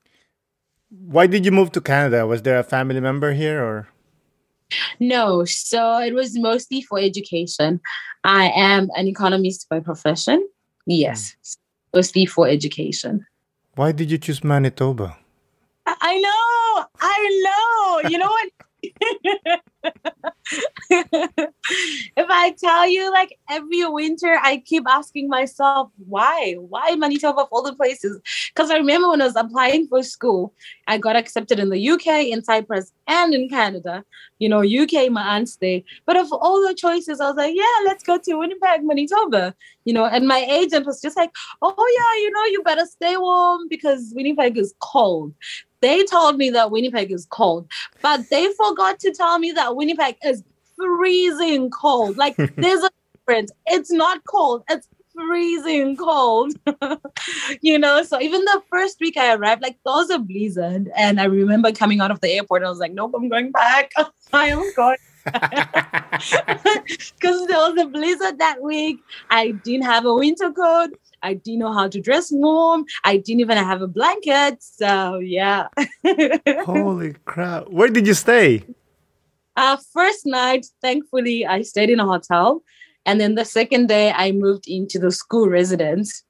Why 0.89 1.27
did 1.27 1.45
you 1.45 1.53
move 1.53 1.73
to 1.73 1.81
canada? 1.81 2.27
Was 2.27 2.43
there 2.43 2.59
a 2.59 2.65
family 2.65 3.01
member 3.01 3.33
here 3.33 3.63
or? 3.63 3.89
No 4.99 5.45
so 5.45 5.99
it 5.99 6.15
was 6.15 6.37
mostly 6.39 6.83
for 6.83 6.99
education. 6.99 7.81
I 8.25 8.51
am 8.55 8.89
an 8.97 9.07
economist 9.07 9.69
by 9.69 9.81
profession. 9.81 10.47
Yes 10.87 11.33
mm. 11.33 11.57
mostly 11.95 12.27
for 12.27 12.49
education. 12.49 13.27
Why 13.75 13.93
did 13.93 14.11
you 14.11 14.19
choose 14.19 14.43
manitoba? 14.43 15.17
I 15.87 16.19
know, 16.19 16.85
I 17.01 17.19
know. 17.45 18.09
You 18.09 18.19
know 18.19 18.29
what? 18.29 19.61
if 20.91 22.27
I 22.29 22.55
tell 22.59 22.89
you, 22.89 23.11
like 23.11 23.39
every 23.51 23.85
winter, 23.87 24.39
I 24.43 24.63
keep 24.65 24.85
asking 24.89 25.29
myself, 25.29 25.91
why? 26.07 26.57
Why 26.59 26.95
Manitoba 26.95 27.43
of 27.43 27.49
all 27.51 27.63
the 27.63 27.75
places? 27.75 28.21
Because 28.55 28.71
I 28.71 28.77
remember 28.77 29.09
when 29.09 29.23
I 29.23 29.27
was 29.27 29.37
applying 29.37 29.89
for 29.89 30.03
school, 30.03 30.55
I 30.87 30.99
got 30.99 31.17
accepted 31.17 31.59
in 31.59 31.71
the 31.71 31.91
UK, 31.91 32.27
in 32.27 32.45
Cyprus, 32.45 32.93
and 33.07 33.35
in 33.35 33.49
Canada. 33.49 34.05
You 34.39 34.49
know, 34.49 34.61
UK, 34.61 35.11
my 35.11 35.37
aunt's 35.37 35.53
stay. 35.53 35.85
But 36.05 36.17
of 36.17 36.33
all 36.33 36.67
the 36.67 36.75
choices, 36.75 37.21
I 37.21 37.29
was 37.29 37.37
like, 37.37 37.55
yeah, 37.57 37.65
let's 37.85 38.05
go 38.05 38.19
to 38.19 38.35
Winnipeg, 38.35 38.85
Manitoba. 38.85 39.55
You 39.85 39.95
know, 39.95 40.05
and 40.05 40.27
my 40.27 40.39
agent 40.39 40.87
was 40.87 41.01
just 41.01 41.17
like, 41.17 41.31
oh, 41.63 41.75
yeah, 41.99 42.23
you 42.23 42.31
know, 42.31 42.45
you 42.47 42.63
better 42.63 42.87
stay 42.87 43.17
warm 43.17 43.69
because 43.69 44.13
Winnipeg 44.15 44.59
is 44.59 44.75
cold. 44.81 45.35
They 45.87 46.03
told 46.03 46.37
me 46.37 46.51
that 46.51 46.73
Winnipeg 46.73 47.13
is 47.13 47.27
cold, 47.27 47.71
but 48.03 48.29
they 48.29 48.53
forgot 48.55 48.99
to 48.99 49.13
tell 49.13 49.39
me 49.39 49.53
that 49.53 49.77
Winnipeg 49.77 50.17
is 50.25 50.43
freezing 50.75 51.71
cold. 51.71 52.17
Like 52.17 52.35
there's 52.57 52.83
a 52.83 52.91
difference. 53.15 53.53
It's 53.67 53.93
not 53.93 54.25
cold. 54.25 54.65
It's 54.69 54.89
freezing 55.15 55.97
cold. 55.97 56.55
you 57.61 57.79
know, 57.79 58.03
so 58.03 58.21
even 58.21 58.45
the 58.47 58.63
first 58.69 58.99
week 58.99 59.17
I 59.17 59.33
arrived, 59.33 59.63
like 59.63 59.79
there 59.85 59.95
was 59.95 60.11
a 60.11 60.19
blizzard. 60.19 60.91
And 60.97 61.21
I 61.21 61.27
remember 61.27 61.71
coming 61.71 62.01
out 62.01 62.11
of 62.11 62.21
the 62.21 62.31
airport, 62.33 62.65
I 62.65 62.69
was 62.69 62.81
like, 62.81 62.93
nope, 62.93 63.13
I'm 63.15 63.29
going 63.29 63.53
back. 63.53 63.93
I 64.33 64.49
am 64.49 64.65
going. 64.75 64.97
Because 67.21 67.47
there 67.47 67.59
was 67.59 67.77
a 67.79 67.87
blizzard 67.87 68.39
that 68.39 68.63
week. 68.63 68.99
I 69.31 69.51
didn't 69.51 69.85
have 69.85 70.05
a 70.07 70.15
winter 70.15 70.51
coat. 70.53 70.91
I 71.23 71.35
didn't 71.35 71.61
know 71.61 71.73
how 71.73 71.89
to 71.89 72.01
dress 72.01 72.31
warm. 72.31 72.85
I 73.05 73.17
didn't 73.17 73.41
even 73.41 73.59
have 73.59 73.83
a 73.83 73.89
blanket. 73.89 74.63
So 74.63 75.19
yeah. 75.19 75.69
Holy 76.65 77.15
crap. 77.25 77.69
Where 77.69 77.89
did 77.89 78.07
you 78.07 78.15
stay? 78.15 78.65
Uh, 79.57 79.77
first 79.93 80.27
night, 80.27 80.67
thankfully, 80.83 81.47
I 81.47 81.63
stayed 81.63 81.91
in 81.91 82.01
a 82.01 82.07
hotel. 82.07 82.63
And 83.07 83.21
then 83.21 83.37
the 83.37 83.45
second 83.45 83.89
day, 83.89 84.13
I 84.13 84.33
moved 84.33 84.69
into 84.69 84.99
the 84.99 85.11
school 85.11 85.49
residence. 85.49 86.23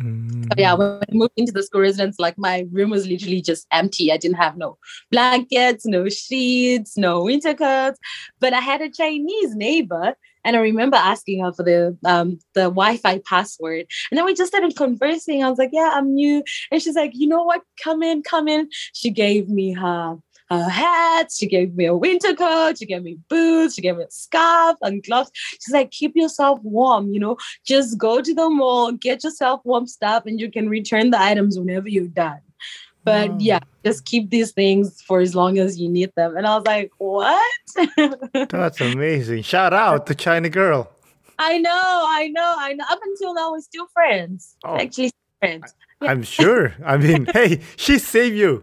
Mm. 0.00 0.52
Yeah, 0.56 0.74
when 0.74 1.00
I 1.08 1.12
moved 1.12 1.32
into 1.36 1.52
the 1.52 1.62
school 1.62 1.82
residence, 1.82 2.18
like 2.18 2.38
my 2.38 2.66
room 2.72 2.90
was 2.90 3.06
literally 3.06 3.40
just 3.40 3.66
empty. 3.70 4.12
I 4.12 4.16
didn't 4.16 4.36
have 4.36 4.56
no 4.56 4.78
blankets, 5.10 5.86
no 5.86 6.08
sheets, 6.08 6.96
no 6.96 7.22
winter 7.22 7.54
coats. 7.54 7.98
But 8.40 8.52
I 8.52 8.60
had 8.60 8.80
a 8.80 8.90
Chinese 8.90 9.54
neighbor 9.54 10.14
and 10.44 10.56
I 10.56 10.60
remember 10.60 10.96
asking 10.96 11.44
her 11.44 11.52
for 11.52 11.62
the 11.62 11.96
um 12.04 12.38
the 12.54 12.62
Wi-Fi 12.62 13.20
password. 13.26 13.86
And 14.10 14.18
then 14.18 14.24
we 14.24 14.34
just 14.34 14.50
started 14.50 14.76
conversing. 14.76 15.44
I 15.44 15.50
was 15.50 15.58
like, 15.58 15.70
yeah, 15.72 15.90
I'm 15.94 16.14
new. 16.14 16.42
And 16.70 16.82
she's 16.82 16.96
like, 16.96 17.12
you 17.14 17.28
know 17.28 17.42
what? 17.42 17.62
Come 17.82 18.02
in, 18.02 18.22
come 18.22 18.48
in. 18.48 18.68
She 18.92 19.10
gave 19.10 19.48
me 19.48 19.72
her 19.72 20.16
her 20.50 20.68
hat. 20.68 21.30
She 21.32 21.46
gave 21.46 21.74
me 21.74 21.86
a 21.86 21.96
winter 21.96 22.34
coat. 22.34 22.78
She 22.78 22.86
gave 22.86 23.02
me 23.02 23.18
boots. 23.28 23.74
She 23.74 23.82
gave 23.82 23.96
me 23.96 24.04
a 24.04 24.10
scarf 24.10 24.76
and 24.82 25.02
gloves. 25.02 25.30
She's 25.34 25.72
like, 25.72 25.90
keep 25.90 26.16
yourself 26.16 26.60
warm, 26.62 27.12
you 27.12 27.20
know, 27.20 27.36
just 27.64 27.98
go 27.98 28.20
to 28.20 28.34
the 28.34 28.50
mall, 28.50 28.92
get 28.92 29.24
yourself 29.24 29.60
warm 29.64 29.86
stuff, 29.86 30.26
and 30.26 30.40
you 30.40 30.50
can 30.50 30.68
return 30.68 31.10
the 31.10 31.20
items 31.20 31.58
whenever 31.58 31.88
you're 31.88 32.08
done. 32.08 32.40
But 33.04 33.30
oh. 33.30 33.36
yeah, 33.38 33.60
just 33.84 34.04
keep 34.04 34.30
these 34.30 34.52
things 34.52 35.00
for 35.02 35.20
as 35.20 35.34
long 35.34 35.58
as 35.58 35.80
you 35.80 35.88
need 35.88 36.12
them. 36.16 36.36
And 36.36 36.46
I 36.46 36.56
was 36.56 36.66
like, 36.66 36.90
what? 36.98 37.50
That's 38.50 38.80
amazing. 38.80 39.42
Shout 39.42 39.72
out 39.72 40.06
to 40.06 40.14
China 40.14 40.50
Girl. 40.50 40.90
I 41.38 41.56
know, 41.58 41.70
I 41.72 42.28
know, 42.28 42.54
I 42.58 42.74
know. 42.74 42.84
Up 42.90 42.98
until 43.02 43.34
now, 43.34 43.52
we're 43.52 43.60
still 43.62 43.86
friends. 43.94 44.56
Oh. 44.62 44.76
Actually, 44.76 45.12
friends. 45.38 45.74
I'm 46.02 46.22
sure. 46.22 46.74
I 46.84 46.98
mean, 46.98 47.26
hey, 47.32 47.60
she 47.76 47.98
saved 47.98 48.36
you. 48.36 48.62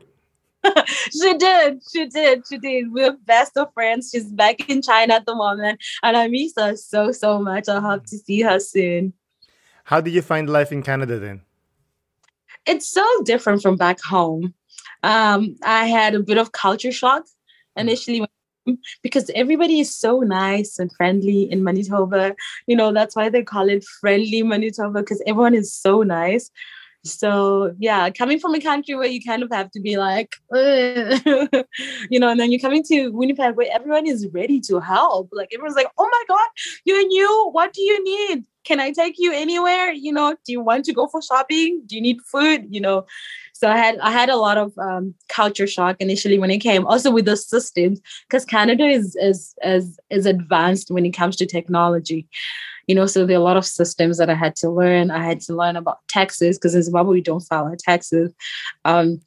she 1.12 1.34
did. 1.38 1.82
She 1.91 2.08
did. 2.08 2.43
She 2.47 2.58
did. 2.58 2.91
We're 2.91 3.13
best 3.25 3.58
of 3.58 3.73
friends. 3.73 4.12
She's 4.13 4.32
back 4.32 4.69
in 4.69 4.82
China 4.82 5.15
at 5.15 5.25
the 5.25 5.36
moment, 5.36 5.82
and 6.03 6.17
I 6.17 6.27
miss 6.27 6.53
her 6.58 6.75
so 6.75 7.12
so 7.12 7.39
much. 7.39 7.69
I 7.69 7.80
hope 7.80 8.06
to 8.08 8.17
see 8.17 8.41
her 8.41 8.60
soon. 8.60 9.13
How 9.86 10.01
did 10.01 10.13
you 10.13 10.21
find 10.21 10.49
life 10.49 10.71
in 10.71 10.84
Canada 10.84 11.19
then? 11.19 11.41
It's 12.65 12.88
so 12.88 13.06
different 13.23 13.62
from 13.62 13.77
back 13.77 14.01
home. 14.01 14.53
Um, 15.03 15.56
I 15.63 15.86
had 15.86 16.15
a 16.15 16.19
bit 16.19 16.38
of 16.38 16.51
culture 16.51 16.91
shock 16.91 17.23
initially 17.75 18.25
because 19.03 19.32
everybody 19.36 19.80
is 19.80 19.95
so 19.95 20.19
nice 20.19 20.80
and 20.80 20.91
friendly 20.93 21.49
in 21.49 21.63
Manitoba. 21.63 22.36
You 22.65 22.75
know, 22.75 22.91
that's 22.91 23.15
why 23.15 23.30
they 23.30 23.43
call 23.43 23.69
it 23.69 23.86
friendly 24.01 24.43
Manitoba 24.43 24.99
because 24.99 25.21
everyone 25.25 25.56
is 25.56 25.73
so 25.73 26.03
nice. 26.03 26.51
So 27.08 27.76
yeah, 27.80 28.10
coming 28.10 28.39
from 28.39 28.54
a 28.56 28.62
country 28.62 28.96
where 28.96 29.08
you 29.08 29.22
kind 29.24 29.43
of 29.43 29.52
have 29.52 29.72
to 29.72 29.80
be 29.80 29.98
like, 29.98 30.36
you 30.54 32.20
know, 32.20 32.30
and 32.30 32.39
then 32.39 32.52
you're 32.52 32.60
coming 32.60 32.84
to 32.84 33.10
Winnipeg 33.10 33.56
where 33.56 33.67
everyone 33.72 34.08
is 34.08 34.28
ready 34.34 34.60
to 34.62 34.80
help. 34.80 35.30
Like 35.32 35.50
everyone's 35.54 35.76
like, 35.76 35.91
oh 35.98 36.10
my 36.12 36.24
God, 36.28 36.48
you're 36.86 37.06
new. 37.06 37.50
What 37.52 37.74
do 37.74 37.82
you 37.82 38.04
need? 38.04 38.46
Can 38.63 38.80
I 38.80 38.91
take 38.91 39.15
you 39.17 39.32
anywhere? 39.32 39.91
You 39.91 40.12
know, 40.12 40.36
do 40.46 40.52
you 40.52 40.62
want 40.62 40.86
to 40.86 40.93
go 40.93 41.08
for 41.08 41.22
shopping? 41.22 41.84
Do 41.86 41.96
you 41.96 42.02
need 42.02 42.22
food? 42.22 42.65
You 42.70 42.82
know, 42.82 43.06
so 43.54 43.70
I 43.70 43.78
had 43.78 43.98
I 44.00 44.12
had 44.12 44.30
a 44.30 44.36
lot 44.36 44.58
of 44.58 44.78
um, 44.78 45.15
culture 45.30 45.67
shock 45.67 45.98
initially 46.00 46.38
when 46.38 46.52
it 46.52 46.60
came. 46.60 46.86
Also 46.86 47.10
with 47.10 47.26
the 47.26 47.38
systems, 47.38 48.02
because 48.28 48.46
Canada 48.46 48.86
is 48.86 49.15
is 49.15 49.56
is 49.63 50.00
is 50.10 50.26
advanced 50.26 50.91
when 50.91 51.06
it 51.06 51.12
comes 51.12 51.38
to 51.38 51.46
technology 51.46 52.28
you 52.88 52.95
know, 52.95 53.06
so 53.06 53.26
there 53.26 53.38
are 53.38 53.41
a 53.41 53.43
lot 53.43 53.58
of 53.58 53.65
systems 53.65 54.17
that 54.17 54.30
I 54.30 54.34
had 54.34 54.56
to 54.58 54.69
learn. 54.69 55.12
I 55.12 55.23
had 55.23 55.41
to 55.41 55.56
learn 55.56 55.76
about 55.76 56.00
taxes 56.08 56.58
because 56.58 56.73
in 56.73 56.84
Zimbabwe 56.84 57.13
we 57.13 57.21
don't 57.21 57.41
file 57.41 57.65
our 57.65 57.76
taxes. 57.76 58.34
Um, 58.86 59.21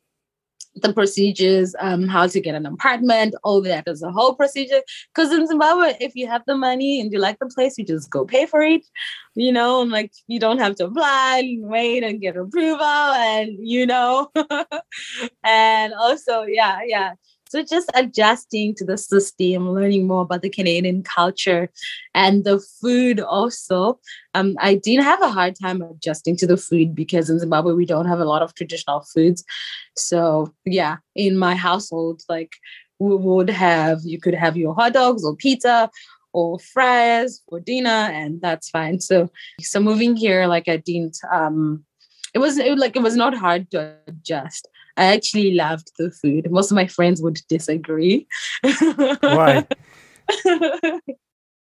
the 0.76 0.92
procedures, 0.92 1.74
um, 1.80 2.06
how 2.06 2.26
to 2.26 2.40
get 2.40 2.54
an 2.54 2.64
apartment, 2.64 3.34
all 3.42 3.60
that 3.62 3.88
is 3.88 4.02
a 4.02 4.10
whole 4.10 4.34
procedure. 4.34 4.80
Because 5.14 5.32
in 5.32 5.46
Zimbabwe, 5.46 5.96
if 6.00 6.14
you 6.14 6.26
have 6.28 6.42
the 6.46 6.56
money 6.56 7.00
and 7.00 7.12
you 7.12 7.18
like 7.18 7.38
the 7.38 7.46
place, 7.46 7.76
you 7.76 7.84
just 7.84 8.10
go 8.10 8.24
pay 8.24 8.46
for 8.46 8.62
it, 8.62 8.86
you 9.34 9.52
know, 9.52 9.82
and 9.82 9.90
like 9.90 10.12
you 10.28 10.38
don't 10.38 10.58
have 10.58 10.76
to 10.76 10.86
apply 10.86 11.42
and 11.44 11.68
wait 11.68 12.04
and 12.04 12.20
get 12.20 12.36
approval, 12.36 12.84
and 12.84 13.56
you 13.58 13.84
know, 13.84 14.30
and 15.44 15.92
also, 15.94 16.42
yeah, 16.42 16.80
yeah. 16.86 17.14
So 17.50 17.64
just 17.64 17.90
adjusting 17.94 18.76
to 18.76 18.84
the 18.84 18.96
system, 18.96 19.70
learning 19.70 20.06
more 20.06 20.22
about 20.22 20.42
the 20.42 20.48
Canadian 20.48 21.02
culture 21.02 21.68
and 22.14 22.44
the 22.44 22.60
food 22.60 23.18
also. 23.18 23.98
Um, 24.34 24.54
I 24.60 24.76
didn't 24.76 25.02
have 25.02 25.20
a 25.20 25.30
hard 25.30 25.56
time 25.60 25.82
adjusting 25.82 26.36
to 26.36 26.46
the 26.46 26.56
food 26.56 26.94
because 26.94 27.28
in 27.28 27.40
Zimbabwe 27.40 27.74
we 27.74 27.86
don't 27.86 28.06
have 28.06 28.20
a 28.20 28.24
lot 28.24 28.42
of 28.42 28.54
traditional 28.54 29.00
foods. 29.00 29.42
So 29.96 30.54
yeah, 30.64 30.98
in 31.16 31.36
my 31.38 31.56
household, 31.56 32.22
like 32.28 32.52
we 33.00 33.16
would 33.16 33.50
have 33.50 33.98
you 34.04 34.20
could 34.20 34.34
have 34.34 34.56
your 34.56 34.72
hot 34.72 34.92
dogs 34.92 35.24
or 35.24 35.34
pizza 35.34 35.90
or 36.32 36.60
fries 36.60 37.42
for 37.48 37.58
dinner 37.58 37.90
and 37.90 38.40
that's 38.40 38.70
fine 38.70 39.00
so 39.00 39.28
so 39.60 39.80
moving 39.80 40.14
here 40.14 40.46
like 40.46 40.68
i 40.68 40.76
didn't 40.76 41.18
um 41.32 41.84
it 42.34 42.38
was 42.38 42.58
it, 42.58 42.78
like 42.78 42.96
it 42.96 43.02
was 43.02 43.16
not 43.16 43.34
hard 43.34 43.70
to 43.70 43.94
adjust 44.06 44.68
I 44.96 45.04
actually 45.14 45.54
loved 45.54 45.92
the 45.98 46.10
food. 46.10 46.50
Most 46.50 46.70
of 46.70 46.74
my 46.74 46.86
friends 46.86 47.22
would 47.22 47.40
disagree. 47.48 48.26
Why? 48.62 49.66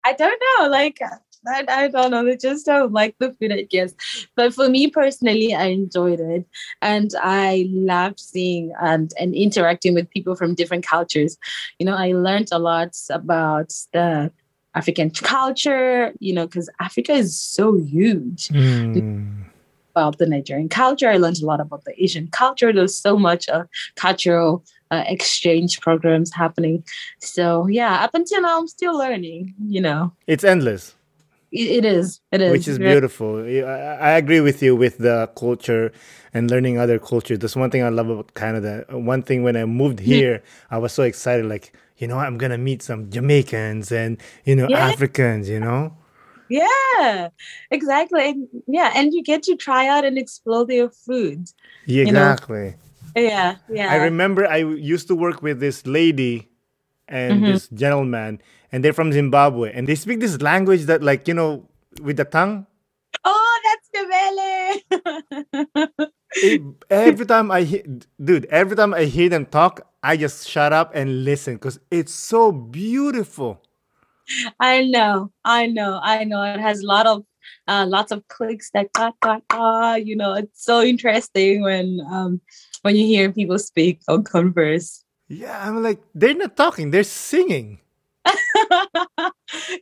I 0.05 0.13
don't 0.17 0.41
know. 0.59 0.67
Like, 0.69 0.99
I, 1.47 1.65
I 1.67 1.87
don't 1.89 2.11
know. 2.11 2.23
They 2.23 2.37
just 2.37 2.65
don't 2.65 2.93
like 2.93 3.15
the 3.19 3.33
food, 3.33 3.51
I 3.51 3.63
guess. 3.63 3.93
But 4.37 4.53
for 4.53 4.69
me 4.69 4.89
personally, 4.89 5.53
I 5.53 5.65
enjoyed 5.65 6.21
it. 6.21 6.45
And 6.81 7.11
I 7.21 7.67
loved 7.71 8.21
seeing 8.21 8.71
and, 8.81 9.11
and 9.19 9.35
interacting 9.35 9.93
with 9.93 10.09
people 10.11 10.35
from 10.35 10.55
different 10.55 10.85
cultures. 10.85 11.37
You 11.77 11.87
know, 11.87 11.95
I 11.95 12.13
learned 12.13 12.49
a 12.53 12.59
lot 12.59 12.95
about 13.09 13.73
the 13.91 14.31
African 14.75 15.09
culture, 15.09 16.13
you 16.19 16.33
know, 16.33 16.45
because 16.45 16.69
Africa 16.79 17.11
is 17.11 17.37
so 17.39 17.75
huge. 17.75 18.47
Mm 18.47 19.44
about 19.95 20.17
the 20.17 20.25
Nigerian 20.25 20.69
culture. 20.69 21.09
I 21.09 21.17
learned 21.17 21.41
a 21.41 21.45
lot 21.45 21.61
about 21.61 21.85
the 21.85 21.93
Asian 22.01 22.27
culture. 22.27 22.73
There's 22.73 22.97
so 22.97 23.17
much 23.17 23.47
uh, 23.47 23.63
cultural 23.95 24.63
uh, 24.91 25.03
exchange 25.07 25.79
programs 25.79 26.33
happening. 26.33 26.83
So 27.19 27.67
yeah, 27.67 28.03
up 28.03 28.13
until 28.13 28.41
now, 28.41 28.59
I'm 28.59 28.67
still 28.67 28.97
learning. 28.97 29.53
You 29.67 29.81
know, 29.81 30.13
it's 30.27 30.43
endless. 30.43 30.95
it, 31.51 31.67
it 31.77 31.85
is. 31.85 32.19
It 32.31 32.41
is. 32.41 32.51
Which 32.51 32.67
is 32.67 32.77
beautiful. 32.77 33.37
I 33.39 34.11
agree 34.11 34.41
with 34.41 34.61
you 34.61 34.75
with 34.75 34.97
the 34.97 35.29
culture 35.37 35.91
and 36.33 36.51
learning 36.51 36.77
other 36.77 36.99
cultures. 36.99 37.39
That's 37.39 37.55
one 37.55 37.71
thing 37.71 37.83
I 37.83 37.89
love 37.89 38.09
about 38.09 38.33
Canada. 38.33 38.85
One 38.89 39.23
thing 39.23 39.43
when 39.43 39.55
I 39.55 39.63
moved 39.65 39.99
mm-hmm. 39.99 40.11
here, 40.11 40.43
I 40.69 40.77
was 40.77 40.91
so 40.91 41.03
excited. 41.03 41.45
Like 41.45 41.73
you 41.97 42.07
know, 42.07 42.19
I'm 42.19 42.37
gonna 42.37 42.57
meet 42.57 42.83
some 42.83 43.09
Jamaicans 43.09 43.91
and 43.91 44.17
you 44.43 44.55
know 44.55 44.67
yeah. 44.67 44.89
Africans. 44.89 45.47
You 45.47 45.61
know 45.61 45.95
yeah, 46.49 47.29
exactly. 47.71 48.35
Yeah, 48.67 48.91
and 48.95 49.13
you 49.13 49.23
get 49.23 49.43
to 49.43 49.55
try 49.55 49.87
out 49.87 50.05
and 50.05 50.17
explore 50.17 50.65
their 50.65 50.89
food. 50.89 51.49
Exactly. 51.87 52.65
You 52.65 52.71
know? 52.71 52.73
Yeah, 53.15 53.55
yeah. 53.69 53.91
I 53.91 53.97
remember 53.97 54.45
I 54.47 54.57
used 54.57 55.07
to 55.07 55.15
work 55.15 55.41
with 55.41 55.59
this 55.59 55.85
lady 55.87 56.49
and 57.07 57.41
mm-hmm. 57.41 57.51
this 57.53 57.67
gentleman, 57.69 58.41
and 58.71 58.83
they're 58.83 58.93
from 58.93 59.13
Zimbabwe, 59.13 59.71
and 59.73 59.87
they 59.87 59.95
speak 59.95 60.19
this 60.19 60.41
language 60.41 60.83
that, 60.85 61.01
like, 61.01 61.27
you 61.27 61.33
know, 61.33 61.67
with 62.01 62.17
the 62.17 62.25
tongue. 62.25 62.67
Oh, 63.23 63.59
that's 63.63 63.89
the 63.93 64.05
every 66.89 67.25
time 67.25 67.51
I 67.51 67.61
hear, 67.63 67.83
dude, 68.21 68.45
every 68.45 68.75
time 68.75 68.93
I 68.93 69.05
hear 69.05 69.29
them 69.29 69.45
talk, 69.45 69.87
I 70.03 70.17
just 70.17 70.47
shut 70.47 70.73
up 70.73 70.91
and 70.93 71.23
listen 71.23 71.55
because 71.55 71.79
it's 71.89 72.13
so 72.13 72.51
beautiful. 72.51 73.61
I 74.59 74.83
know, 74.85 75.31
I 75.43 75.67
know, 75.67 75.99
I 76.01 76.23
know. 76.23 76.41
It 76.43 76.59
has 76.59 76.81
a 76.81 76.87
lot 76.87 77.05
of 77.05 77.23
uh, 77.67 77.85
lots 77.87 78.11
of 78.11 78.27
clicks 78.27 78.71
that 78.71 78.91
ka, 78.93 79.11
ka, 79.21 79.39
ka, 79.49 79.95
you 79.95 80.15
know 80.15 80.33
it's 80.33 80.63
so 80.63 80.81
interesting 80.81 81.61
when 81.61 81.99
um 82.09 82.41
when 82.81 82.95
you 82.95 83.05
hear 83.05 83.31
people 83.31 83.59
speak 83.59 84.01
or 84.07 84.21
converse. 84.21 85.03
Yeah 85.27 85.57
i'm 85.65 85.81
like 85.81 85.99
they're 86.13 86.35
not 86.35 86.55
talking 86.55 86.91
they're 86.91 87.03
singing. 87.03 87.79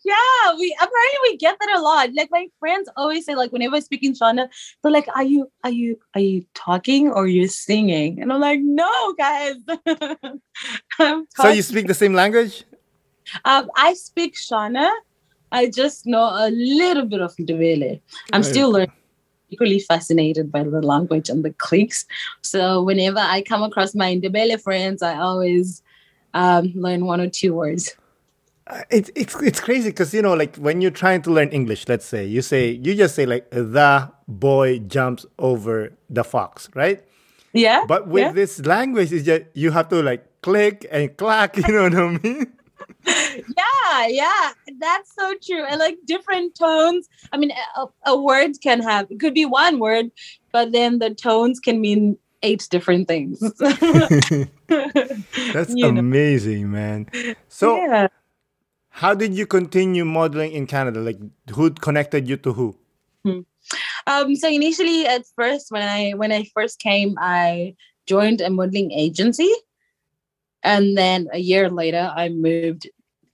Yeah 0.04 0.44
we 0.60 0.76
apparently 0.76 1.20
we 1.24 1.38
get 1.38 1.58
that 1.60 1.78
a 1.78 1.82
lot 1.82 2.10
like 2.14 2.30
my 2.32 2.48
friends 2.60 2.90
always 2.98 3.26
say 3.26 3.36
like 3.36 3.52
whenever 3.52 3.78
i 3.78 3.80
speak 3.80 4.04
in 4.04 4.14
Shona, 4.14 4.48
they're 4.82 4.92
like 4.92 5.08
are 5.16 5.24
you 5.24 5.50
are 5.64 5.72
you 5.72 5.98
are 6.16 6.22
you 6.22 6.46
talking 6.54 7.10
or 7.10 7.28
you're 7.28 7.48
singing? 7.48 8.22
And 8.22 8.32
i'm 8.32 8.42
like 8.42 8.60
no 8.62 9.14
guys. 9.18 9.56
So 11.36 11.50
you 11.50 11.62
speak 11.64 11.88
the 11.88 11.94
same 11.94 12.14
language 12.14 12.64
um, 13.46 13.70
I 13.78 13.94
speak 13.94 14.36
Shona. 14.36 14.90
I 15.52 15.70
just 15.70 16.06
know 16.06 16.24
a 16.24 16.50
little 16.52 17.06
bit 17.06 17.22
of 17.22 17.36
Ndebele. 17.36 18.02
I'm 18.32 18.42
right. 18.42 18.50
still 18.50 18.72
learning. 18.72 18.92
Equally 19.50 19.80
fascinated 19.80 20.52
by 20.52 20.64
the 20.64 20.82
language 20.82 21.30
and 21.30 21.46
the 21.46 21.52
clicks. 21.52 22.06
So 22.42 22.82
whenever 22.82 23.20
I 23.20 23.44
come 23.44 23.62
across 23.62 23.94
my 23.94 24.16
Ndebele 24.16 24.60
friends, 24.60 25.04
I 25.04 25.16
always 25.20 25.84
um, 26.34 26.72
learn 26.74 27.06
one 27.06 27.22
or 27.22 27.30
two 27.30 27.54
words. 27.54 27.96
Uh, 28.66 28.82
it's 28.90 29.12
it's 29.14 29.36
it's 29.42 29.60
crazy 29.60 29.90
because 29.90 30.14
you 30.14 30.22
know 30.22 30.34
like 30.34 30.56
when 30.56 30.80
you're 30.80 30.90
trying 30.90 31.22
to 31.22 31.30
learn 31.30 31.50
English, 31.50 31.88
let's 31.88 32.06
say 32.06 32.26
you 32.26 32.42
say 32.42 32.72
you 32.72 32.96
just 32.96 33.14
say 33.14 33.26
like 33.26 33.50
the 33.52 34.10
boy 34.28 34.80
jumps 34.80 35.26
over 35.38 35.92
the 36.10 36.24
fox, 36.24 36.70
right? 36.74 37.04
Yeah. 37.52 37.86
But 37.88 38.08
with 38.08 38.24
yeah. 38.24 38.32
this 38.32 38.66
language, 38.66 39.12
is 39.12 39.26
just 39.26 39.44
you 39.54 39.72
have 39.72 39.90
to 39.90 40.02
like 40.02 40.42
click 40.42 40.88
and 40.92 41.16
clack. 41.18 41.58
You 41.68 41.74
know 41.74 41.84
what 41.84 41.96
I 41.96 42.18
mean? 42.24 42.54
Yeah, 43.06 44.08
yeah, 44.08 44.52
that's 44.80 45.14
so 45.16 45.34
true. 45.42 45.64
And 45.64 45.80
like 45.80 45.98
different 46.06 46.56
tones. 46.56 47.08
I 47.32 47.38
mean, 47.38 47.52
a, 47.76 47.86
a 48.06 48.20
word 48.20 48.62
can 48.62 48.82
have 48.82 49.08
it 49.10 49.20
could 49.20 49.34
be 49.34 49.46
one 49.46 49.80
word, 49.80 50.12
but 50.52 50.72
then 50.72 51.00
the 51.00 51.14
tones 51.14 51.60
can 51.60 51.82
mean 51.82 52.18
eight 52.42 52.68
different 52.70 53.08
things. 53.08 53.40
that's 53.58 54.50
you 55.76 55.88
amazing, 55.88 56.64
know. 56.64 56.68
man. 56.68 57.08
So, 57.48 57.78
yeah. 57.78 58.08
how 58.90 59.14
did 59.14 59.34
you 59.34 59.46
continue 59.46 60.06
modeling 60.06 60.52
in 60.52 60.68
Canada? 60.68 61.00
Like, 61.00 61.20
who 61.54 61.72
connected 61.72 62.28
you 62.28 62.38
to 62.38 62.54
who? 62.54 62.76
Hmm. 63.24 63.40
Um, 64.08 64.36
so 64.36 64.50
initially, 64.50 65.06
at 65.08 65.24
first, 65.36 65.72
when 65.72 65.82
I 65.82 66.12
when 66.12 66.32
I 66.32 66.46
first 66.54 66.80
came, 66.80 67.16
I 67.20 67.76
joined 68.06 68.42
a 68.42 68.50
modeling 68.50 68.92
agency 68.92 69.50
and 70.64 70.98
then 70.98 71.28
a 71.34 71.40
year 71.40 71.70
later, 71.70 72.12
I 72.16 72.30
moved 72.30 72.90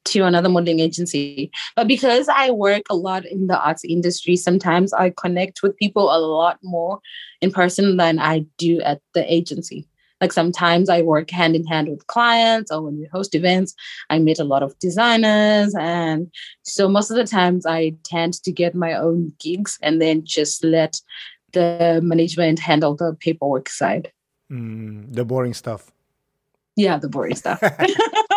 to 0.10 0.26
another 0.26 0.50
modeling 0.50 0.80
agency. 0.80 1.52
But 1.76 1.88
because 1.88 2.28
I 2.30 2.52
work 2.52 2.84
a 2.90 2.96
lot 2.96 3.26
in 3.26 3.48
the 3.48 3.60
arts 3.60 3.84
industry, 3.84 4.36
sometimes 4.36 4.94
I 4.94 5.12
connect 5.12 5.62
with 5.64 5.78
people 5.78 6.16
a 6.16 6.20
lot 6.20 6.60
more 6.64 7.00
in 7.42 7.52
person 7.52 7.98
than 7.98 8.20
I 8.20 8.46
do 8.58 8.82
at 8.82 9.02
the 9.14 9.32
agency. 9.32 9.88
Like 10.22 10.34
sometimes 10.34 10.90
I 10.90 11.02
work 11.02 11.30
hand 11.32 11.56
in 11.56 11.66
hand 11.66 11.88
with 11.88 12.06
clients, 12.08 12.72
or 12.72 12.82
when 12.82 12.98
we 13.00 13.06
host 13.06 13.36
events, 13.36 13.74
I 14.10 14.20
meet 14.20 14.40
a 14.40 14.44
lot 14.44 14.64
of 14.64 14.78
designers. 14.80 15.74
And 15.80 16.30
so 16.64 16.90
most 16.90 17.10
of 17.10 17.16
the 17.16 17.26
times 17.26 17.66
I 17.66 17.96
tend 18.04 18.34
to 18.44 18.52
get 18.52 18.76
my 18.76 18.94
own 18.94 19.34
gigs 19.40 19.78
and 19.82 20.02
then 20.02 20.26
just 20.26 20.64
let 20.64 21.00
the 21.54 22.02
management 22.04 22.60
handle 22.60 22.96
the 22.96 23.16
paperwork 23.20 23.70
side. 23.70 24.12
Mm, 24.52 25.14
the 25.14 25.24
boring 25.24 25.54
stuff. 25.54 25.92
Yeah, 26.76 26.98
the 26.98 27.10
boring 27.10 27.36
stuff. 27.36 27.62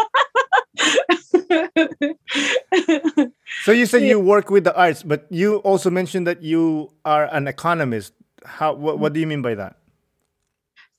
so 3.62 3.72
you 3.72 3.86
said 3.86 4.02
you 4.02 4.18
work 4.18 4.50
with 4.50 4.64
the 4.64 4.74
arts, 4.76 5.02
but 5.02 5.26
you 5.30 5.56
also 5.58 5.90
mentioned 5.90 6.26
that 6.26 6.42
you 6.42 6.90
are 7.04 7.28
an 7.32 7.46
economist. 7.48 8.12
How? 8.44 8.74
What, 8.74 8.98
what 8.98 9.12
do 9.12 9.20
you 9.20 9.26
mean 9.26 9.42
by 9.42 9.54
that? 9.54 9.76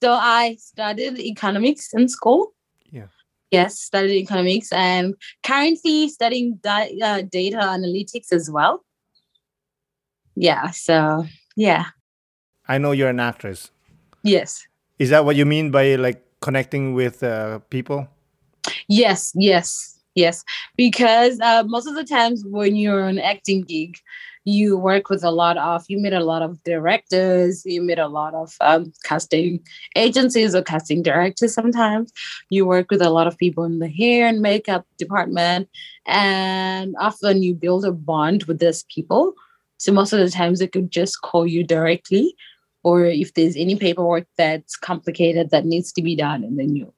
So 0.04 0.12
I 0.12 0.56
studied 0.60 1.18
economics 1.18 1.94
in 1.94 2.10
school. 2.10 2.54
Yeah. 2.92 3.08
Yes, 3.52 3.80
studied 3.80 4.18
economics 4.18 4.74
and 4.74 5.16
currently 5.44 6.10
studying 6.10 6.60
di- 6.62 7.00
uh, 7.02 7.22
data 7.22 7.58
analytics 7.58 8.34
as 8.34 8.50
well. 8.52 8.84
Yeah. 10.36 10.72
So 10.72 11.26
yeah. 11.56 11.86
I 12.68 12.80
know 12.80 12.92
you're 12.92 13.10
an 13.10 13.20
actress. 13.20 13.72
Yes. 14.24 14.68
Is 15.00 15.10
that 15.10 15.24
what 15.24 15.36
you 15.36 15.46
mean 15.46 15.72
by 15.72 15.96
like 15.96 16.26
connecting 16.42 16.94
with 16.94 17.24
uh, 17.24 17.60
people? 17.70 18.08
Yes. 18.90 19.32
Yes. 19.36 19.93
Yes. 20.16 20.44
Because 20.78 21.40
uh, 21.40 21.64
most 21.66 21.88
of 21.88 21.96
the 21.96 22.04
times 22.04 22.44
when 22.46 22.76
you're 22.76 23.06
an 23.06 23.20
acting 23.20 23.62
gig, 23.62 23.98
you 24.46 24.78
work 24.78 25.10
with 25.10 25.24
a 25.24 25.32
lot 25.32 25.58
of 25.58 25.86
you 25.88 25.98
meet 25.98 26.14
a 26.14 26.24
lot 26.24 26.42
of 26.42 26.62
directors 26.64 27.64
you 27.66 27.82
meet 27.82 28.00
a 28.00 28.08
lot 28.08 28.34
of 28.34 28.56
um, 28.62 28.92
casting 29.04 29.60
agencies 29.96 30.54
or 30.54 30.62
casting 30.62 31.02
directors 31.02 31.54
sometimes 31.54 32.12
you 32.50 32.66
work 32.66 32.92
with 32.92 33.02
a 33.02 33.10
lot 33.10 33.28
of 33.28 33.38
people 33.38 33.64
in 33.64 33.80
the 33.80 33.88
hair 33.88 34.28
and 34.28 34.42
makeup 34.42 34.86
department 34.98 35.70
and 36.06 36.96
often 37.00 37.42
you 37.42 37.54
build 37.54 37.86
a 37.86 37.92
bond 37.92 38.44
with 38.44 38.60
these 38.60 38.84
people 38.94 39.34
so 39.78 39.92
most 39.92 40.14
of 40.14 40.20
the 40.20 40.30
times 40.30 40.60
they 40.60 40.68
could 40.68 40.92
just 40.92 41.22
call 41.22 41.48
you 41.48 41.64
directly 41.64 42.36
or 42.84 43.06
if 43.06 43.34
there's 43.34 43.56
any 43.56 43.78
paperwork 43.78 44.28
that's 44.38 44.76
complicated 44.76 45.52
that 45.52 45.66
needs 45.66 45.94
to 45.94 46.02
be 46.02 46.16
done 46.16 46.44
and 46.44 46.60
then 46.60 46.76
you 46.76 46.94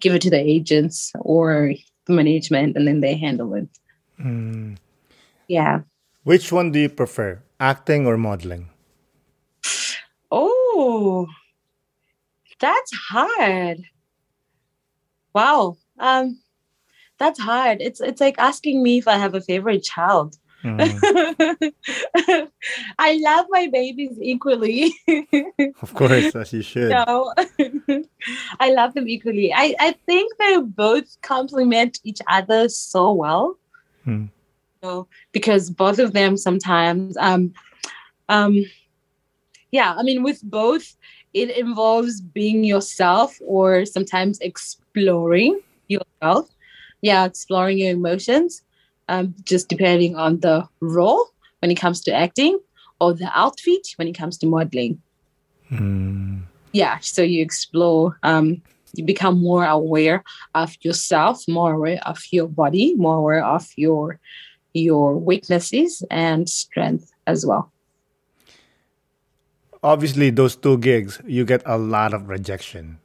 give 0.00 0.14
it 0.14 0.22
to 0.22 0.30
the 0.30 0.38
agents 0.38 1.12
or 1.20 1.72
management 2.08 2.76
and 2.76 2.86
then 2.86 3.00
they 3.00 3.14
handle 3.16 3.54
it 3.54 3.68
Mm. 4.20 4.76
yeah 5.48 5.80
Which 6.24 6.52
one 6.52 6.70
do 6.72 6.78
you 6.78 6.88
prefer, 6.88 7.42
acting 7.60 8.06
or 8.06 8.16
modeling? 8.16 8.70
Oh, 10.30 11.26
that's 12.60 12.92
hard. 13.10 13.84
Wow. 15.34 15.76
Um, 15.98 16.40
that's 17.18 17.38
hard. 17.40 17.80
It's 17.80 18.00
it's 18.00 18.20
like 18.20 18.38
asking 18.38 18.82
me 18.82 18.98
if 18.98 19.08
I 19.08 19.16
have 19.18 19.34
a 19.34 19.40
favorite 19.40 19.82
child. 19.82 20.36
Mm, 20.64 21.72
I 22.98 23.18
love 23.22 23.46
my 23.50 23.68
babies 23.70 24.16
equally. 24.20 24.94
of 25.82 25.92
course, 25.92 26.34
as 26.34 26.52
you 26.54 26.62
should. 26.62 26.90
no, 26.90 27.34
I 28.60 28.70
love 28.70 28.94
them 28.94 29.06
equally. 29.06 29.52
I, 29.52 29.74
I 29.78 29.94
think 30.06 30.32
they 30.38 30.58
both 30.62 31.20
complement 31.20 32.00
each 32.02 32.20
other 32.28 32.70
so 32.70 33.12
well. 33.12 33.58
Hmm. 34.04 34.26
So, 34.82 35.06
because 35.32 35.70
both 35.70 35.98
of 35.98 36.12
them 36.14 36.36
sometimes 36.36 37.16
um 37.18 37.52
um 38.28 38.64
yeah, 39.70 39.94
I 39.98 40.02
mean 40.02 40.22
with 40.22 40.40
both 40.44 40.96
it 41.34 41.50
involves 41.56 42.20
being 42.22 42.64
yourself 42.64 43.38
or 43.44 43.84
sometimes 43.84 44.38
exploring 44.40 45.60
yourself. 45.88 46.48
Yeah, 47.02 47.26
exploring 47.26 47.78
your 47.78 47.90
emotions. 47.90 48.62
Um, 49.08 49.34
just 49.44 49.68
depending 49.68 50.16
on 50.16 50.40
the 50.40 50.66
role 50.80 51.26
when 51.60 51.70
it 51.70 51.74
comes 51.76 52.00
to 52.02 52.10
acting 52.12 52.58
or 53.00 53.12
the 53.12 53.30
outfit 53.34 53.86
when 53.96 54.08
it 54.08 54.16
comes 54.16 54.38
to 54.38 54.46
modeling 54.46 55.00
Mm. 55.70 56.42
yeah 56.72 56.98
so 57.00 57.22
you 57.22 57.40
explore 57.42 58.18
um 58.22 58.60
you 58.94 59.04
become 59.04 59.40
more 59.40 59.64
aware 59.64 60.22
of 60.54 60.76
yourself 60.84 61.42
more 61.48 61.72
aware 61.74 62.00
of 62.06 62.20
your 62.30 62.46
body 62.48 62.94
more 62.96 63.16
aware 63.16 63.44
of 63.44 63.66
your 63.76 64.18
your 64.74 65.16
weaknesses 65.18 66.02
and 66.10 66.48
strength 66.48 67.12
as 67.26 67.44
well 67.46 67.72
Obviously, 69.82 70.30
those 70.30 70.56
two 70.56 70.78
gigs, 70.78 71.20
you 71.26 71.44
get 71.44 71.62
a 71.66 71.76
lot 71.76 72.14
of 72.14 72.28
rejection. 72.28 72.98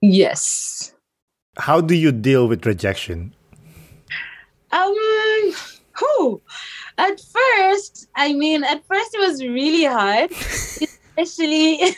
yes 0.00 0.92
How 1.56 1.80
do 1.80 1.94
you 1.94 2.12
deal 2.12 2.48
with 2.48 2.64
rejection? 2.66 3.34
Um 4.72 5.52
who 5.92 6.40
at 6.98 7.20
first 7.20 8.08
i 8.16 8.32
mean 8.32 8.64
at 8.64 8.84
first 8.86 9.14
it 9.14 9.20
was 9.20 9.42
really 9.42 9.84
hard 9.84 10.30
especially 11.18 11.80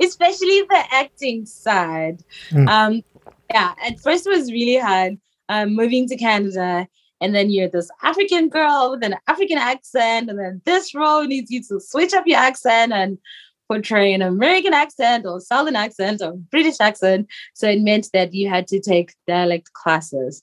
especially 0.00 0.62
the 0.62 0.84
acting 0.90 1.44
side. 1.44 2.22
Mm. 2.50 2.68
um 2.68 3.02
yeah 3.50 3.74
at 3.84 3.98
first 4.00 4.26
it 4.26 4.30
was 4.30 4.52
really 4.52 4.78
hard 4.78 5.18
um 5.48 5.74
moving 5.74 6.06
to 6.08 6.16
canada 6.16 6.86
and 7.20 7.34
then 7.34 7.50
you're 7.50 7.68
this 7.68 7.90
african 8.02 8.48
girl 8.48 8.92
with 8.92 9.02
an 9.02 9.16
african 9.26 9.58
accent 9.58 10.30
and 10.30 10.38
then 10.38 10.62
this 10.64 10.94
role 10.94 11.24
needs 11.24 11.50
you 11.50 11.62
to 11.62 11.80
switch 11.80 12.14
up 12.14 12.26
your 12.26 12.38
accent 12.38 12.92
and 12.92 13.18
portray 13.68 14.14
an 14.14 14.22
american 14.22 14.72
accent 14.72 15.26
or 15.26 15.40
southern 15.40 15.76
accent 15.76 16.22
or 16.22 16.32
british 16.50 16.80
accent. 16.80 17.26
So 17.54 17.68
it 17.68 17.82
meant 17.82 18.08
that 18.14 18.32
you 18.32 18.48
had 18.48 18.66
to 18.68 18.80
take 18.80 19.12
dialect 19.26 19.72
classes 19.74 20.42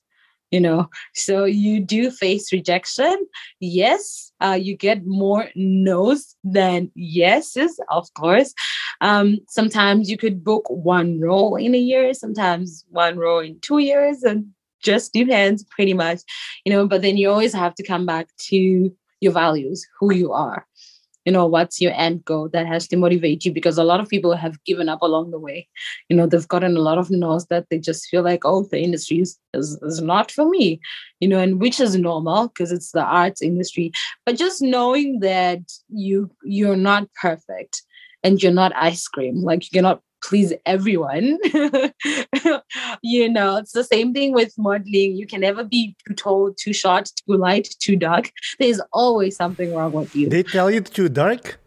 you 0.55 0.61
know. 0.67 0.89
So 1.13 1.45
you 1.45 1.73
do 1.95 2.01
face 2.11 2.51
rejection. 2.53 3.17
Yes 3.59 4.25
uh, 4.41 4.57
you 4.61 4.75
get 4.75 5.05
more 5.05 5.49
no's 5.55 6.35
than 6.43 6.91
yeses 6.95 7.79
of 7.89 8.13
course. 8.13 8.53
Um, 9.01 9.39
sometimes 9.49 10.09
you 10.09 10.17
could 10.17 10.43
book 10.43 10.63
one 10.69 11.19
role 11.19 11.55
in 11.55 11.75
a 11.75 11.77
year 11.77 12.13
sometimes 12.13 12.85
one 12.89 13.17
role 13.17 13.39
in 13.39 13.59
two 13.59 13.79
years 13.79 14.23
and 14.23 14.45
just 14.81 15.11
depends 15.13 15.65
pretty 15.65 15.93
much 15.93 16.21
you 16.63 16.71
know 16.71 16.87
but 16.87 17.01
then 17.01 17.17
you 17.17 17.29
always 17.29 17.53
have 17.53 17.75
to 17.75 17.83
come 17.83 18.05
back 18.05 18.27
to 18.37 18.89
your 19.19 19.33
values 19.33 19.85
who 19.99 20.13
you 20.13 20.31
are 20.31 20.65
you 21.25 21.31
know 21.31 21.45
what's 21.45 21.81
your 21.81 21.93
end 21.93 22.23
goal 22.23 22.49
that 22.49 22.67
has 22.67 22.87
to 22.89 22.97
motivate 22.97 23.45
you? 23.45 23.51
Because 23.51 23.77
a 23.77 23.83
lot 23.83 23.99
of 23.99 24.07
people 24.07 24.35
have 24.35 24.63
given 24.63 24.89
up 24.89 25.01
along 25.01 25.31
the 25.31 25.39
way. 25.39 25.67
You 26.09 26.15
know 26.15 26.27
they've 26.27 26.47
gotten 26.47 26.77
a 26.77 26.81
lot 26.81 26.97
of 26.97 27.11
no's 27.11 27.47
that 27.47 27.67
they 27.69 27.79
just 27.79 28.07
feel 28.07 28.23
like 28.23 28.41
oh 28.45 28.63
the 28.71 28.79
industry 28.79 29.19
is, 29.19 29.37
is, 29.53 29.79
is 29.81 30.01
not 30.01 30.31
for 30.31 30.47
me 30.47 30.79
you 31.19 31.27
know 31.27 31.39
and 31.39 31.59
which 31.59 31.79
is 31.79 31.95
normal 31.95 32.47
because 32.49 32.71
it's 32.71 32.91
the 32.91 33.03
arts 33.03 33.41
industry. 33.41 33.91
But 34.25 34.37
just 34.37 34.61
knowing 34.61 35.19
that 35.19 35.61
you 35.89 36.29
you're 36.43 36.75
not 36.75 37.09
perfect 37.21 37.81
and 38.23 38.41
you're 38.41 38.51
not 38.51 38.75
ice 38.75 39.07
cream 39.07 39.43
like 39.43 39.63
you 39.63 39.69
cannot 39.73 40.01
please 40.27 40.53
everyone. 40.65 41.37
You 43.01 43.29
know 43.29 43.57
it's 43.57 43.71
the 43.71 43.83
same 43.83 44.13
thing 44.13 44.33
with 44.33 44.53
modeling. 44.57 45.15
You 45.15 45.27
can 45.27 45.41
never 45.41 45.63
be 45.63 45.95
too 46.07 46.13
tall 46.13 46.53
too 46.53 46.73
short 46.73 47.11
too 47.25 47.37
light 47.37 47.67
too 47.79 47.95
dark. 47.95 48.31
There's 48.59 48.81
always 48.91 49.35
something 49.35 49.73
wrong 49.73 49.91
with 49.91 50.15
you. 50.15 50.29
They 50.29 50.43
tell 50.43 50.69
you 50.71 50.81
too 50.81 51.09
dark? 51.09 51.59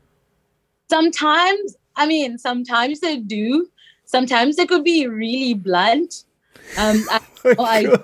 sometimes 0.90 1.76
i 1.96 2.06
mean 2.06 2.38
sometimes 2.38 3.00
they 3.00 3.16
do. 3.16 3.68
Sometimes 4.04 4.56
they 4.56 4.64
could 4.64 4.84
be 4.84 5.06
really 5.06 5.52
blunt. 5.52 6.24
Um 6.78 7.04
I, 7.11 7.20
oh, 7.59 7.64
I 7.64 7.82
did 7.82 8.00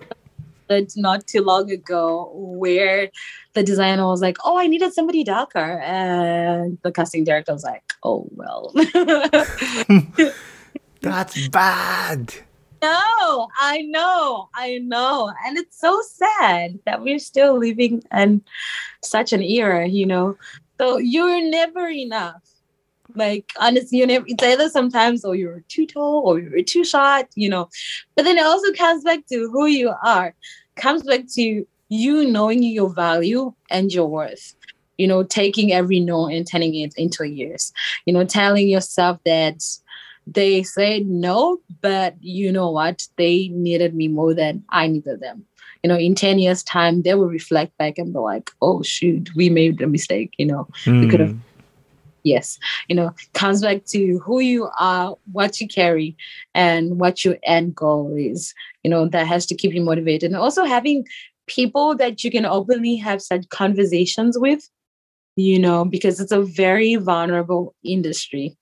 not 0.96 1.26
too 1.26 1.42
long 1.42 1.70
ago 1.70 2.30
where 2.34 3.10
the 3.54 3.62
designer 3.62 4.06
was 4.06 4.20
like 4.20 4.36
oh 4.44 4.58
i 4.58 4.66
needed 4.66 4.92
somebody 4.92 5.24
darker. 5.24 5.80
And 5.80 6.78
the 6.82 6.92
casting 6.92 7.24
director 7.24 7.52
was 7.52 7.64
like 7.64 7.82
oh 8.02 8.26
well. 8.32 8.72
That's 11.00 11.48
bad. 11.48 12.34
no 12.82 13.48
i 13.58 13.82
know 13.82 14.48
i 14.54 14.78
know. 14.78 15.32
And 15.46 15.58
it's 15.58 15.80
so 15.80 16.00
sad 16.12 16.78
that 16.86 17.02
we're 17.02 17.18
still 17.18 17.58
living 17.58 18.02
in 18.12 18.42
such 19.02 19.32
an 19.32 19.42
era 19.42 19.86
you 19.86 20.06
know? 20.06 20.36
So 20.78 20.98
you're 20.98 21.48
never 21.50 21.88
enough 21.88 22.42
like 23.14 23.52
honestly 23.60 23.98
you 23.98 24.06
never 24.06 24.24
it's 24.28 24.42
either 24.42 24.68
sometimes 24.68 25.24
or 25.24 25.34
you're 25.34 25.62
too 25.68 25.86
tall 25.86 26.22
or 26.24 26.38
you're 26.38 26.62
too 26.62 26.84
short 26.84 27.26
you 27.34 27.48
know. 27.48 27.68
But 28.16 28.24
then 28.24 28.38
it 28.38 28.44
also 28.44 28.72
comes 28.72 29.04
back 29.04 29.26
to 29.30 29.50
who 29.52 29.66
you 29.66 29.92
are. 30.04 30.34
Comes 30.76 31.02
back 31.02 31.22
to 31.34 31.66
you 31.88 32.30
knowing 32.30 32.62
your 32.62 32.92
value 32.92 33.52
and 33.70 33.92
your 33.92 34.06
worth. 34.06 34.54
You 34.98 35.06
know 35.06 35.22
taking 35.22 35.72
every 35.72 36.00
no 36.00 36.26
and 36.26 36.46
turning 36.46 36.74
it 36.74 36.94
into 36.96 37.24
yes. 37.28 37.72
You 38.06 38.14
know 38.14 38.24
telling 38.24 38.68
yourself 38.68 39.18
that 39.24 39.62
they 40.26 40.62
said 40.62 41.06
no 41.06 41.58
but 41.82 42.16
you 42.20 42.50
know 42.50 42.70
what? 42.70 43.06
They 43.16 43.48
needed 43.48 43.94
me 43.94 44.08
more 44.08 44.34
than 44.34 44.64
i 44.70 44.86
needed 44.86 45.20
them. 45.20 45.44
You 45.82 45.88
know 45.88 45.96
in 45.96 46.14
10 46.14 46.38
years 46.38 46.62
time 46.62 47.02
they 47.02 47.14
will 47.14 47.28
reflect 47.28 47.76
back 47.78 47.98
and 47.98 48.12
be 48.12 48.18
like 48.18 48.50
oh 48.62 48.82
shoot 48.82 49.30
we 49.36 49.50
made 49.50 49.80
a 49.82 49.86
mistake 49.86 50.32
you 50.38 50.46
know. 50.46 50.68
We 50.86 51.08
could 51.08 51.20
have 51.20 51.30
Mm. 51.30 51.40
Yes 52.24 52.58
you 52.88 52.96
know 52.96 53.12
comes 53.34 53.62
back 53.62 53.84
to 53.84 54.18
who 54.24 54.40
you 54.40 54.68
are 54.78 55.16
what 55.32 55.60
you 55.60 55.68
carry 55.68 56.16
and 56.54 56.98
what 56.98 57.24
your 57.24 57.36
end 57.44 57.74
goal 57.74 58.12
is 58.16 58.54
you 58.82 58.90
know 58.90 59.06
that 59.06 59.26
has 59.26 59.46
to 59.46 59.54
keep 59.54 59.72
you 59.72 59.82
motivated 59.82 60.30
and 60.30 60.36
also 60.36 60.64
having 60.64 61.06
people 61.46 61.94
that 61.94 62.24
you 62.24 62.30
can 62.30 62.46
openly 62.46 62.96
have 62.96 63.20
such 63.22 63.48
conversations 63.50 64.38
with 64.38 64.68
you 65.36 65.58
know, 65.58 65.84
because 65.84 66.20
it's 66.20 66.32
a 66.32 66.42
very 66.42 66.96
vulnerable 66.96 67.74
industry. 67.84 68.56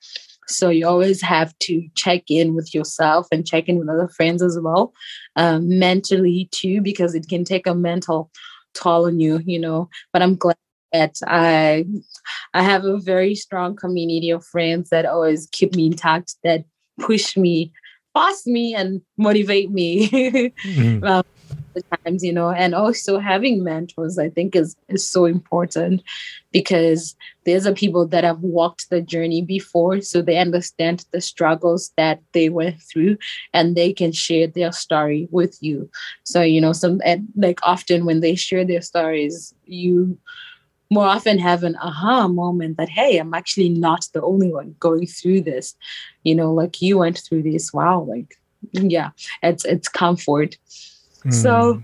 So 0.48 0.68
you 0.68 0.86
always 0.86 1.22
have 1.22 1.56
to 1.60 1.88
check 1.94 2.24
in 2.28 2.54
with 2.54 2.74
yourself 2.74 3.26
and 3.30 3.46
check 3.46 3.68
in 3.68 3.78
with 3.78 3.88
other 3.88 4.08
friends 4.08 4.42
as 4.42 4.58
well, 4.60 4.92
um, 5.36 5.78
mentally 5.78 6.48
too, 6.50 6.80
because 6.80 7.14
it 7.14 7.28
can 7.28 7.44
take 7.44 7.66
a 7.66 7.74
mental 7.74 8.30
toll 8.74 9.06
on 9.06 9.20
you, 9.20 9.40
you 9.44 9.58
know. 9.58 9.88
But 10.12 10.22
I'm 10.22 10.36
glad 10.36 10.56
that 10.92 11.16
I 11.26 11.86
I 12.54 12.62
have 12.62 12.84
a 12.84 12.98
very 12.98 13.34
strong 13.34 13.76
community 13.76 14.30
of 14.30 14.44
friends 14.44 14.90
that 14.90 15.06
always 15.06 15.48
keep 15.52 15.74
me 15.74 15.86
in 15.86 15.94
touch, 15.94 16.32
that 16.44 16.64
push 17.00 17.36
me, 17.36 17.72
past 18.14 18.46
me, 18.46 18.74
and 18.74 19.00
motivate 19.16 19.70
me. 19.70 20.08
mm-hmm. 20.08 21.04
um, 21.04 21.24
the 21.74 21.82
times, 22.04 22.22
you 22.22 22.32
know, 22.32 22.50
and 22.50 22.74
also 22.74 23.18
having 23.18 23.64
mentors, 23.64 24.18
I 24.18 24.28
think 24.28 24.54
is 24.54 24.76
is 24.88 25.06
so 25.06 25.24
important 25.24 26.02
because 26.50 27.16
there's 27.44 27.66
a 27.66 27.72
people 27.72 28.06
that 28.08 28.24
have 28.24 28.40
walked 28.40 28.90
the 28.90 29.00
journey 29.00 29.42
before, 29.42 30.00
so 30.00 30.22
they 30.22 30.38
understand 30.38 31.04
the 31.12 31.20
struggles 31.20 31.92
that 31.96 32.20
they 32.32 32.48
went 32.48 32.80
through, 32.82 33.16
and 33.52 33.76
they 33.76 33.92
can 33.92 34.12
share 34.12 34.46
their 34.46 34.72
story 34.72 35.28
with 35.30 35.56
you. 35.60 35.88
So 36.24 36.42
you 36.42 36.60
know, 36.60 36.72
some 36.72 37.00
and 37.04 37.26
like 37.36 37.60
often 37.62 38.04
when 38.04 38.20
they 38.20 38.34
share 38.34 38.64
their 38.64 38.82
stories, 38.82 39.54
you 39.64 40.18
more 40.92 41.06
often 41.06 41.38
have 41.38 41.62
an 41.62 41.76
aha 41.76 42.28
moment 42.28 42.76
that 42.76 42.88
hey 42.88 43.18
i'm 43.18 43.34
actually 43.34 43.68
not 43.68 44.06
the 44.12 44.22
only 44.22 44.52
one 44.52 44.74
going 44.78 45.06
through 45.06 45.40
this 45.40 45.74
you 46.22 46.34
know 46.34 46.52
like 46.52 46.82
you 46.82 46.98
went 46.98 47.18
through 47.18 47.42
this 47.42 47.72
wow 47.72 48.00
like 48.02 48.38
yeah 48.72 49.10
it's 49.42 49.64
it's 49.64 49.88
comfort 49.88 50.56
so, 51.30 51.74
hmm. 51.74 51.80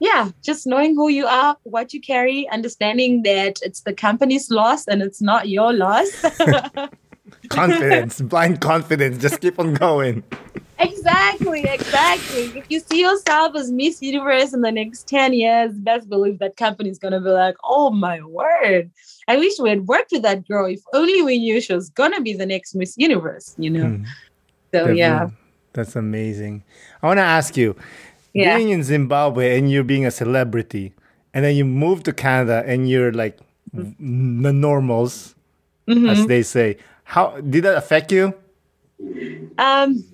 yeah, 0.00 0.30
just 0.42 0.66
knowing 0.66 0.94
who 0.94 1.08
you 1.08 1.26
are, 1.26 1.56
what 1.62 1.94
you 1.94 2.00
carry, 2.00 2.48
understanding 2.50 3.22
that 3.22 3.58
it's 3.62 3.80
the 3.80 3.94
company's 3.94 4.50
loss 4.50 4.86
and 4.86 5.02
it's 5.02 5.22
not 5.22 5.48
your 5.48 5.72
loss. 5.72 6.10
confidence, 7.48 8.20
blind 8.20 8.60
confidence. 8.60 9.18
Just 9.18 9.40
keep 9.40 9.58
on 9.58 9.74
going. 9.74 10.22
Exactly, 10.82 11.62
exactly. 11.62 12.58
If 12.58 12.66
you 12.68 12.80
see 12.80 13.00
yourself 13.00 13.54
as 13.54 13.70
Miss 13.70 14.02
Universe 14.02 14.52
in 14.52 14.62
the 14.62 14.72
next 14.72 15.06
10 15.06 15.32
years, 15.32 15.72
best 15.74 16.08
believe 16.08 16.38
that 16.40 16.56
company's 16.56 16.98
gonna 16.98 17.20
be 17.20 17.30
like, 17.30 17.56
oh 17.64 17.90
my 17.90 18.20
word. 18.22 18.90
I 19.28 19.36
wish 19.36 19.58
we 19.60 19.68
had 19.68 19.86
worked 19.86 20.10
with 20.10 20.22
that 20.22 20.46
girl. 20.48 20.66
If 20.66 20.80
only 20.92 21.22
we 21.22 21.38
knew 21.38 21.60
she 21.60 21.72
was 21.72 21.88
gonna 21.90 22.20
be 22.20 22.32
the 22.32 22.46
next 22.46 22.74
Miss 22.74 22.94
Universe, 22.98 23.54
you 23.58 23.70
know. 23.70 23.86
Hmm. 23.86 24.04
So 24.72 24.78
Definitely. 24.78 24.98
yeah. 24.98 25.30
That's 25.72 25.96
amazing. 25.96 26.64
I 27.02 27.06
want 27.06 27.18
to 27.18 27.22
ask 27.22 27.56
you 27.56 27.76
yeah. 28.34 28.56
being 28.56 28.70
in 28.70 28.82
Zimbabwe 28.82 29.58
and 29.58 29.70
you're 29.70 29.84
being 29.84 30.04
a 30.04 30.10
celebrity, 30.10 30.92
and 31.32 31.44
then 31.44 31.56
you 31.56 31.64
move 31.64 32.02
to 32.04 32.12
Canada 32.12 32.62
and 32.66 32.90
you're 32.90 33.12
like 33.12 33.38
mm-hmm. 33.74 34.42
the 34.42 34.52
normals, 34.52 35.34
mm-hmm. 35.88 36.08
as 36.08 36.26
they 36.26 36.42
say. 36.42 36.76
How 37.04 37.40
did 37.40 37.64
that 37.64 37.76
affect 37.76 38.12
you? 38.12 38.34
Um, 39.58 40.04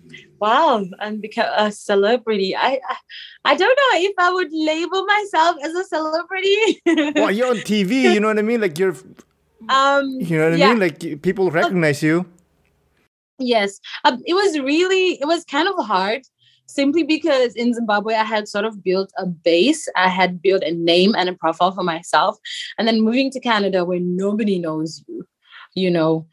wow, 0.40 0.84
and 1.00 1.20
become 1.20 1.48
a 1.56 1.70
celebrity. 1.72 2.54
I, 2.56 2.80
I, 2.88 2.96
I 3.44 3.56
don't 3.56 3.68
know 3.68 4.00
if 4.00 4.14
I 4.18 4.32
would 4.32 4.52
label 4.52 5.04
myself 5.06 5.56
as 5.62 5.74
a 5.74 5.84
celebrity. 5.84 6.82
well, 7.16 7.30
you're 7.30 7.50
on 7.50 7.56
TV. 7.58 8.14
You 8.14 8.20
know 8.20 8.28
what 8.28 8.38
I 8.38 8.42
mean? 8.42 8.60
Like 8.60 8.78
you're. 8.78 8.96
Um. 9.68 10.06
You 10.20 10.38
know 10.38 10.50
what 10.50 10.58
yeah. 10.58 10.66
I 10.66 10.70
mean? 10.70 10.80
Like 10.80 11.22
people 11.22 11.50
recognize 11.50 12.02
you. 12.02 12.26
Yes, 13.38 13.80
um, 14.04 14.22
it 14.26 14.34
was 14.34 14.58
really. 14.58 15.20
It 15.20 15.26
was 15.26 15.44
kind 15.44 15.68
of 15.68 15.84
hard 15.84 16.22
simply 16.68 17.02
because 17.02 17.54
in 17.54 17.74
Zimbabwe, 17.74 18.14
I 18.14 18.24
had 18.24 18.46
sort 18.46 18.64
of 18.64 18.84
built 18.84 19.10
a 19.18 19.26
base. 19.26 19.88
I 19.96 20.08
had 20.08 20.40
built 20.40 20.62
a 20.62 20.72
name 20.72 21.14
and 21.16 21.28
a 21.28 21.32
profile 21.32 21.72
for 21.72 21.82
myself. 21.82 22.38
And 22.76 22.86
then 22.86 23.00
moving 23.00 23.30
to 23.32 23.40
Canada 23.40 23.84
where 23.84 24.00
nobody 24.00 24.58
knows 24.58 25.02
you, 25.08 25.26
you 25.74 25.90
know, 25.90 26.26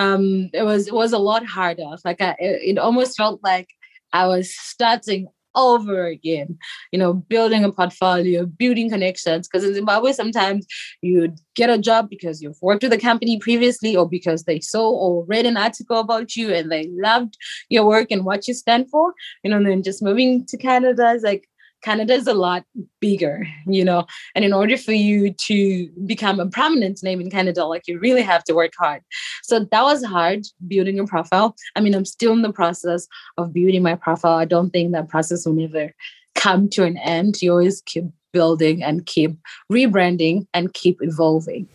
um, 0.00 0.48
it 0.54 0.62
was 0.62 0.88
it 0.88 0.94
was 0.94 1.12
a 1.12 1.18
lot 1.18 1.44
harder. 1.44 1.90
Like 2.04 2.22
I, 2.22 2.30
it, 2.38 2.62
it 2.70 2.78
almost 2.78 3.16
felt 3.16 3.40
like 3.44 3.68
I 4.12 4.26
was 4.26 4.50
starting 4.56 5.28
over 5.56 6.06
again, 6.06 6.56
you 6.92 6.98
know, 6.98 7.12
building 7.12 7.64
a 7.64 7.72
portfolio, 7.72 8.46
building 8.46 8.88
connections. 8.88 9.46
Because 9.46 9.66
in 9.66 9.74
Zimbabwe, 9.74 10.12
sometimes 10.12 10.66
you 11.02 11.34
get 11.54 11.70
a 11.70 11.76
job 11.76 12.08
because 12.08 12.40
you've 12.40 12.62
worked 12.62 12.82
with 12.82 12.92
a 12.92 12.98
company 12.98 13.38
previously 13.40 13.94
or 13.96 14.08
because 14.08 14.44
they 14.44 14.60
saw 14.60 14.88
or 14.88 15.24
read 15.26 15.46
an 15.46 15.56
article 15.56 15.98
about 15.98 16.34
you 16.36 16.54
and 16.54 16.70
they 16.70 16.88
loved 16.92 17.36
your 17.68 17.84
work 17.84 18.10
and 18.10 18.24
what 18.24 18.48
you 18.48 18.54
stand 18.54 18.88
for. 18.90 19.12
You 19.42 19.50
know, 19.50 19.58
and 19.58 19.66
then 19.66 19.82
just 19.82 20.02
moving 20.02 20.46
to 20.46 20.56
Canada 20.56 21.10
is 21.10 21.24
like, 21.24 21.49
Canada 21.82 22.14
is 22.14 22.26
a 22.26 22.34
lot 22.34 22.64
bigger, 23.00 23.46
you 23.66 23.84
know, 23.84 24.06
and 24.34 24.44
in 24.44 24.52
order 24.52 24.76
for 24.76 24.92
you 24.92 25.32
to 25.32 25.88
become 26.06 26.38
a 26.40 26.46
prominent 26.46 27.02
name 27.02 27.20
in 27.20 27.30
Canada, 27.30 27.64
like 27.64 27.88
you 27.88 27.98
really 27.98 28.22
have 28.22 28.44
to 28.44 28.54
work 28.54 28.72
hard. 28.78 29.02
So 29.42 29.60
that 29.60 29.82
was 29.82 30.04
hard 30.04 30.46
building 30.68 30.98
a 30.98 31.06
profile. 31.06 31.56
I 31.76 31.80
mean, 31.80 31.94
I'm 31.94 32.04
still 32.04 32.32
in 32.32 32.42
the 32.42 32.52
process 32.52 33.08
of 33.38 33.52
building 33.52 33.82
my 33.82 33.94
profile. 33.94 34.36
I 34.36 34.44
don't 34.44 34.70
think 34.70 34.92
that 34.92 35.08
process 35.08 35.46
will 35.46 35.54
never 35.54 35.92
come 36.34 36.68
to 36.70 36.84
an 36.84 36.96
end. 36.98 37.40
You 37.40 37.52
always 37.52 37.82
keep 37.86 38.04
building 38.32 38.82
and 38.82 39.06
keep 39.06 39.36
rebranding 39.72 40.46
and 40.54 40.72
keep 40.72 40.98
evolving. 41.00 41.68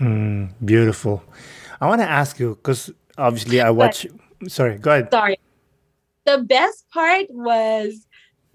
Mm, 0.00 0.50
beautiful. 0.64 1.22
I 1.80 1.86
want 1.86 2.00
to 2.00 2.08
ask 2.08 2.38
you 2.38 2.54
because 2.54 2.90
obviously 3.18 3.60
I 3.60 3.70
watch. 3.70 4.06
But, 4.40 4.50
sorry, 4.50 4.78
go 4.78 4.92
ahead. 4.92 5.08
Sorry. 5.10 5.38
The 6.24 6.38
best 6.38 6.88
part 6.92 7.26
was 7.30 8.06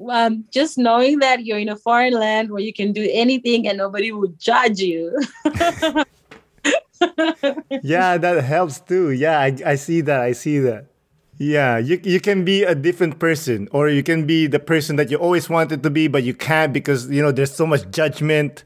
um, 0.09 0.45
just 0.51 0.77
knowing 0.77 1.19
that 1.19 1.45
you're 1.45 1.59
in 1.59 1.69
a 1.69 1.75
foreign 1.75 2.13
land 2.13 2.51
where 2.51 2.61
you 2.61 2.73
can 2.73 2.93
do 2.93 3.07
anything 3.11 3.67
and 3.67 3.77
nobody 3.77 4.11
will 4.11 4.31
judge 4.37 4.79
you. 4.79 5.17
yeah, 7.83 8.17
that 8.17 8.43
helps 8.43 8.79
too. 8.79 9.11
Yeah, 9.11 9.39
I, 9.39 9.55
I 9.65 9.75
see 9.75 10.01
that. 10.01 10.21
I 10.21 10.31
see 10.33 10.59
that. 10.59 10.85
Yeah, 11.39 11.77
you, 11.77 11.99
you 12.03 12.19
can 12.19 12.43
be 12.43 12.63
a 12.63 12.73
different 12.73 13.19
person, 13.19 13.67
or 13.71 13.89
you 13.89 14.01
can 14.01 14.25
be 14.25 14.47
the 14.47 14.59
person 14.59 14.95
that 14.95 15.11
you 15.11 15.17
always 15.17 15.49
wanted 15.49 15.83
to 15.83 15.89
be, 15.91 16.07
but 16.07 16.23
you 16.23 16.33
can't 16.33 16.73
because 16.73 17.09
you 17.11 17.21
know 17.21 17.31
there's 17.31 17.53
so 17.53 17.67
much 17.67 17.89
judgment 17.91 18.63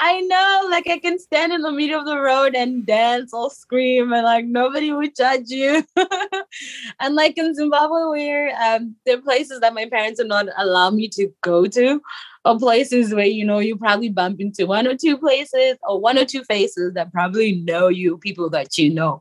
I 0.00 0.20
know, 0.20 0.68
like 0.70 0.88
I 0.88 0.98
can 0.98 1.18
stand 1.18 1.52
in 1.52 1.62
the 1.62 1.72
middle 1.72 1.98
of 1.98 2.06
the 2.06 2.20
road 2.20 2.54
and 2.54 2.86
dance 2.86 3.34
or 3.34 3.50
scream, 3.50 4.12
and 4.12 4.22
like 4.22 4.44
nobody 4.44 4.92
would 4.92 5.16
judge 5.16 5.48
you. 5.48 5.84
and 7.00 7.16
like 7.16 7.36
in 7.36 7.52
Zimbabwe, 7.54 8.04
where 8.04 8.56
um, 8.62 8.94
there 9.04 9.18
are 9.18 9.20
places 9.22 9.58
that 9.60 9.74
my 9.74 9.88
parents 9.88 10.20
would 10.20 10.28
not 10.28 10.46
allow 10.56 10.90
me 10.90 11.08
to 11.08 11.28
go 11.40 11.66
to, 11.66 12.00
or 12.44 12.58
places 12.58 13.12
where 13.12 13.26
you 13.26 13.44
know 13.44 13.58
you 13.58 13.76
probably 13.76 14.08
bump 14.08 14.40
into 14.40 14.66
one 14.66 14.86
or 14.86 14.96
two 14.96 15.18
places 15.18 15.76
or 15.82 16.00
one 16.00 16.16
or 16.16 16.24
two 16.24 16.44
faces 16.44 16.94
that 16.94 17.12
probably 17.12 17.56
know 17.56 17.88
you, 17.88 18.18
people 18.18 18.48
that 18.50 18.78
you 18.78 18.94
know. 18.94 19.20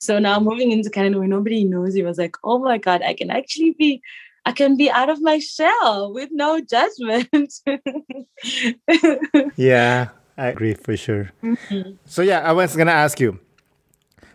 So 0.00 0.18
now 0.18 0.40
moving 0.40 0.72
into 0.72 0.90
Canada 0.90 1.20
where 1.20 1.28
nobody 1.28 1.62
knows 1.62 1.96
you, 1.96 2.04
I 2.04 2.08
was 2.08 2.18
like, 2.18 2.36
oh 2.42 2.58
my 2.58 2.78
god, 2.78 3.02
I 3.02 3.14
can 3.14 3.30
actually 3.30 3.76
be 3.78 4.02
I 4.46 4.52
can 4.52 4.76
be 4.76 4.88
out 4.88 5.10
of 5.10 5.20
my 5.20 5.40
shell 5.40 6.12
with 6.14 6.30
no 6.32 6.60
judgment. 6.60 7.52
yeah, 9.56 10.10
I 10.38 10.46
agree 10.46 10.74
for 10.74 10.96
sure. 10.96 11.32
Mm-hmm. 11.42 11.96
So 12.04 12.22
yeah, 12.22 12.40
I 12.40 12.52
was 12.52 12.76
gonna 12.76 12.92
ask 12.92 13.18
you 13.18 13.40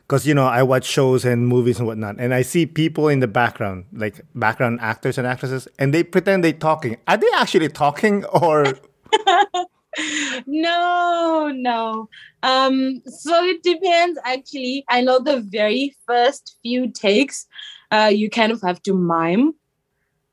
because 0.02 0.28
you 0.28 0.34
know 0.34 0.46
I 0.46 0.64
watch 0.64 0.84
shows 0.84 1.24
and 1.24 1.48
movies 1.48 1.80
and 1.80 1.88
whatnot, 1.88 2.18
and 2.20 2.34
I 2.34 2.42
see 2.42 2.66
people 2.66 3.08
in 3.08 3.22
the 3.22 3.28
background, 3.30 3.86
like 3.94 4.20
background 4.36 4.80
actors 4.82 5.18
and 5.18 5.26
actresses, 5.26 5.70
and 5.80 5.94
they 5.94 6.04
pretend 6.04 6.44
they're 6.44 6.52
talking. 6.52 6.98
Are 7.08 7.16
they 7.16 7.32
actually 7.38 7.70
talking 7.70 8.26
or? 8.26 8.66
no, 10.46 11.54
no. 11.56 12.10
Um, 12.44 13.02
so 13.06 13.46
it 13.46 13.64
depends. 13.64 14.20
Actually, 14.26 14.84
I 14.90 15.00
know 15.00 15.20
the 15.20 15.40
very 15.40 15.96
first 16.06 16.58
few 16.62 16.92
takes, 16.92 17.48
uh, 17.92 18.12
you 18.14 18.30
kind 18.30 18.52
of 18.52 18.62
have 18.62 18.84
to 18.84 18.94
mime 18.94 19.54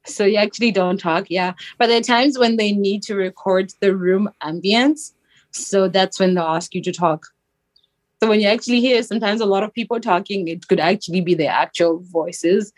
so 0.09 0.25
you 0.25 0.37
actually 0.37 0.73
don't 0.73 0.99
talk 0.99 1.27
yeah. 1.29 1.53
But 1.79 1.87
there 1.89 1.99
are 1.99 2.03
times 2.03 2.39
when 2.39 2.57
they 2.57 2.73
need 2.73 3.03
to 3.05 3.15
record 3.15 3.73
the 3.81 3.97
room 3.97 4.29
ambience 4.43 5.13
so 5.51 5.89
that's 5.89 6.21
when 6.21 6.35
they'll 6.35 6.45
ask 6.45 6.75
you 6.75 6.83
to 6.83 6.93
talk. 6.93 7.27
So 8.21 8.29
when 8.29 8.41
you 8.41 8.49
actually 8.49 8.81
hear 8.81 9.03
sometimes 9.03 9.41
a 9.41 9.47
lot 9.47 9.63
of 9.63 9.73
people 9.73 10.01
talking 10.01 10.49
it 10.49 10.67
could 10.69 10.81
actually 10.81 11.21
be 11.21 11.35
their 11.35 11.51
actual 11.51 12.01
voices 12.01 12.73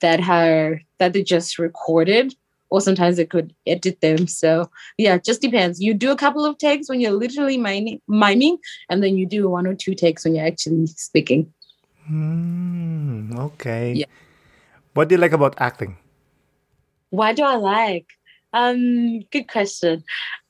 that 0.00 0.20
are 0.28 0.80
that 0.98 1.12
they 1.12 1.22
just 1.22 1.58
recorded 1.58 2.34
or 2.70 2.80
sometimes 2.80 3.16
they 3.16 3.24
could 3.26 3.54
edit 3.66 4.00
them. 4.00 4.26
So 4.26 4.70
yeah 4.96 5.14
it 5.14 5.24
just 5.24 5.42
depends. 5.42 5.80
You 5.80 5.94
do 5.94 6.10
a 6.10 6.16
couple 6.16 6.44
of 6.44 6.58
takes 6.58 6.88
when 6.88 7.00
you're 7.00 7.12
literally 7.12 7.58
miming, 7.58 8.00
miming 8.06 8.58
and 8.88 9.02
then 9.02 9.16
you 9.16 9.26
do 9.26 9.48
one 9.48 9.66
or 9.66 9.74
two 9.74 9.94
takes 9.94 10.24
when 10.24 10.34
you're 10.34 10.46
actually 10.46 10.86
speaking. 10.86 11.52
Mm, 12.10 13.36
okay. 13.38 13.92
Yeah. 13.92 14.06
what 14.94 15.08
do 15.08 15.14
you 15.14 15.20
like 15.20 15.32
about 15.32 15.54
acting 15.58 15.96
what 17.10 17.36
do 17.36 17.42
I 17.42 17.56
like? 17.56 18.06
Um, 18.52 19.20
good 19.30 19.48
question. 19.48 20.04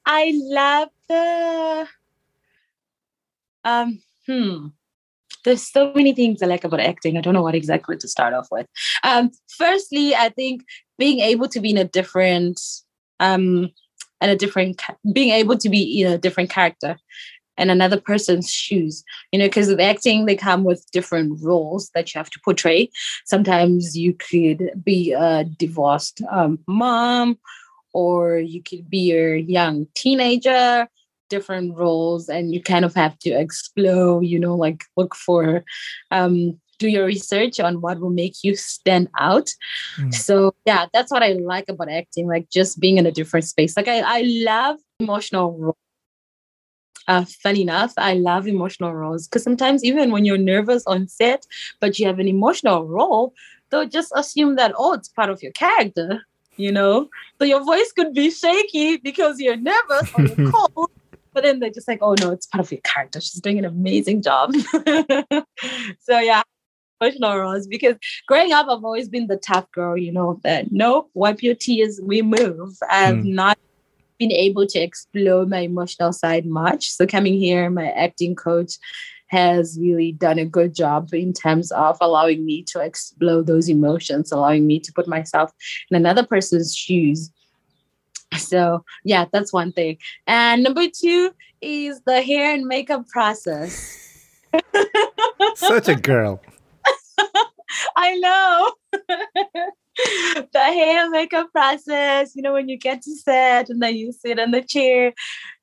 I 0.07 0.33
love 0.35 0.89
the 1.09 1.89
um 3.65 4.01
hmm. 4.27 4.69
There's 5.45 5.63
so 5.63 5.93
many 5.95 6.15
things 6.15 6.43
I 6.43 6.47
like 6.47 6.65
about 6.65 6.81
acting. 6.81 7.17
I 7.17 7.21
don't 7.21 7.35
know 7.35 7.43
what 7.43 7.55
exactly 7.55 7.97
to 7.97 8.09
start 8.09 8.35
off 8.35 8.49
with. 8.51 8.67
Um, 9.05 9.31
firstly, 9.57 10.15
I 10.15 10.31
think 10.31 10.63
being 10.99 11.21
able 11.21 11.49
to 11.49 11.61
be 11.61 11.71
in 11.71 11.79
a 11.79 11.85
different 11.85 12.61
um 13.21 13.71
and 14.21 14.31
a 14.31 14.37
different 14.37 14.83
being 15.13 15.31
able 15.31 15.57
to 15.59 15.69
be 15.69 16.01
in 16.01 16.13
a 16.13 16.19
different 16.19 16.51
character 16.51 16.97
in 17.59 17.71
another 17.71 18.01
person's 18.01 18.51
shoes. 18.51 19.05
You 19.33 19.39
know 19.39 19.47
because 19.47 19.69
with 19.69 19.81
acting 19.81 20.27
they 20.27 20.37
come 20.37 20.65
with 20.65 20.91
different 20.93 21.43
roles 21.43 21.91
that 21.95 22.15
you 22.15 22.19
have 22.19 22.31
to 22.31 22.41
portray. 22.45 22.91
Sometimes 23.25 23.97
you 23.97 24.15
could 24.15 24.71
be 24.83 25.13
a 25.13 25.45
divorced 25.45 26.23
um, 26.31 26.59
mom 26.67 27.39
or 27.93 28.39
you 28.39 28.63
could 28.63 28.89
be 28.89 29.13
a 29.13 29.37
young 29.37 29.87
teenager 29.95 30.89
different 31.29 31.77
roles 31.77 32.29
and 32.29 32.55
you 32.55 32.63
kind 32.63 32.85
of 32.85 32.95
have 32.95 33.19
to 33.19 33.31
explore 33.31 34.23
you 34.23 34.39
know 34.39 34.55
like 34.55 34.85
look 34.97 35.15
for 35.15 35.63
um 36.11 36.59
do 36.79 36.89
your 36.89 37.05
research 37.05 37.59
on 37.59 37.81
what 37.81 37.99
will 38.01 38.11
make 38.11 38.45
you 38.45 38.55
stand 38.55 39.09
out. 39.19 39.49
Mm. 39.97 40.15
so 40.15 40.55
yeah 40.65 40.87
that's 40.93 41.11
what 41.11 41.23
i 41.23 41.33
like 41.33 41.69
about 41.69 41.91
acting 41.91 42.27
like 42.29 42.49
just 42.51 42.79
being 42.81 42.99
in 42.99 43.07
a 43.07 43.13
different 43.13 43.45
space. 43.45 43.77
Like 43.77 43.89
i, 43.89 44.01
I 44.01 44.23
love 44.23 44.77
emotional 45.01 45.57
roles 45.59 45.77
uh, 47.09 47.25
funny 47.43 47.63
enough, 47.63 47.95
I 47.97 48.15
love 48.15 48.47
emotional 48.47 48.95
roles 48.95 49.27
because 49.27 49.43
sometimes 49.43 49.83
even 49.83 50.13
when 50.13 50.25
you're 50.25 50.39
nervous 50.39 50.87
on 50.87 51.09
set, 51.09 51.47
but 51.81 51.99
you 51.99 52.07
have 52.07 52.19
an 52.19 52.29
emotional 52.29 52.87
role, 52.87 53.33
they'll 53.71 53.89
just 53.89 54.13
assume 54.15 54.57
that 54.57 54.75
oh, 54.77 54.93
it's 54.93 55.09
part 55.09 55.31
of 55.31 55.43
your 55.43 55.53
character, 55.53 56.23
you 56.57 56.71
know. 56.71 57.09
So 57.39 57.45
your 57.45 57.65
voice 57.65 57.93
could 57.93 58.13
be 58.13 58.31
shaky 58.31 58.99
because 58.99 59.41
you're 59.41 59.57
nervous 59.57 60.13
or 60.15 60.25
you're 60.25 60.53
cold, 60.75 60.91
but 61.33 61.45
then 61.45 61.61
they're 61.61 61.71
just 61.71 61.89
like, 61.89 62.01
oh 62.03 62.15
no, 62.21 62.31
it's 62.31 62.47
part 62.47 62.65
of 62.65 62.71
your 62.71 62.83
character. 62.83 63.21
She's 63.21 63.41
doing 63.41 63.59
an 63.59 63.65
amazing 63.65 64.23
job. 64.23 64.53
so 66.01 66.19
yeah, 66.19 66.43
emotional 67.01 67.39
roles 67.39 67.67
because 67.67 67.97
growing 68.27 68.53
up, 68.53 68.67
I've 68.69 68.85
always 68.85 69.09
been 69.09 69.29
the 69.29 69.39
tough 69.39 69.71
girl, 69.73 69.97
you 69.97 70.13
know, 70.13 70.41
that 70.45 70.73
nope, 70.73 71.11
wipe 71.15 71.43
your 71.43 71.55
tears, 71.55 72.01
we 72.03 72.21
move. 72.21 72.77
I've 72.91 73.17
mm. 73.17 73.33
not 73.33 73.59
been 74.19 74.33
able 74.33 74.67
to 74.67 74.79
explore 74.79 75.47
my 75.47 75.61
emotional 75.61 76.13
side 76.13 76.47
much. 76.47 76.91
So 76.91 77.07
coming 77.07 77.39
here, 77.39 77.71
my 77.71 77.91
acting 77.93 78.35
coach 78.35 78.75
has 79.29 79.79
really 79.81 80.13
done 80.13 80.39
a 80.39 80.45
good 80.45 80.75
job 80.75 81.13
in 81.13 81.33
terms 81.33 81.71
of 81.73 81.97
allowing 82.01 82.45
me 82.45 82.63
to 82.65 82.81
explore 82.81 83.43
those 83.43 83.69
emotions, 83.69 84.33
allowing 84.33 84.67
me 84.67 84.81
to 84.81 84.93
put 84.93 85.07
myself 85.07 85.53
in 85.91 85.97
another 85.97 86.25
person's 86.25 86.75
shoes. 86.75 87.31
So, 88.37 88.85
yeah, 89.05 89.27
that's 89.33 89.53
one 89.53 89.73
thing. 89.73 89.99
And 90.27 90.63
number 90.63 90.87
two 90.89 91.33
is 91.61 92.01
the 92.07 92.23
hair 92.23 92.55
and 92.55 92.67
makeup 92.67 93.07
process. 93.09 93.97
Such 95.57 95.89
a 95.89 95.95
girl. 95.95 96.41
I 97.97 98.17
know. 98.17 98.73
the 100.53 100.61
hair 100.61 101.11
makeup 101.11 101.49
process, 101.53 102.33
you 102.35 102.43
know, 102.43 102.53
when 102.53 102.69
you 102.69 102.79
get 102.79 103.03
to 103.03 103.11
set 103.17 103.69
and 103.69 103.83
then 103.83 103.97
you 103.97 104.13
sit 104.13 104.39
in 104.39 104.51
the 104.51 104.63
chair, 104.63 105.13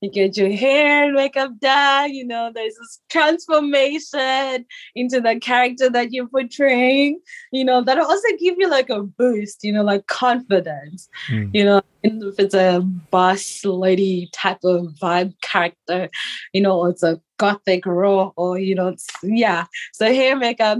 you 0.01 0.11
get 0.11 0.37
your 0.37 0.51
hair 0.51 1.05
and 1.05 1.13
makeup 1.13 1.51
done, 1.59 2.13
you 2.13 2.25
know, 2.25 2.51
there's 2.53 2.75
this 2.75 3.01
transformation 3.09 4.65
into 4.95 5.21
the 5.21 5.39
character 5.39 5.89
that 5.89 6.11
you're 6.11 6.27
portraying, 6.27 7.19
you 7.51 7.63
know, 7.63 7.81
that'll 7.81 8.05
also 8.05 8.27
give 8.39 8.55
you 8.57 8.69
like 8.69 8.89
a 8.89 9.03
boost, 9.03 9.63
you 9.63 9.71
know, 9.71 9.83
like 9.83 10.07
confidence, 10.07 11.07
mm. 11.29 11.49
you 11.53 11.63
know, 11.63 11.81
if 12.03 12.39
it's 12.39 12.53
a 12.53 12.81
boss 13.09 13.63
lady 13.65 14.29
type 14.33 14.59
of 14.63 14.87
vibe 15.01 15.33
character, 15.41 16.09
you 16.53 16.61
know, 16.61 16.85
it's 16.85 17.03
a 17.03 17.19
gothic 17.37 17.85
role 17.85 18.33
or, 18.37 18.59
you 18.59 18.75
know, 18.75 18.95
yeah. 19.23 19.65
So 19.93 20.13
hair 20.13 20.35
makeup 20.35 20.79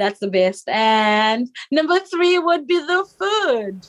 that's 0.00 0.20
the 0.20 0.28
best. 0.28 0.68
And 0.68 1.48
number 1.70 1.98
three 2.00 2.38
would 2.38 2.66
be 2.66 2.78
the 2.78 3.04
food. 3.18 3.86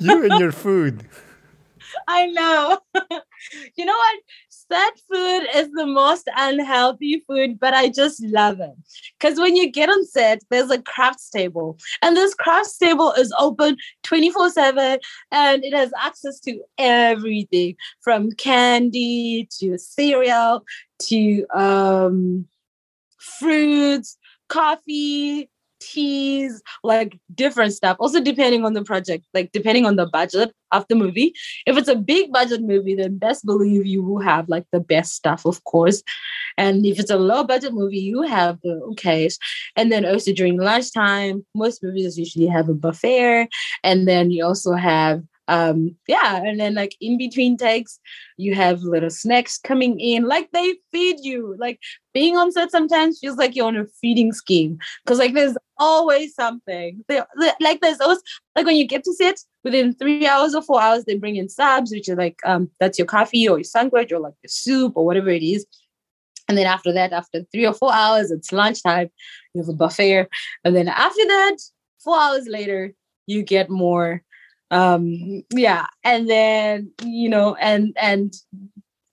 you 0.00 0.24
and 0.24 0.40
your 0.40 0.52
food. 0.52 1.04
I 2.08 2.26
know. 2.26 2.78
you 3.76 3.84
know 3.84 3.96
what? 3.96 4.18
That 4.70 4.94
food 5.12 5.46
is 5.54 5.68
the 5.72 5.86
most 5.86 6.28
unhealthy 6.36 7.22
food, 7.26 7.58
but 7.58 7.74
I 7.74 7.88
just 7.88 8.22
love 8.22 8.60
it. 8.60 8.74
Because 9.18 9.38
when 9.38 9.56
you 9.56 9.70
get 9.70 9.88
on 9.88 10.06
set, 10.06 10.42
there's 10.48 10.70
a 10.70 10.80
crafts 10.80 11.28
table, 11.28 11.76
and 12.02 12.16
this 12.16 12.34
crafts 12.34 12.78
table 12.78 13.12
is 13.12 13.34
open 13.38 13.76
24 14.04 14.50
7 14.50 14.98
and 15.32 15.64
it 15.64 15.74
has 15.74 15.92
access 16.00 16.40
to 16.40 16.60
everything 16.78 17.76
from 18.00 18.30
candy 18.32 19.48
to 19.58 19.76
cereal 19.76 20.64
to 21.00 21.46
um, 21.54 22.46
fruits, 23.18 24.16
coffee, 24.48 25.50
teas, 25.80 26.62
like 26.84 27.18
different 27.34 27.72
stuff. 27.72 27.96
Also, 27.98 28.20
depending 28.20 28.64
on 28.64 28.74
the 28.74 28.84
project, 28.84 29.24
like 29.34 29.50
depending 29.52 29.86
on 29.86 29.96
the 29.96 30.06
budget 30.06 30.52
of 30.72 30.86
the 30.88 30.94
movie. 30.94 31.34
If 31.66 31.76
it's 31.76 31.88
a 31.88 31.96
big 31.96 32.32
budget 32.32 32.62
movie, 32.62 32.94
then 32.94 33.18
best 33.18 33.44
believe 33.44 33.86
you 33.86 34.02
will 34.02 34.20
have 34.20 34.48
like 34.48 34.66
the 34.72 34.80
best 34.80 35.14
stuff, 35.14 35.44
of 35.44 35.64
course. 35.64 36.02
And 36.56 36.84
if 36.86 36.98
it's 36.98 37.10
a 37.10 37.16
low 37.16 37.44
budget 37.44 37.72
movie, 37.72 37.98
you 37.98 38.22
have 38.22 38.58
the 38.62 38.80
okays. 38.86 39.38
And 39.76 39.90
then 39.90 40.04
also 40.04 40.32
during 40.32 40.58
lunchtime, 40.58 41.44
most 41.54 41.82
movies 41.82 42.18
usually 42.18 42.46
have 42.46 42.68
a 42.68 42.74
buffet. 42.74 43.48
And 43.82 44.06
then 44.06 44.30
you 44.30 44.44
also 44.44 44.74
have 44.74 45.22
um 45.50 45.94
yeah 46.06 46.36
and 46.36 46.60
then 46.60 46.74
like 46.74 46.96
in 47.00 47.18
between 47.18 47.56
takes 47.56 47.98
you 48.36 48.54
have 48.54 48.80
little 48.82 49.10
snacks 49.10 49.58
coming 49.58 50.00
in 50.00 50.26
like 50.26 50.50
they 50.52 50.74
feed 50.90 51.16
you. 51.20 51.56
Like 51.58 51.78
being 52.14 52.36
on 52.36 52.52
set 52.52 52.70
sometimes 52.70 53.18
feels 53.20 53.36
like 53.36 53.54
you're 53.54 53.66
on 53.66 53.76
a 53.76 53.86
feeding 54.00 54.32
scheme 54.32 54.78
because 55.04 55.18
like 55.18 55.34
there's 55.34 55.56
always 55.78 56.34
something. 56.34 57.04
They, 57.08 57.22
like 57.60 57.80
there's 57.80 58.00
always 58.00 58.22
like 58.56 58.66
when 58.66 58.76
you 58.76 58.86
get 58.86 59.04
to 59.04 59.12
set 59.14 59.40
within 59.64 59.94
three 59.94 60.26
hours 60.26 60.54
or 60.54 60.62
four 60.62 60.80
hours 60.80 61.04
they 61.04 61.16
bring 61.16 61.36
in 61.36 61.48
subs 61.48 61.90
which 61.92 62.08
are 62.08 62.16
like 62.16 62.38
um 62.44 62.70
that's 62.80 62.98
your 62.98 63.06
coffee 63.06 63.48
or 63.48 63.58
your 63.58 63.64
sandwich 63.64 64.12
or 64.12 64.20
like 64.20 64.34
your 64.42 64.48
soup 64.48 64.94
or 64.96 65.04
whatever 65.04 65.30
it 65.30 65.42
is. 65.42 65.66
And 66.48 66.58
then 66.58 66.66
after 66.66 66.92
that 66.92 67.12
after 67.12 67.42
three 67.52 67.66
or 67.66 67.74
four 67.74 67.92
hours 67.92 68.30
it's 68.30 68.52
lunchtime 68.52 69.10
you 69.54 69.62
have 69.62 69.68
a 69.68 69.74
buffet. 69.74 70.26
And 70.64 70.74
then 70.74 70.88
after 70.88 71.24
that 71.26 71.56
four 72.02 72.18
hours 72.18 72.46
later 72.46 72.94
you 73.26 73.42
get 73.42 73.70
more 73.70 74.22
um 74.70 75.42
yeah 75.52 75.86
and 76.04 76.28
then 76.30 76.90
you 77.04 77.28
know 77.28 77.54
and 77.56 77.92
and 78.00 78.34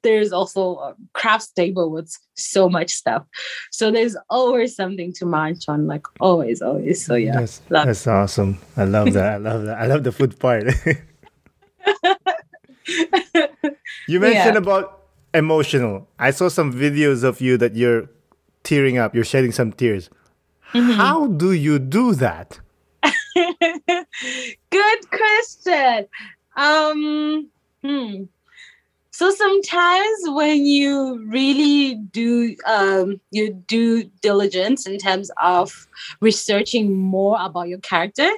there's 0.03 0.31
also 0.31 0.75
a 0.77 0.95
craft 1.13 1.55
table 1.55 1.91
with 1.91 2.15
so 2.35 2.69
much 2.69 2.91
stuff. 2.91 3.25
So 3.71 3.91
there's 3.91 4.15
always 4.29 4.75
something 4.75 5.11
to 5.13 5.25
munch 5.25 5.67
on 5.67 5.87
like 5.87 6.05
always 6.21 6.61
always. 6.61 7.03
So 7.05 7.15
yeah 7.15 7.39
that's, 7.41 7.61
that's 7.69 8.07
awesome. 8.07 8.57
I 8.77 8.85
love 8.85 9.11
that. 9.13 9.33
I 9.33 9.37
love 9.37 9.63
that. 9.65 9.77
I 9.77 9.87
love 9.87 10.03
the 10.03 10.11
food 10.11 10.39
part. 10.39 10.67
You 14.07 14.21
mentioned 14.21 14.55
yeah. 14.55 14.57
about 14.57 15.03
emotional. 15.33 16.07
I 16.17 16.31
saw 16.31 16.47
some 16.47 16.71
videos 16.73 17.23
of 17.23 17.41
you 17.41 17.57
that 17.57 17.75
you're 17.75 18.09
tearing 18.63 18.97
up. 18.97 19.13
You're 19.13 19.25
shedding 19.25 19.51
some 19.51 19.73
tears. 19.73 20.09
Mm-hmm. 20.73 20.91
how 20.91 21.27
do 21.27 21.53
you 21.53 21.79
do 21.79 22.13
that 22.15 22.59
Good 24.69 25.09
question. 25.09 26.07
Um, 26.55 27.49
hmm. 27.83 28.23
So 29.11 29.31
sometimes 29.31 30.17
when 30.25 30.65
you 30.67 31.25
really 31.27 31.95
do 31.95 32.55
um, 32.67 33.19
you 33.31 33.51
do 33.51 34.03
diligence 34.21 34.85
in 34.85 34.99
terms 34.99 35.31
of 35.41 35.87
researching 36.21 36.95
more 36.95 37.35
about 37.39 37.67
your 37.67 37.79
character, 37.79 38.29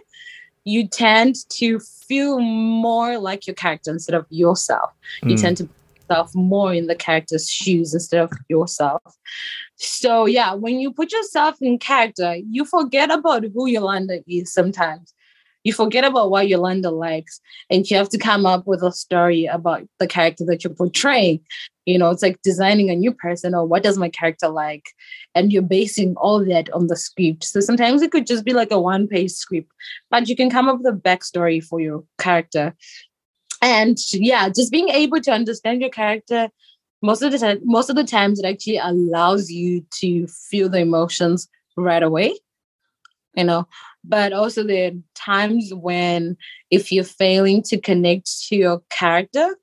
you 0.63 0.87
tend 0.87 1.35
to 1.49 1.79
feel 1.79 2.39
more 2.39 3.17
like 3.17 3.45
your 3.45 3.55
character 3.55 3.91
instead 3.91 4.15
of 4.15 4.25
yourself. 4.29 4.91
Mm. 5.23 5.31
You 5.31 5.37
tend 5.37 5.57
to 5.57 5.63
put 5.65 5.75
yourself 5.97 6.31
more 6.33 6.73
in 6.73 6.87
the 6.87 6.95
character's 6.95 7.49
shoes 7.49 7.93
instead 7.93 8.21
of 8.21 8.31
yourself. 8.47 9.01
So 9.79 10.25
yeah, 10.25 10.53
when 10.53 10.79
you 10.79 10.91
put 10.91 11.11
yourself 11.13 11.55
in 11.61 11.79
character, 11.79 12.35
you 12.49 12.65
forget 12.65 13.09
about 13.09 13.45
who 13.53 13.67
Yolanda 13.67 14.21
is 14.27 14.51
sometimes. 14.51 15.13
You 15.63 15.73
forget 15.73 16.03
about 16.03 16.31
what 16.31 16.47
Yolanda 16.47 16.89
likes, 16.89 17.41
and 17.69 17.89
you 17.89 17.97
have 17.97 18.09
to 18.09 18.17
come 18.17 18.45
up 18.45 18.65
with 18.65 18.81
a 18.81 18.91
story 18.91 19.45
about 19.45 19.83
the 19.99 20.07
character 20.07 20.45
that 20.45 20.63
you're 20.63 20.73
portraying. 20.73 21.39
You 21.85 21.97
know, 21.97 22.09
it's 22.11 22.21
like 22.21 22.41
designing 22.43 22.89
a 22.89 22.95
new 22.95 23.13
person 23.13 23.55
or 23.55 23.65
what 23.65 23.83
does 23.83 23.97
my 23.97 24.09
character 24.09 24.47
like? 24.47 24.85
And 25.33 25.51
you're 25.51 25.61
basing 25.61 26.13
all 26.17 26.43
that 26.45 26.71
on 26.71 26.87
the 26.87 26.95
script. 26.95 27.45
So 27.45 27.59
sometimes 27.61 28.01
it 28.01 28.11
could 28.11 28.27
just 28.27 28.45
be 28.45 28.53
like 28.53 28.71
a 28.71 28.79
one 28.79 29.07
page 29.07 29.31
script, 29.31 29.71
but 30.11 30.27
you 30.27 30.35
can 30.35 30.49
come 30.49 30.69
up 30.69 30.79
with 30.79 30.93
a 30.93 30.97
backstory 30.97 31.63
for 31.63 31.79
your 31.79 32.03
character 32.19 32.75
and 33.61 33.97
yeah 34.13 34.47
just 34.47 34.71
being 34.71 34.89
able 34.89 35.19
to 35.19 35.31
understand 35.31 35.81
your 35.81 35.89
character 35.89 36.49
most 37.01 37.21
of 37.21 37.31
the 37.31 37.37
time 37.39 37.59
most 37.63 37.89
of 37.89 37.95
the 37.95 38.03
times 38.03 38.39
it 38.39 38.45
actually 38.45 38.77
allows 38.77 39.49
you 39.49 39.85
to 39.91 40.27
feel 40.27 40.69
the 40.69 40.79
emotions 40.79 41.47
right 41.77 42.03
away 42.03 42.33
you 43.35 43.43
know? 43.43 43.67
But 44.03 44.33
also 44.33 44.63
there 44.63 44.91
are 44.91 44.95
times 45.15 45.71
when 45.73 46.37
if 46.71 46.91
you're 46.91 47.03
failing 47.03 47.61
to 47.63 47.79
connect 47.79 48.47
to 48.47 48.55
your 48.55 48.81
character 48.89 49.55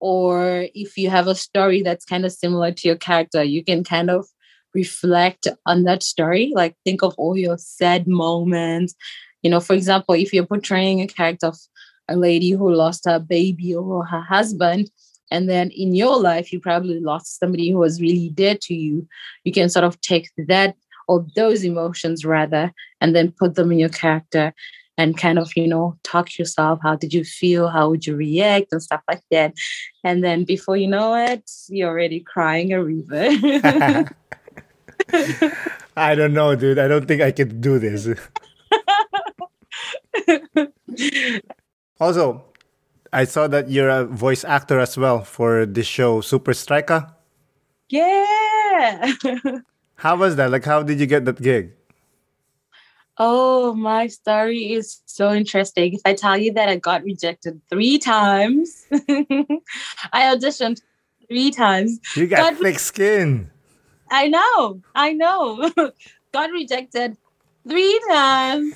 or 0.00 0.66
if 0.74 0.96
you 0.98 1.10
have 1.10 1.28
a 1.28 1.34
story 1.34 1.82
that's 1.82 2.04
kind 2.04 2.24
of 2.24 2.32
similar 2.32 2.72
to 2.72 2.88
your 2.88 2.96
character 2.96 3.42
you 3.42 3.64
can 3.64 3.84
kind 3.84 4.10
of 4.10 4.26
reflect 4.74 5.46
on 5.66 5.84
that 5.84 6.02
story. 6.02 6.50
Like 6.54 6.76
think 6.84 7.02
of 7.02 7.14
all 7.18 7.36
your 7.36 7.58
sad 7.58 8.08
moments. 8.08 8.94
You 9.42 9.50
know 9.50 9.60
for 9.60 9.74
example 9.74 10.14
if 10.14 10.32
you're 10.32 10.46
portraying 10.46 11.00
a 11.00 11.06
character 11.06 11.48
of 11.48 11.58
a 12.08 12.16
lady 12.16 12.50
who 12.52 12.72
lost 12.74 13.04
her 13.06 13.18
baby 13.18 13.74
or 13.74 14.04
her 14.06 14.22
husband 14.22 14.90
and 15.32 15.48
then 15.48 15.70
in 15.70 15.94
your 15.94 16.20
life 16.20 16.52
you 16.52 16.60
probably 16.60 17.00
lost 17.00 17.40
somebody 17.40 17.70
who 17.70 17.78
was 17.78 18.00
really 18.00 18.28
dear 18.28 18.54
to 18.60 18.74
you. 18.74 19.08
You 19.44 19.52
can 19.52 19.70
sort 19.70 19.84
of 19.84 19.98
take 20.02 20.30
that 20.36 20.76
or 21.08 21.26
those 21.34 21.64
emotions 21.64 22.24
rather 22.24 22.72
and 23.00 23.16
then 23.16 23.32
put 23.32 23.54
them 23.54 23.72
in 23.72 23.78
your 23.78 23.88
character 23.88 24.52
and 24.98 25.16
kind 25.16 25.38
of 25.38 25.50
you 25.56 25.66
know 25.66 25.96
talk 26.04 26.28
to 26.28 26.42
yourself. 26.42 26.80
How 26.82 26.96
did 26.96 27.14
you 27.14 27.24
feel? 27.24 27.68
How 27.68 27.88
would 27.88 28.06
you 28.06 28.14
react? 28.14 28.72
And 28.72 28.82
stuff 28.82 29.00
like 29.08 29.22
that. 29.30 29.54
And 30.04 30.22
then 30.22 30.44
before 30.44 30.76
you 30.76 30.86
know 30.86 31.14
it 31.14 31.50
you're 31.68 31.88
already 31.88 32.20
crying 32.20 32.74
a 32.74 32.84
river. 32.84 33.28
I 35.96 36.14
don't 36.14 36.34
know 36.34 36.54
dude. 36.54 36.78
I 36.78 36.88
don't 36.88 37.06
think 37.08 37.22
i 37.22 37.32
can 37.32 37.60
do 37.60 37.78
this. 37.78 38.06
Also 42.00 42.51
i 43.12 43.24
saw 43.24 43.46
that 43.46 43.70
you're 43.70 43.88
a 43.88 44.04
voice 44.04 44.44
actor 44.44 44.78
as 44.80 44.96
well 44.96 45.22
for 45.22 45.66
this 45.66 45.86
show 45.86 46.20
super 46.20 46.54
striker 46.54 47.06
yeah 47.88 49.12
how 49.96 50.16
was 50.16 50.36
that 50.36 50.50
like 50.50 50.64
how 50.64 50.82
did 50.82 50.98
you 50.98 51.06
get 51.06 51.24
that 51.24 51.40
gig 51.40 51.72
Oh, 53.18 53.74
my 53.74 54.06
story 54.06 54.72
is 54.72 55.02
so 55.06 55.32
interesting. 55.32 55.94
If 55.94 56.00
I 56.04 56.14
tell 56.14 56.36
you 56.36 56.52
that 56.54 56.68
I 56.68 56.76
got 56.76 57.04
rejected 57.04 57.60
three 57.68 57.98
times, 57.98 58.86
I 60.12 60.34
auditioned 60.34 60.80
three 61.28 61.50
times. 61.50 62.00
You 62.16 62.26
got, 62.26 62.54
got 62.54 62.62
thick 62.62 62.78
skin. 62.78 63.50
I 64.10 64.28
know, 64.28 64.80
I 64.94 65.12
know. 65.12 65.70
got 66.32 66.50
rejected 66.50 67.16
three 67.68 68.00
times. 68.08 68.74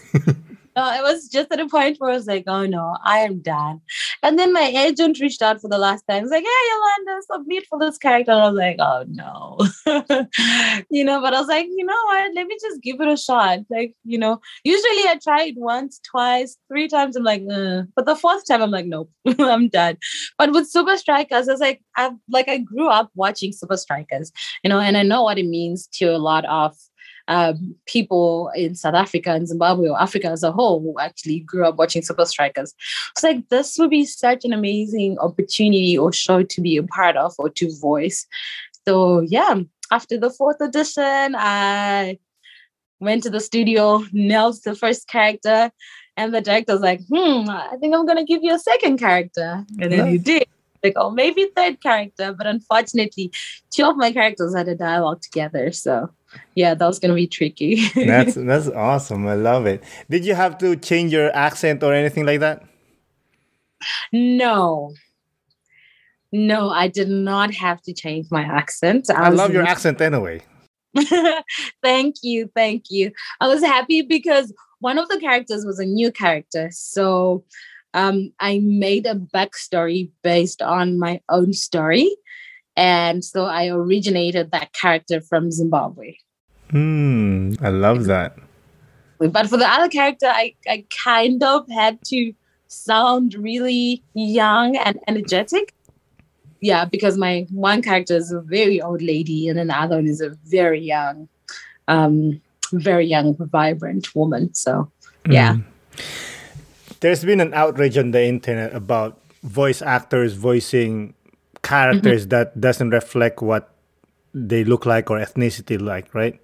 Uh, 0.76 0.94
it 0.98 1.02
was 1.02 1.28
just 1.28 1.50
at 1.50 1.58
a 1.58 1.66
point 1.66 1.96
where 1.98 2.10
I 2.10 2.14
was 2.14 2.26
like, 2.26 2.44
oh 2.46 2.66
no, 2.66 2.96
I 3.02 3.20
am 3.20 3.40
done. 3.40 3.80
And 4.22 4.38
then 4.38 4.52
my 4.52 4.62
agent 4.62 5.18
reached 5.20 5.40
out 5.40 5.60
for 5.60 5.68
the 5.68 5.78
last 5.78 6.04
time. 6.08 6.22
He's 6.22 6.30
like, 6.30 6.44
hey, 6.44 6.70
Yolanda, 6.70 7.22
submit 7.32 7.64
for 7.66 7.78
this 7.78 7.96
character. 7.96 8.32
And 8.32 8.42
I 8.42 8.48
was 8.50 8.58
like, 8.58 8.76
oh 8.78 9.04
no. 9.08 9.58
you 10.90 11.02
know, 11.02 11.20
but 11.22 11.32
I 11.32 11.40
was 11.40 11.48
like, 11.48 11.66
you 11.66 11.84
know 11.84 12.04
what? 12.04 12.34
Let 12.34 12.46
me 12.46 12.56
just 12.60 12.82
give 12.82 13.00
it 13.00 13.08
a 13.08 13.16
shot. 13.16 13.60
Like, 13.70 13.94
you 14.04 14.18
know, 14.18 14.38
usually 14.64 15.08
I 15.08 15.18
try 15.22 15.44
it 15.44 15.54
once, 15.56 15.98
twice, 16.10 16.58
three 16.68 16.88
times. 16.88 17.16
I'm 17.16 17.24
like, 17.24 17.42
uh. 17.50 17.82
but 17.94 18.04
the 18.04 18.14
fourth 18.14 18.46
time 18.46 18.62
I'm 18.62 18.70
like, 18.70 18.86
nope, 18.86 19.10
I'm 19.38 19.68
done. 19.68 19.96
But 20.36 20.52
with 20.52 20.70
Supa 20.70 21.02
Strikas, 21.02 21.48
I 21.48 21.52
was 21.52 21.60
like, 21.60 21.82
I 21.96 22.10
like 22.28 22.48
I 22.48 22.58
grew 22.58 22.88
up 22.88 23.10
watching 23.14 23.52
Supa 23.52 23.82
Strikas, 23.82 24.30
you 24.62 24.68
know, 24.68 24.80
and 24.80 24.98
I 24.98 25.02
know 25.02 25.22
what 25.22 25.38
it 25.38 25.46
means 25.46 25.88
to 25.94 26.06
a 26.06 26.18
lot 26.18 26.44
of 26.44 26.76
um, 27.28 27.74
people 27.86 28.50
in 28.54 28.74
South 28.74 28.94
Africa 28.94 29.30
and 29.32 29.48
Zimbabwe 29.48 29.88
or 29.88 30.00
Africa 30.00 30.28
as 30.28 30.42
a 30.42 30.52
whole 30.52 30.80
who 30.80 30.98
actually 31.00 31.40
grew 31.40 31.66
up 31.66 31.76
watching 31.76 32.02
Supa 32.02 32.26
Strikas. 32.26 32.72
It's 33.12 33.22
like 33.22 33.48
this 33.48 33.76
would 33.78 33.90
be 33.90 34.04
such 34.04 34.44
an 34.44 34.52
amazing 34.52 35.18
opportunity 35.18 35.98
or 35.98 36.12
show 36.12 36.42
to 36.42 36.60
be 36.60 36.76
a 36.76 36.82
part 36.82 37.16
of 37.16 37.34
or 37.38 37.50
to 37.50 37.70
voice. 37.80 38.26
So 38.86 39.20
yeah, 39.20 39.60
after 39.90 40.18
the 40.18 40.30
fourth 40.30 40.60
edition, 40.60 41.34
I 41.36 42.18
went 43.00 43.22
to 43.24 43.30
the 43.30 43.40
studio, 43.40 44.04
nailed 44.12 44.56
the 44.64 44.74
first 44.74 45.08
character, 45.08 45.70
and 46.16 46.32
the 46.32 46.40
director's 46.40 46.80
like, 46.80 47.00
hmm, 47.12 47.48
I 47.48 47.76
think 47.80 47.94
I'm 47.94 48.06
gonna 48.06 48.24
give 48.24 48.42
you 48.42 48.54
a 48.54 48.58
second 48.58 48.98
character. 48.98 49.64
And 49.80 49.92
then 49.92 50.12
you 50.12 50.18
did. 50.18 50.46
Like, 50.82 50.92
oh, 50.96 51.10
maybe 51.10 51.48
third 51.56 51.82
character, 51.82 52.32
but 52.32 52.46
unfortunately, 52.46 53.32
two 53.70 53.84
of 53.86 53.96
my 53.96 54.12
characters 54.12 54.54
had 54.54 54.68
a 54.68 54.74
dialogue 54.76 55.20
together. 55.20 55.72
So 55.72 56.10
yeah, 56.54 56.74
that 56.74 56.86
was 56.86 56.98
gonna 56.98 57.14
be 57.14 57.26
tricky. 57.26 57.88
that's 57.94 58.34
that's 58.34 58.68
awesome. 58.68 59.26
I 59.26 59.34
love 59.34 59.66
it. 59.66 59.82
Did 60.10 60.24
you 60.24 60.34
have 60.34 60.58
to 60.58 60.76
change 60.76 61.12
your 61.12 61.34
accent 61.34 61.82
or 61.82 61.94
anything 61.94 62.26
like 62.26 62.40
that? 62.40 62.64
No. 64.12 64.92
No, 66.32 66.70
I 66.70 66.88
did 66.88 67.08
not 67.08 67.54
have 67.54 67.80
to 67.82 67.92
change 67.92 68.26
my 68.30 68.42
accent. 68.42 69.08
I, 69.10 69.26
I 69.26 69.28
love 69.28 69.52
your 69.52 69.62
accent 69.62 70.00
anyway. 70.00 70.42
thank 71.82 72.16
you, 72.22 72.50
thank 72.54 72.90
you. 72.90 73.12
I 73.40 73.48
was 73.48 73.62
happy 73.62 74.02
because 74.02 74.52
one 74.80 74.98
of 74.98 75.08
the 75.08 75.20
characters 75.20 75.64
was 75.64 75.78
a 75.78 75.84
new 75.84 76.10
character. 76.10 76.68
So 76.72 77.44
um, 77.94 78.32
I 78.40 78.60
made 78.62 79.06
a 79.06 79.14
backstory 79.14 80.10
based 80.22 80.62
on 80.62 80.98
my 80.98 81.20
own 81.28 81.52
story. 81.52 82.10
And 82.76 83.24
so 83.24 83.46
I 83.46 83.68
originated 83.68 84.50
that 84.52 84.72
character 84.72 85.20
from 85.20 85.50
Zimbabwe. 85.50 86.16
Hmm, 86.70 87.54
I 87.60 87.70
love 87.70 88.04
that. 88.04 88.36
But 89.18 89.48
for 89.48 89.56
the 89.56 89.66
other 89.66 89.88
character, 89.88 90.26
I, 90.26 90.54
I 90.68 90.84
kind 91.04 91.42
of 91.42 91.66
had 91.70 91.98
to 92.06 92.34
sound 92.68 93.34
really 93.34 94.02
young 94.14 94.76
and 94.76 94.98
energetic. 95.08 95.72
Yeah, 96.60 96.84
because 96.84 97.16
my 97.16 97.46
one 97.50 97.80
character 97.82 98.16
is 98.16 98.32
a 98.32 98.40
very 98.40 98.80
old 98.80 99.00
lady, 99.00 99.48
and 99.48 99.58
then 99.58 99.68
the 99.68 99.78
other 99.78 99.96
one 99.96 100.06
is 100.06 100.20
a 100.20 100.30
very 100.46 100.80
young, 100.80 101.28
um, 101.88 102.40
very 102.72 103.06
young, 103.06 103.36
vibrant 103.36 104.14
woman. 104.14 104.52
So, 104.54 104.90
yeah. 105.28 105.54
Mm. 105.54 105.64
There's 107.00 107.24
been 107.24 107.40
an 107.40 107.54
outrage 107.54 107.96
on 107.96 108.10
the 108.10 108.24
internet 108.24 108.74
about 108.74 109.20
voice 109.42 109.80
actors 109.80 110.32
voicing 110.32 111.14
characters 111.66 112.22
mm-hmm. 112.22 112.30
that 112.30 112.60
doesn't 112.60 112.90
reflect 112.90 113.42
what 113.42 113.74
they 114.32 114.62
look 114.64 114.86
like 114.86 115.10
or 115.10 115.18
ethnicity 115.18 115.80
like, 115.80 116.14
right? 116.14 116.40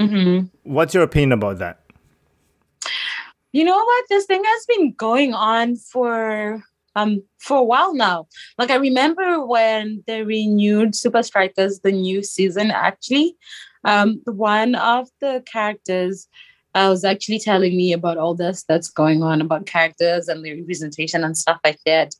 Mm-hmm. 0.00 0.46
What's 0.64 0.94
your 0.94 1.04
opinion 1.04 1.32
about 1.32 1.58
that? 1.58 1.80
You 3.52 3.64
know 3.64 3.76
what? 3.76 4.04
This 4.08 4.26
thing 4.26 4.42
has 4.44 4.66
been 4.66 4.92
going 4.92 5.34
on 5.34 5.76
for 5.76 6.62
um 6.94 7.22
for 7.38 7.58
a 7.58 7.64
while 7.64 7.94
now. 7.94 8.26
Like 8.58 8.70
I 8.70 8.76
remember 8.76 9.46
when 9.46 10.02
they 10.06 10.22
renewed 10.22 10.92
Supa 10.92 11.22
Strikas, 11.22 11.82
the 11.82 11.92
new 11.92 12.22
season. 12.22 12.70
Actually, 12.70 13.36
um, 13.84 14.20
one 14.24 14.74
of 14.74 15.08
the 15.20 15.42
characters 15.46 16.28
uh, 16.76 16.90
was 16.90 17.04
actually 17.04 17.38
telling 17.38 17.74
me 17.74 17.92
about 17.92 18.18
all 18.18 18.34
this 18.34 18.64
that's 18.68 18.90
going 18.90 19.22
on 19.22 19.40
about 19.40 19.64
characters 19.64 20.28
and 20.28 20.44
the 20.44 20.60
representation 20.60 21.24
and 21.24 21.36
stuff 21.36 21.58
like 21.64 21.78
that. 21.86 22.14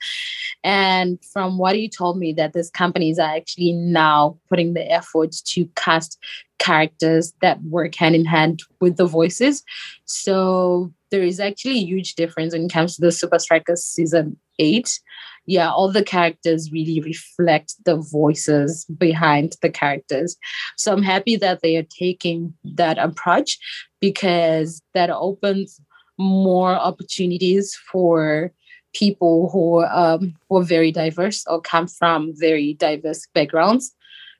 And 0.64 1.22
from 1.32 1.58
what 1.58 1.76
he 1.76 1.88
told 1.88 2.18
me, 2.18 2.32
that 2.32 2.54
these 2.54 2.70
companies 2.70 3.18
are 3.18 3.36
actually 3.36 3.72
now 3.72 4.38
putting 4.48 4.72
the 4.72 4.90
effort 4.90 5.32
to 5.44 5.66
cast 5.76 6.18
characters 6.58 7.34
that 7.42 7.62
work 7.64 7.94
hand 7.94 8.14
in 8.14 8.24
hand 8.24 8.62
with 8.80 8.96
the 8.96 9.04
voices. 9.04 9.62
So 10.06 10.90
there 11.10 11.22
is 11.22 11.38
actually 11.38 11.78
a 11.78 11.86
huge 11.86 12.14
difference 12.14 12.54
when 12.54 12.64
it 12.64 12.72
comes 12.72 12.96
to 12.96 13.02
the 13.02 13.08
Supa 13.08 13.38
Strikas 13.38 13.78
season 13.78 14.38
eight. 14.58 15.00
Yeah, 15.46 15.70
all 15.70 15.92
the 15.92 16.02
characters 16.02 16.72
really 16.72 17.00
reflect 17.00 17.74
the 17.84 17.96
voices 17.96 18.84
behind 18.98 19.56
the 19.62 19.70
characters. 19.70 20.36
So 20.76 20.92
I'm 20.92 21.02
happy 21.02 21.36
that 21.36 21.60
they 21.62 21.76
are 21.76 21.86
taking 21.88 22.52
that 22.64 22.98
approach 22.98 23.58
because 24.00 24.82
that 24.94 25.10
opens 25.10 25.80
more 26.18 26.74
opportunities 26.74 27.78
for 27.92 28.52
people 28.94 29.50
who 29.50 29.84
um, 29.84 30.34
who 30.48 30.58
are 30.58 30.64
very 30.64 30.90
diverse 30.90 31.44
or 31.46 31.60
come 31.60 31.86
from 31.86 32.32
very 32.34 32.74
diverse 32.74 33.26
backgrounds 33.34 33.94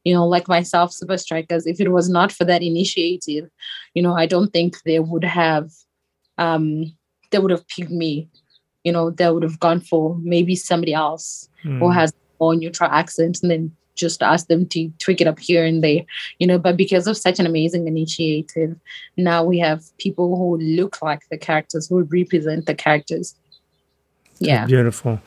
you 0.05 0.15
know 0.15 0.27
like 0.27 0.49
myself 0.49 0.93
Supa 0.93 1.17
Strikas 1.19 1.65
if 1.67 1.81
it 1.81 1.93
was 1.93 2.09
not 2.09 2.33
for 2.33 2.45
that 2.45 2.63
initiative 2.63 3.51
you 3.95 4.03
know 4.03 4.15
i 4.15 4.25
don't 4.25 4.53
think 4.53 4.81
they 4.83 5.01
would 5.01 5.25
have 5.25 5.71
um 6.39 6.85
they 7.31 7.39
would 7.39 7.51
have 7.51 7.67
picked 7.69 7.91
me 7.91 8.29
you 8.87 8.93
know 8.93 9.11
they 9.11 9.29
would 9.29 9.43
have 9.43 9.59
gone 9.59 9.81
for 9.81 10.17
maybe 10.23 10.55
somebody 10.55 10.95
else 10.95 11.49
mm. 11.65 11.79
who 11.81 11.91
has 11.91 12.15
more 12.41 12.55
neutral 12.55 12.89
accent 12.91 13.41
and 13.43 13.51
then 13.51 13.77
just 13.97 14.23
ask 14.23 14.47
them 14.47 14.67
to 14.67 14.91
tweak 14.99 15.21
it 15.21 15.27
up 15.27 15.41
here 15.41 15.65
and 15.65 15.83
there, 15.83 16.03
you 16.39 16.47
know. 16.47 16.59
But 16.59 16.77
because 16.77 17.07
of 17.07 17.17
such 17.17 17.41
an 17.41 17.47
amazing 17.47 17.89
initiative, 17.89 18.77
now 19.17 19.43
we 19.43 19.59
have 19.59 19.83
people 19.99 20.37
who 20.37 20.59
look 20.59 21.03
like 21.03 21.29
the 21.31 21.39
characters, 21.39 21.89
who 21.89 22.03
represent 22.03 22.67
the 22.67 22.75
characters. 22.75 23.35
Yeah. 24.39 24.67
Beautiful. 24.67 25.21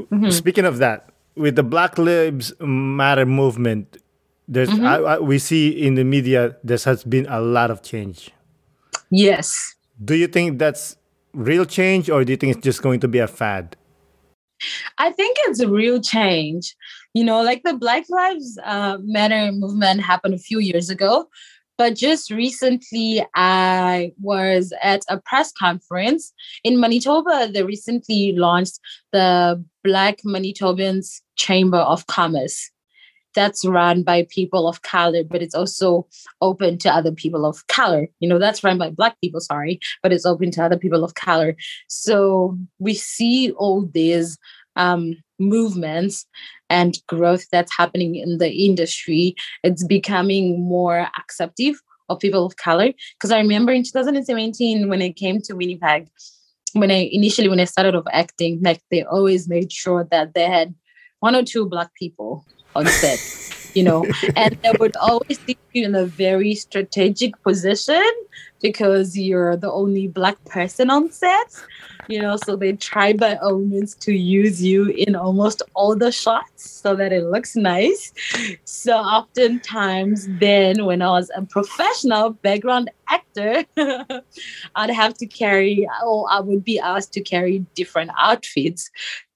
Mm-hmm. 0.00 0.30
Speaking 0.30 0.64
of 0.64 0.78
that, 0.78 1.10
with 1.36 1.54
the 1.54 1.62
Black 1.62 1.98
Lives 1.98 2.52
Matter 2.60 3.26
movement, 3.26 3.98
there's 4.48 4.70
mm-hmm. 4.70 4.86
I, 4.86 4.96
I, 4.96 5.18
we 5.18 5.38
see 5.38 5.68
in 5.68 5.94
the 5.94 6.04
media 6.04 6.56
there 6.64 6.78
has 6.84 7.04
been 7.04 7.26
a 7.28 7.40
lot 7.40 7.70
of 7.70 7.82
change. 7.82 8.32
Yes. 9.10 9.76
Do 10.02 10.14
you 10.14 10.26
think 10.26 10.58
that's 10.58 10.96
real 11.32 11.64
change, 11.64 12.10
or 12.10 12.24
do 12.24 12.32
you 12.32 12.36
think 12.36 12.56
it's 12.56 12.64
just 12.64 12.82
going 12.82 13.00
to 13.00 13.08
be 13.08 13.18
a 13.18 13.28
fad? 13.28 13.76
I 14.98 15.12
think 15.12 15.36
it's 15.42 15.60
a 15.60 15.68
real 15.68 16.00
change. 16.00 16.74
You 17.14 17.24
know, 17.24 17.42
like 17.42 17.62
the 17.62 17.74
Black 17.74 18.04
Lives 18.08 18.58
uh, 18.64 18.98
Matter 19.02 19.52
movement 19.52 20.02
happened 20.02 20.34
a 20.34 20.38
few 20.38 20.58
years 20.58 20.90
ago, 20.90 21.28
but 21.78 21.94
just 21.94 22.30
recently, 22.32 23.24
I 23.36 24.12
was 24.20 24.72
at 24.82 25.02
a 25.08 25.20
press 25.20 25.52
conference 25.52 26.32
in 26.64 26.80
Manitoba. 26.80 27.50
They 27.52 27.62
recently 27.62 28.32
launched 28.32 28.80
the 29.12 29.64
Black 29.84 30.18
Manitobans 30.26 31.20
Chamber 31.36 31.78
of 31.78 32.06
Commerce. 32.08 32.70
That's 33.38 33.64
run 33.64 34.02
by 34.02 34.26
people 34.28 34.66
of 34.66 34.82
color, 34.82 35.22
but 35.22 35.42
it's 35.42 35.54
also 35.54 36.08
open 36.42 36.76
to 36.78 36.92
other 36.92 37.12
people 37.12 37.46
of 37.46 37.64
color. 37.68 38.08
You 38.18 38.28
know, 38.28 38.40
that's 38.40 38.64
run 38.64 38.78
by 38.78 38.90
Black 38.90 39.14
people, 39.20 39.40
sorry, 39.40 39.78
but 40.02 40.12
it's 40.12 40.26
open 40.26 40.50
to 40.52 40.64
other 40.64 40.76
people 40.76 41.04
of 41.04 41.14
color. 41.14 41.54
So 41.86 42.58
we 42.80 42.94
see 42.94 43.52
all 43.52 43.86
these 43.94 44.38
um, 44.74 45.14
movements 45.38 46.26
and 46.68 46.98
growth 47.06 47.46
that's 47.52 47.76
happening 47.76 48.16
in 48.16 48.38
the 48.38 48.50
industry. 48.50 49.36
It's 49.62 49.84
becoming 49.86 50.60
more 50.60 51.08
acceptive 51.16 51.80
of 52.08 52.18
people 52.18 52.44
of 52.44 52.56
color. 52.56 52.92
Because 53.14 53.30
I 53.30 53.38
remember 53.38 53.70
in 53.70 53.84
2017 53.84 54.88
when 54.88 55.00
I 55.00 55.12
came 55.12 55.40
to 55.42 55.54
Winnipeg, 55.54 56.08
when 56.72 56.90
I 56.90 57.08
initially 57.12 57.48
when 57.48 57.60
I 57.60 57.66
started 57.66 57.94
off 57.94 58.04
acting, 58.10 58.60
like 58.64 58.82
they 58.90 59.04
always 59.04 59.48
made 59.48 59.72
sure 59.72 60.08
that 60.10 60.34
they 60.34 60.46
had 60.46 60.74
one 61.20 61.36
or 61.36 61.44
two 61.44 61.68
black 61.68 61.94
people 61.94 62.44
on 62.74 62.86
set, 62.86 63.20
you 63.74 63.82
know, 63.82 64.06
and 64.36 64.58
they 64.62 64.72
would 64.78 64.96
always 64.96 65.38
see 65.46 65.58
you 65.72 65.84
in 65.84 65.94
a 65.94 66.04
very 66.04 66.54
strategic 66.54 67.40
position 67.42 68.02
because 68.60 69.16
you're 69.16 69.56
the 69.56 69.70
only 69.70 70.08
black 70.08 70.42
person 70.44 70.90
on 70.90 71.10
set, 71.10 71.54
you 72.08 72.20
know, 72.20 72.36
so 72.36 72.56
they 72.56 72.72
try 72.72 73.12
by 73.12 73.36
all 73.36 73.58
means 73.58 73.94
to 73.94 74.12
use 74.12 74.62
you 74.62 74.88
in 74.90 75.14
almost 75.14 75.62
all 75.74 75.94
the 75.94 76.10
shots 76.10 76.68
so 76.68 76.96
that 76.96 77.12
it 77.12 77.24
looks 77.24 77.54
nice. 77.54 78.12
So 78.64 78.96
oftentimes 78.96 80.26
then 80.40 80.84
when 80.84 81.02
I 81.02 81.10
was 81.10 81.30
a 81.36 81.42
professional 81.42 82.30
background 82.30 82.90
actor, 83.08 83.64
I'd 84.74 84.90
have 84.90 85.14
to 85.14 85.26
carry 85.26 85.86
or 86.04 86.26
I 86.30 86.40
would 86.40 86.64
be 86.64 86.78
asked 86.80 87.12
to 87.14 87.20
carry 87.20 87.60
different 87.74 88.10
outfits 88.18 88.90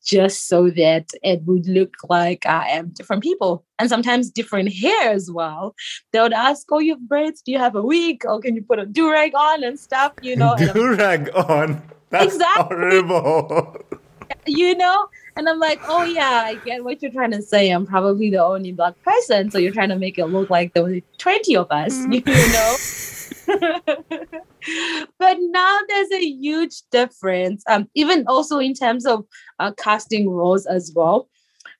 just 0.05 0.49
so 0.49 0.71
that 0.71 1.11
it 1.23 1.43
would 1.45 1.67
look 1.67 1.95
like 2.09 2.47
I 2.47 2.69
am 2.71 2.91
different 2.91 3.23
people 3.23 3.65
and 3.79 3.89
sometimes 3.89 4.31
different 4.31 4.73
hair 4.73 5.11
as 5.11 5.31
well. 5.31 5.75
They 6.13 6.21
would 6.21 6.33
ask, 6.33 6.67
Oh, 6.71 6.79
you 6.79 6.95
have 6.95 7.09
braids? 7.09 7.43
Do 7.43 7.53
you 7.53 7.59
have 7.59 7.75
a 7.75 7.83
wig? 7.83 8.25
Or 8.27 8.41
can 8.41 8.57
you 8.57 8.63
put 8.63 8.79
a 8.79 8.87
do 8.87 9.11
rag 9.11 9.35
on 9.35 9.65
and 9.65 9.79
stuff? 9.79 10.13
You 10.23 10.37
know, 10.37 10.57
do 10.57 10.95
rag 10.95 11.31
on. 11.35 11.83
That's 12.11 12.35
exactly. 12.35 12.77
horrible. 12.77 13.77
You 14.47 14.77
know, 14.77 15.09
and 15.37 15.49
I'm 15.49 15.59
like, 15.59 15.81
oh 15.85 16.03
yeah, 16.05 16.43
I 16.45 16.55
get 16.57 16.85
what 16.85 17.01
you're 17.01 17.13
trying 17.13 17.31
to 17.31 17.43
say. 17.43 17.71
I'm 17.71 17.87
probably 17.87 18.31
the 18.31 18.45
only 18.45 18.73
black 18.73 18.95
person, 19.03 19.51
so 19.51 19.59
you're 19.59 19.73
trying 19.73 19.91
to 19.91 19.99
make 19.99 20.19
it 20.19 20.27
look 20.27 20.51
like 20.51 20.75
there 20.75 20.83
were 20.83 21.01
20 21.19 21.57
of 21.57 21.71
us, 21.71 21.97
mm. 21.97 22.15
you 22.27 22.53
know. 22.53 22.77
but 25.19 25.37
now 25.41 25.79
there's 25.89 26.13
a 26.13 26.25
huge 26.25 26.83
difference, 26.91 27.63
um, 27.69 27.89
even 27.95 28.25
also 28.27 28.59
in 28.59 28.75
terms 28.75 29.07
of 29.07 29.25
uh, 29.59 29.73
casting 29.79 30.29
roles 30.29 30.67
as 30.67 30.93
well. 30.95 31.29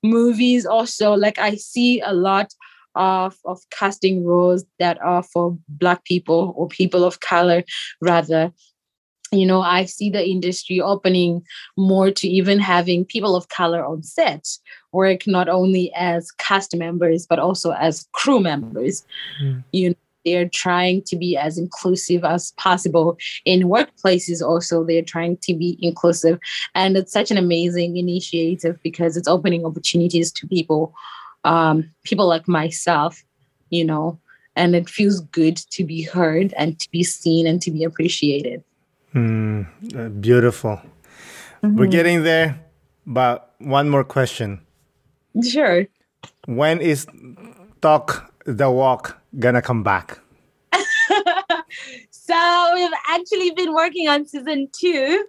Movies 0.03 0.67
also, 0.67 1.15
like 1.15 1.39
I 1.39 1.57
see 1.57 2.01
a 2.01 2.13
lot 2.13 2.53
of, 2.95 3.37
of 3.45 3.61
casting 3.71 4.25
roles 4.25 4.65
that 4.79 5.01
are 5.03 5.23
for 5.23 5.57
Black 5.69 6.05
people 6.05 6.53
or 6.57 6.69
people 6.69 7.05
of 7.05 7.21
color, 7.21 7.65
rather. 8.01 8.53
You 9.33 9.47
know, 9.47 9.63
I 9.63 9.87
see 9.87 10.11
the 10.11 10.25
industry 10.25 10.81
opening 10.81 11.43
more 11.77 12.11
to 12.11 12.29
even 12.29 12.59
having 12.59 13.07
people 13.07 13.35
of 13.35 13.49
color 13.49 13.85
on 13.85 14.03
set 14.03 14.47
work 14.93 15.27
not 15.27 15.49
only 15.49 15.91
as 15.95 16.31
cast 16.33 16.77
members 16.77 17.27
but 17.27 17.39
also 17.39 17.73
as 17.73 18.07
crew 18.13 18.41
members. 18.41 19.05
Mm. 19.43 19.65
You 19.73 19.89
know, 19.91 19.95
they're 20.25 20.49
trying 20.49 21.03
to 21.03 21.17
be 21.17 21.37
as 21.37 21.59
inclusive 21.59 22.25
as 22.25 22.53
possible 22.53 23.19
in 23.45 23.63
workplaces 23.63 24.41
also 24.41 24.85
they're 24.85 25.03
trying 25.03 25.37
to 25.39 25.55
be 25.55 25.79
inclusive 25.81 26.39
and 26.75 26.97
it's 26.97 27.13
such 27.13 27.31
an 27.31 27.37
amazing 27.37 27.97
initiative 27.97 28.79
because 28.83 29.17
it's 29.17 29.27
opening 29.27 29.65
opportunities 29.65 30.31
to 30.31 30.47
people 30.47 30.95
um, 31.45 31.91
people 32.05 32.29
like 32.29 32.47
myself 32.47 33.25
you 33.71 33.85
know 33.85 34.19
and 34.55 34.77
it 34.77 34.89
feels 34.89 35.21
good 35.21 35.57
to 35.57 35.83
be 35.83 36.03
heard 36.03 36.53
and 36.57 36.79
to 36.79 36.91
be 36.91 37.03
seen 37.03 37.47
and 37.47 37.61
to 37.63 37.71
be 37.71 37.83
appreciated 37.83 38.63
mm, 39.15 39.67
uh, 39.97 40.09
beautiful 40.09 40.81
mm-hmm. 41.63 41.77
we're 41.77 41.87
getting 41.87 42.23
there 42.23 42.61
but 43.07 43.55
one 43.59 43.89
more 43.89 44.05
question 44.05 44.61
sure 45.43 45.87
when 46.47 46.81
is 46.81 47.07
talk 47.81 48.33
the 48.47 48.71
walk 48.71 49.21
gonna 49.39 49.63
come 49.63 49.83
back? 49.83 50.19
so 52.11 52.71
we've 52.75 52.91
actually 53.09 53.51
been 53.53 53.75
working 53.75 54.09
on 54.09 54.27
season 54.27 54.69
two. 54.73 55.27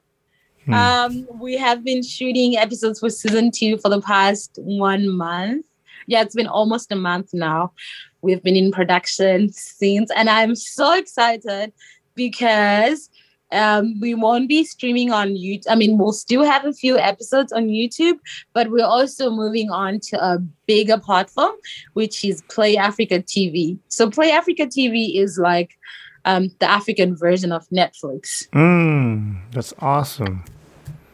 Hmm. 0.65 0.73
Um, 0.73 1.27
we 1.39 1.57
have 1.57 1.83
been 1.83 2.03
shooting 2.03 2.57
episodes 2.57 2.99
for 2.99 3.09
season 3.09 3.51
two 3.51 3.77
for 3.77 3.89
the 3.89 4.01
past 4.01 4.57
one 4.61 5.09
month. 5.09 5.65
Yeah, 6.07 6.21
it's 6.21 6.35
been 6.35 6.47
almost 6.47 6.91
a 6.91 6.95
month 6.95 7.29
now. 7.33 7.73
We've 8.21 8.41
been 8.41 8.55
in 8.55 8.71
production 8.71 9.51
since, 9.51 10.09
and 10.15 10.29
I'm 10.29 10.55
so 10.55 10.93
excited 10.93 11.73
because 12.15 13.09
um, 13.53 13.99
we 13.99 14.13
won't 14.13 14.49
be 14.49 14.63
streaming 14.63 15.11
on 15.11 15.29
YouTube. 15.29 15.65
I 15.69 15.75
mean, 15.75 15.97
we'll 15.97 16.13
still 16.13 16.43
have 16.43 16.65
a 16.65 16.73
few 16.73 16.97
episodes 16.97 17.51
on 17.51 17.67
YouTube, 17.67 18.17
but 18.53 18.69
we're 18.69 18.85
also 18.85 19.29
moving 19.29 19.69
on 19.69 19.99
to 20.09 20.23
a 20.23 20.39
bigger 20.65 20.97
platform, 20.97 21.53
which 21.93 22.25
is 22.25 22.41
Play 22.49 22.77
Africa 22.77 23.19
TV. 23.19 23.77
So, 23.87 24.09
Play 24.09 24.31
Africa 24.31 24.65
TV 24.65 25.15
is 25.15 25.37
like 25.37 25.77
um, 26.25 26.49
the 26.59 26.69
African 26.69 27.15
version 27.15 27.51
of 27.51 27.67
Netflix. 27.69 28.49
Mm, 28.49 29.41
that's 29.51 29.73
awesome. 29.79 30.43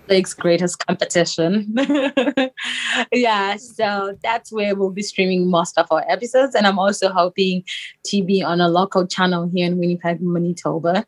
Netflix 0.09 0.37
greatest 0.37 0.85
competition. 0.87 1.75
yeah, 3.13 3.57
so 3.57 4.17
that's 4.23 4.51
where 4.51 4.75
we'll 4.75 4.89
be 4.89 5.03
streaming 5.03 5.49
most 5.49 5.77
of 5.77 5.87
our 5.91 6.03
episodes. 6.09 6.55
And 6.55 6.65
I'm 6.65 6.79
also 6.79 7.09
hoping 7.09 7.63
to 8.05 8.23
be 8.23 8.41
on 8.41 8.59
a 8.61 8.69
local 8.69 9.05
channel 9.05 9.49
here 9.53 9.67
in 9.67 9.77
Winnipeg, 9.77 10.21
Manitoba 10.21 11.05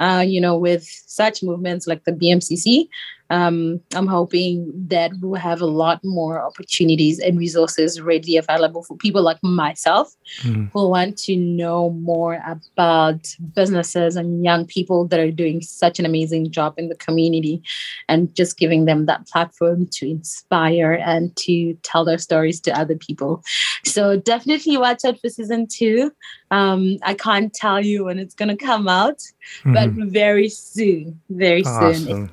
uh, 0.00 0.24
you 0.26 0.40
know, 0.40 0.56
with 0.56 0.84
such 1.06 1.42
movements 1.42 1.86
like 1.86 2.04
the 2.04 2.12
BMCC, 2.12 2.88
um, 3.30 3.80
I'm 3.94 4.06
hoping 4.06 4.72
that 4.88 5.12
we'll 5.20 5.40
have 5.40 5.60
a 5.60 5.66
lot 5.66 6.00
more 6.04 6.40
opportunities 6.40 7.18
and 7.18 7.38
resources 7.38 8.00
readily 8.00 8.36
available 8.36 8.82
for 8.84 8.96
people 8.96 9.22
like 9.22 9.42
myself 9.42 10.14
mm. 10.42 10.70
who 10.72 10.88
want 10.88 11.18
to 11.18 11.36
know 11.36 11.90
more 11.90 12.40
about 12.46 13.34
businesses 13.54 14.16
and 14.16 14.44
young 14.44 14.66
people 14.66 15.06
that 15.08 15.18
are 15.18 15.30
doing 15.30 15.60
such 15.60 15.98
an 15.98 16.06
amazing 16.06 16.50
job 16.50 16.74
in 16.76 16.88
the 16.88 16.94
community 16.96 17.62
and 18.08 18.34
just 18.34 18.58
giving 18.58 18.84
them 18.84 19.06
that 19.06 19.26
platform 19.26 19.86
to 19.88 20.08
inspire 20.08 20.92
and 20.92 21.34
to 21.36 21.74
tell 21.82 22.04
their 22.04 22.18
stories 22.18 22.60
to 22.60 22.78
other 22.78 22.96
people. 22.96 23.42
So 23.84 24.16
definitely 24.16 24.76
watch 24.76 25.04
out 25.04 25.20
for 25.20 25.28
season 25.28 25.66
two. 25.66 26.12
Um, 26.52 26.98
I 27.02 27.14
can't 27.14 27.52
tell 27.52 27.84
you 27.84 28.04
when 28.04 28.18
it's 28.18 28.34
going 28.34 28.56
to 28.56 28.64
come 28.64 28.86
out, 28.86 29.18
mm. 29.64 29.74
but 29.74 29.90
hmm. 29.90 30.08
very 30.08 30.48
soon, 30.48 31.20
very 31.28 31.64
awesome. 31.64 32.04
soon. 32.04 32.30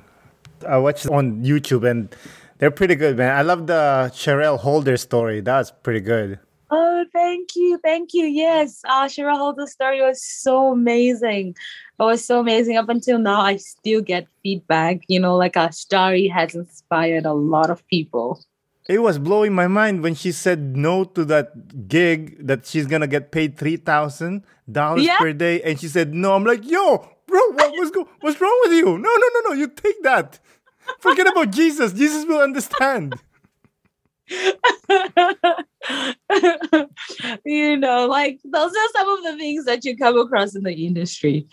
I 0.66 0.78
watched 0.78 1.06
on 1.06 1.44
YouTube 1.44 1.88
and 1.88 2.14
they're 2.58 2.70
pretty 2.70 2.94
good, 2.94 3.16
man. 3.16 3.36
I 3.36 3.42
love 3.42 3.66
the 3.66 4.10
Cheryl 4.14 4.58
Holder 4.58 4.96
story. 4.96 5.40
That's 5.40 5.70
pretty 5.70 6.00
good. 6.00 6.38
Oh, 6.70 7.04
thank 7.12 7.54
you, 7.54 7.78
thank 7.84 8.14
you. 8.14 8.24
Yes, 8.24 8.80
uh, 8.88 9.04
Cheryl 9.04 9.36
Holder's 9.36 9.72
story 9.72 10.00
was 10.00 10.24
so 10.24 10.72
amazing. 10.72 11.54
It 12.00 12.02
was 12.02 12.24
so 12.24 12.40
amazing. 12.40 12.76
Up 12.76 12.88
until 12.88 13.18
now, 13.18 13.40
I 13.40 13.56
still 13.56 14.00
get 14.00 14.26
feedback. 14.42 15.02
You 15.06 15.20
know, 15.20 15.36
like 15.36 15.56
our 15.56 15.70
story 15.70 16.26
has 16.28 16.54
inspired 16.54 17.26
a 17.26 17.32
lot 17.32 17.70
of 17.70 17.86
people. 17.88 18.42
It 18.88 19.00
was 19.00 19.18
blowing 19.18 19.54
my 19.54 19.66
mind 19.66 20.02
when 20.02 20.14
she 20.14 20.32
said 20.32 20.76
no 20.76 21.04
to 21.04 21.24
that 21.26 21.88
gig 21.88 22.46
that 22.46 22.66
she's 22.66 22.86
gonna 22.86 23.06
get 23.06 23.30
paid 23.30 23.56
three 23.56 23.76
thousand 23.76 24.42
dollars 24.70 25.06
per 25.18 25.32
day, 25.32 25.62
and 25.62 25.78
she 25.78 25.88
said 25.88 26.12
no. 26.14 26.34
I'm 26.34 26.44
like, 26.44 26.68
yo, 26.68 26.98
bro, 27.26 27.40
what 27.52 27.72
was 27.78 27.90
go- 27.90 28.08
what's 28.20 28.40
wrong 28.40 28.58
with 28.64 28.72
you? 28.72 28.86
No, 28.98 29.10
no, 29.22 29.28
no, 29.34 29.40
no. 29.50 29.52
You 29.54 29.68
take 29.68 30.02
that. 30.02 30.38
Forget 31.00 31.26
about 31.26 31.50
Jesus. 31.50 31.92
Jesus 31.92 32.24
will 32.26 32.40
understand. 32.40 33.14
you 37.44 37.76
know, 37.76 38.06
like 38.06 38.40
those 38.44 38.72
are 38.72 38.88
some 38.92 39.08
of 39.08 39.22
the 39.24 39.36
things 39.38 39.64
that 39.66 39.84
you 39.84 39.96
come 39.96 40.18
across 40.18 40.54
in 40.54 40.62
the 40.62 40.86
industry. 40.86 41.46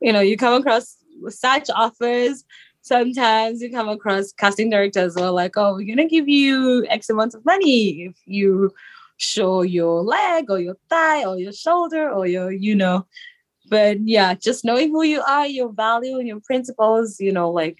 You 0.00 0.12
know, 0.12 0.20
you 0.20 0.36
come 0.36 0.60
across 0.60 0.96
such 1.28 1.70
offers. 1.74 2.44
Sometimes 2.82 3.62
you 3.62 3.70
come 3.70 3.88
across 3.88 4.32
casting 4.32 4.68
directors 4.68 5.14
who 5.14 5.22
are 5.22 5.30
like, 5.30 5.56
oh, 5.56 5.74
we're 5.74 5.86
going 5.86 5.96
to 5.96 6.06
give 6.06 6.28
you 6.28 6.84
X 6.90 7.08
amount 7.08 7.34
of 7.34 7.44
money 7.44 8.04
if 8.04 8.16
you 8.26 8.74
show 9.16 9.62
your 9.62 10.02
leg 10.02 10.50
or 10.50 10.60
your 10.60 10.76
thigh 10.90 11.24
or 11.24 11.38
your 11.38 11.52
shoulder 11.52 12.10
or 12.10 12.26
your, 12.26 12.52
you 12.52 12.74
know. 12.74 13.06
But 13.70 14.06
yeah, 14.06 14.34
just 14.34 14.64
knowing 14.64 14.90
who 14.90 15.02
you 15.02 15.22
are, 15.22 15.46
your 15.46 15.72
value 15.72 16.18
and 16.18 16.28
your 16.28 16.40
principles, 16.40 17.18
you 17.18 17.32
know, 17.32 17.50
like 17.50 17.78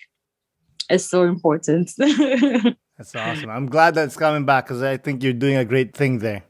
is 0.90 1.08
so 1.08 1.24
important. 1.24 1.90
That's 1.98 3.14
awesome. 3.14 3.50
I'm 3.50 3.66
glad 3.66 3.94
that's 3.96 4.16
coming 4.16 4.44
back 4.44 4.66
because 4.66 4.80
I 4.80 4.96
think 4.96 5.24
you're 5.24 5.32
doing 5.32 5.56
a 5.56 5.64
great 5.64 5.96
thing 5.96 6.18
there. 6.20 6.44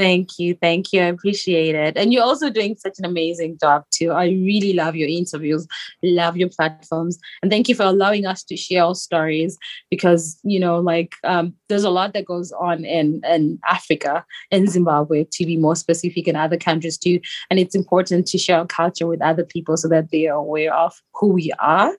Thank 0.00 0.38
you. 0.38 0.54
Thank 0.54 0.92
you. 0.92 1.02
I 1.02 1.06
appreciate 1.06 1.74
it. 1.74 1.96
And 1.98 2.10
you're 2.10 2.22
also 2.22 2.48
doing 2.48 2.74
such 2.78 2.98
an 2.98 3.04
amazing 3.04 3.58
job 3.60 3.84
too. 3.90 4.12
I 4.12 4.28
really 4.28 4.72
love 4.72 4.96
your 4.96 5.08
interviews, 5.08 5.66
love 6.02 6.38
your 6.38 6.48
platforms. 6.48 7.18
And 7.42 7.50
thank 7.50 7.68
you 7.68 7.74
for 7.74 7.82
allowing 7.82 8.24
us 8.24 8.42
to 8.44 8.56
share 8.56 8.84
our 8.84 8.94
stories 8.94 9.58
because, 9.90 10.38
you 10.42 10.58
know, 10.58 10.78
like 10.78 11.16
um, 11.24 11.54
there's 11.68 11.84
a 11.84 11.90
lot 11.90 12.14
that 12.14 12.24
goes 12.24 12.50
on 12.52 12.84
in, 12.84 13.20
in 13.28 13.58
Africa, 13.68 14.24
in 14.50 14.68
Zimbabwe, 14.68 15.24
to 15.32 15.44
be 15.44 15.58
more 15.58 15.76
specific, 15.76 16.26
in 16.26 16.36
other 16.36 16.56
countries 16.56 16.96
too. 16.96 17.20
And 17.50 17.58
it's 17.58 17.74
important 17.74 18.26
to 18.28 18.38
share 18.38 18.58
our 18.58 18.66
culture 18.66 19.06
with 19.06 19.20
other 19.20 19.44
people 19.44 19.76
so 19.76 19.88
that 19.88 20.10
they 20.10 20.28
are 20.28 20.38
aware 20.38 20.72
of 20.72 20.98
who 21.14 21.28
we 21.28 21.52
are 21.58 21.94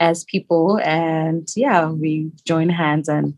as 0.00 0.24
people. 0.24 0.80
And 0.82 1.48
yeah, 1.54 1.90
we 1.90 2.32
join 2.44 2.68
hands 2.68 3.08
and 3.08 3.34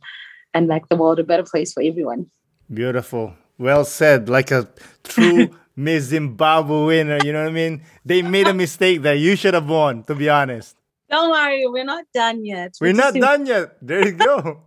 and 0.54 0.68
make 0.68 0.88
the 0.88 0.96
world 0.96 1.18
a 1.18 1.24
better 1.24 1.42
place 1.42 1.72
for 1.72 1.82
everyone. 1.82 2.30
Beautiful. 2.72 3.34
Well 3.58 3.84
said. 3.84 4.28
Like 4.28 4.50
a 4.50 4.68
true 5.02 5.50
Miss 5.76 6.04
Zimbabwe 6.04 6.86
winner. 6.86 7.18
You 7.24 7.32
know 7.32 7.42
what 7.42 7.50
I 7.50 7.52
mean? 7.52 7.82
They 8.04 8.22
made 8.22 8.48
a 8.48 8.54
mistake 8.54 9.02
that 9.02 9.14
You 9.14 9.36
should 9.36 9.54
have 9.54 9.68
won, 9.68 10.04
to 10.04 10.14
be 10.14 10.28
honest. 10.28 10.76
Don't 11.10 11.30
worry, 11.30 11.66
we're 11.66 11.84
not 11.84 12.06
done 12.14 12.42
yet. 12.42 12.72
We're, 12.80 12.88
we're 12.88 12.94
not 12.94 13.12
done 13.12 13.44
yet. 13.44 13.76
There 13.82 14.06
you 14.06 14.12
go. 14.12 14.62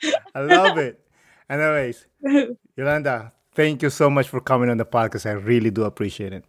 I 0.34 0.40
love 0.42 0.78
it. 0.78 1.00
Anyways, 1.48 2.06
Yolanda, 2.76 3.32
thank 3.52 3.82
you 3.82 3.90
so 3.90 4.08
much 4.08 4.28
for 4.28 4.40
coming 4.40 4.70
on 4.70 4.76
the 4.76 4.84
podcast. 4.84 5.26
I 5.26 5.32
really 5.32 5.70
do 5.70 5.82
appreciate 5.82 6.32
it. 6.32 6.44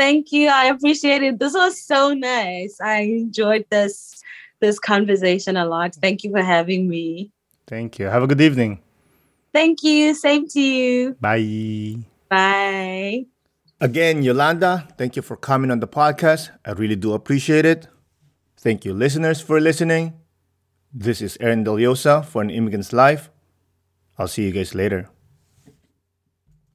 Thank 0.00 0.32
you. 0.32 0.48
I 0.48 0.64
appreciate 0.72 1.22
it. 1.22 1.38
This 1.38 1.52
was 1.52 1.78
so 1.78 2.14
nice. 2.14 2.80
I 2.80 3.00
enjoyed 3.20 3.66
this 3.68 4.22
this 4.58 4.78
conversation 4.78 5.58
a 5.58 5.66
lot. 5.66 5.94
Thank 5.94 6.24
you 6.24 6.30
for 6.30 6.40
having 6.40 6.88
me. 6.88 7.30
Thank 7.66 7.98
you. 7.98 8.06
Have 8.06 8.22
a 8.22 8.26
good 8.26 8.40
evening. 8.40 8.80
Thank 9.52 9.82
you. 9.82 10.14
Same 10.14 10.48
to 10.48 10.58
you. 10.58 11.16
Bye. 11.20 11.96
Bye. 12.30 13.26
Again, 13.78 14.22
Yolanda, 14.22 14.88
thank 14.96 15.16
you 15.16 15.22
for 15.22 15.36
coming 15.36 15.70
on 15.70 15.80
the 15.80 15.88
podcast. 15.88 16.48
I 16.64 16.72
really 16.72 16.96
do 16.96 17.12
appreciate 17.12 17.66
it. 17.66 17.86
Thank 18.56 18.86
you, 18.86 18.94
listeners, 18.94 19.42
for 19.42 19.60
listening. 19.60 20.14
This 20.94 21.20
is 21.20 21.36
Aaron 21.40 21.62
Deliosa 21.62 22.24
for 22.24 22.40
An 22.40 22.48
Immigrant's 22.48 22.94
Life. 22.94 23.28
I'll 24.16 24.28
see 24.28 24.44
you 24.46 24.52
guys 24.52 24.74
later. 24.74 25.10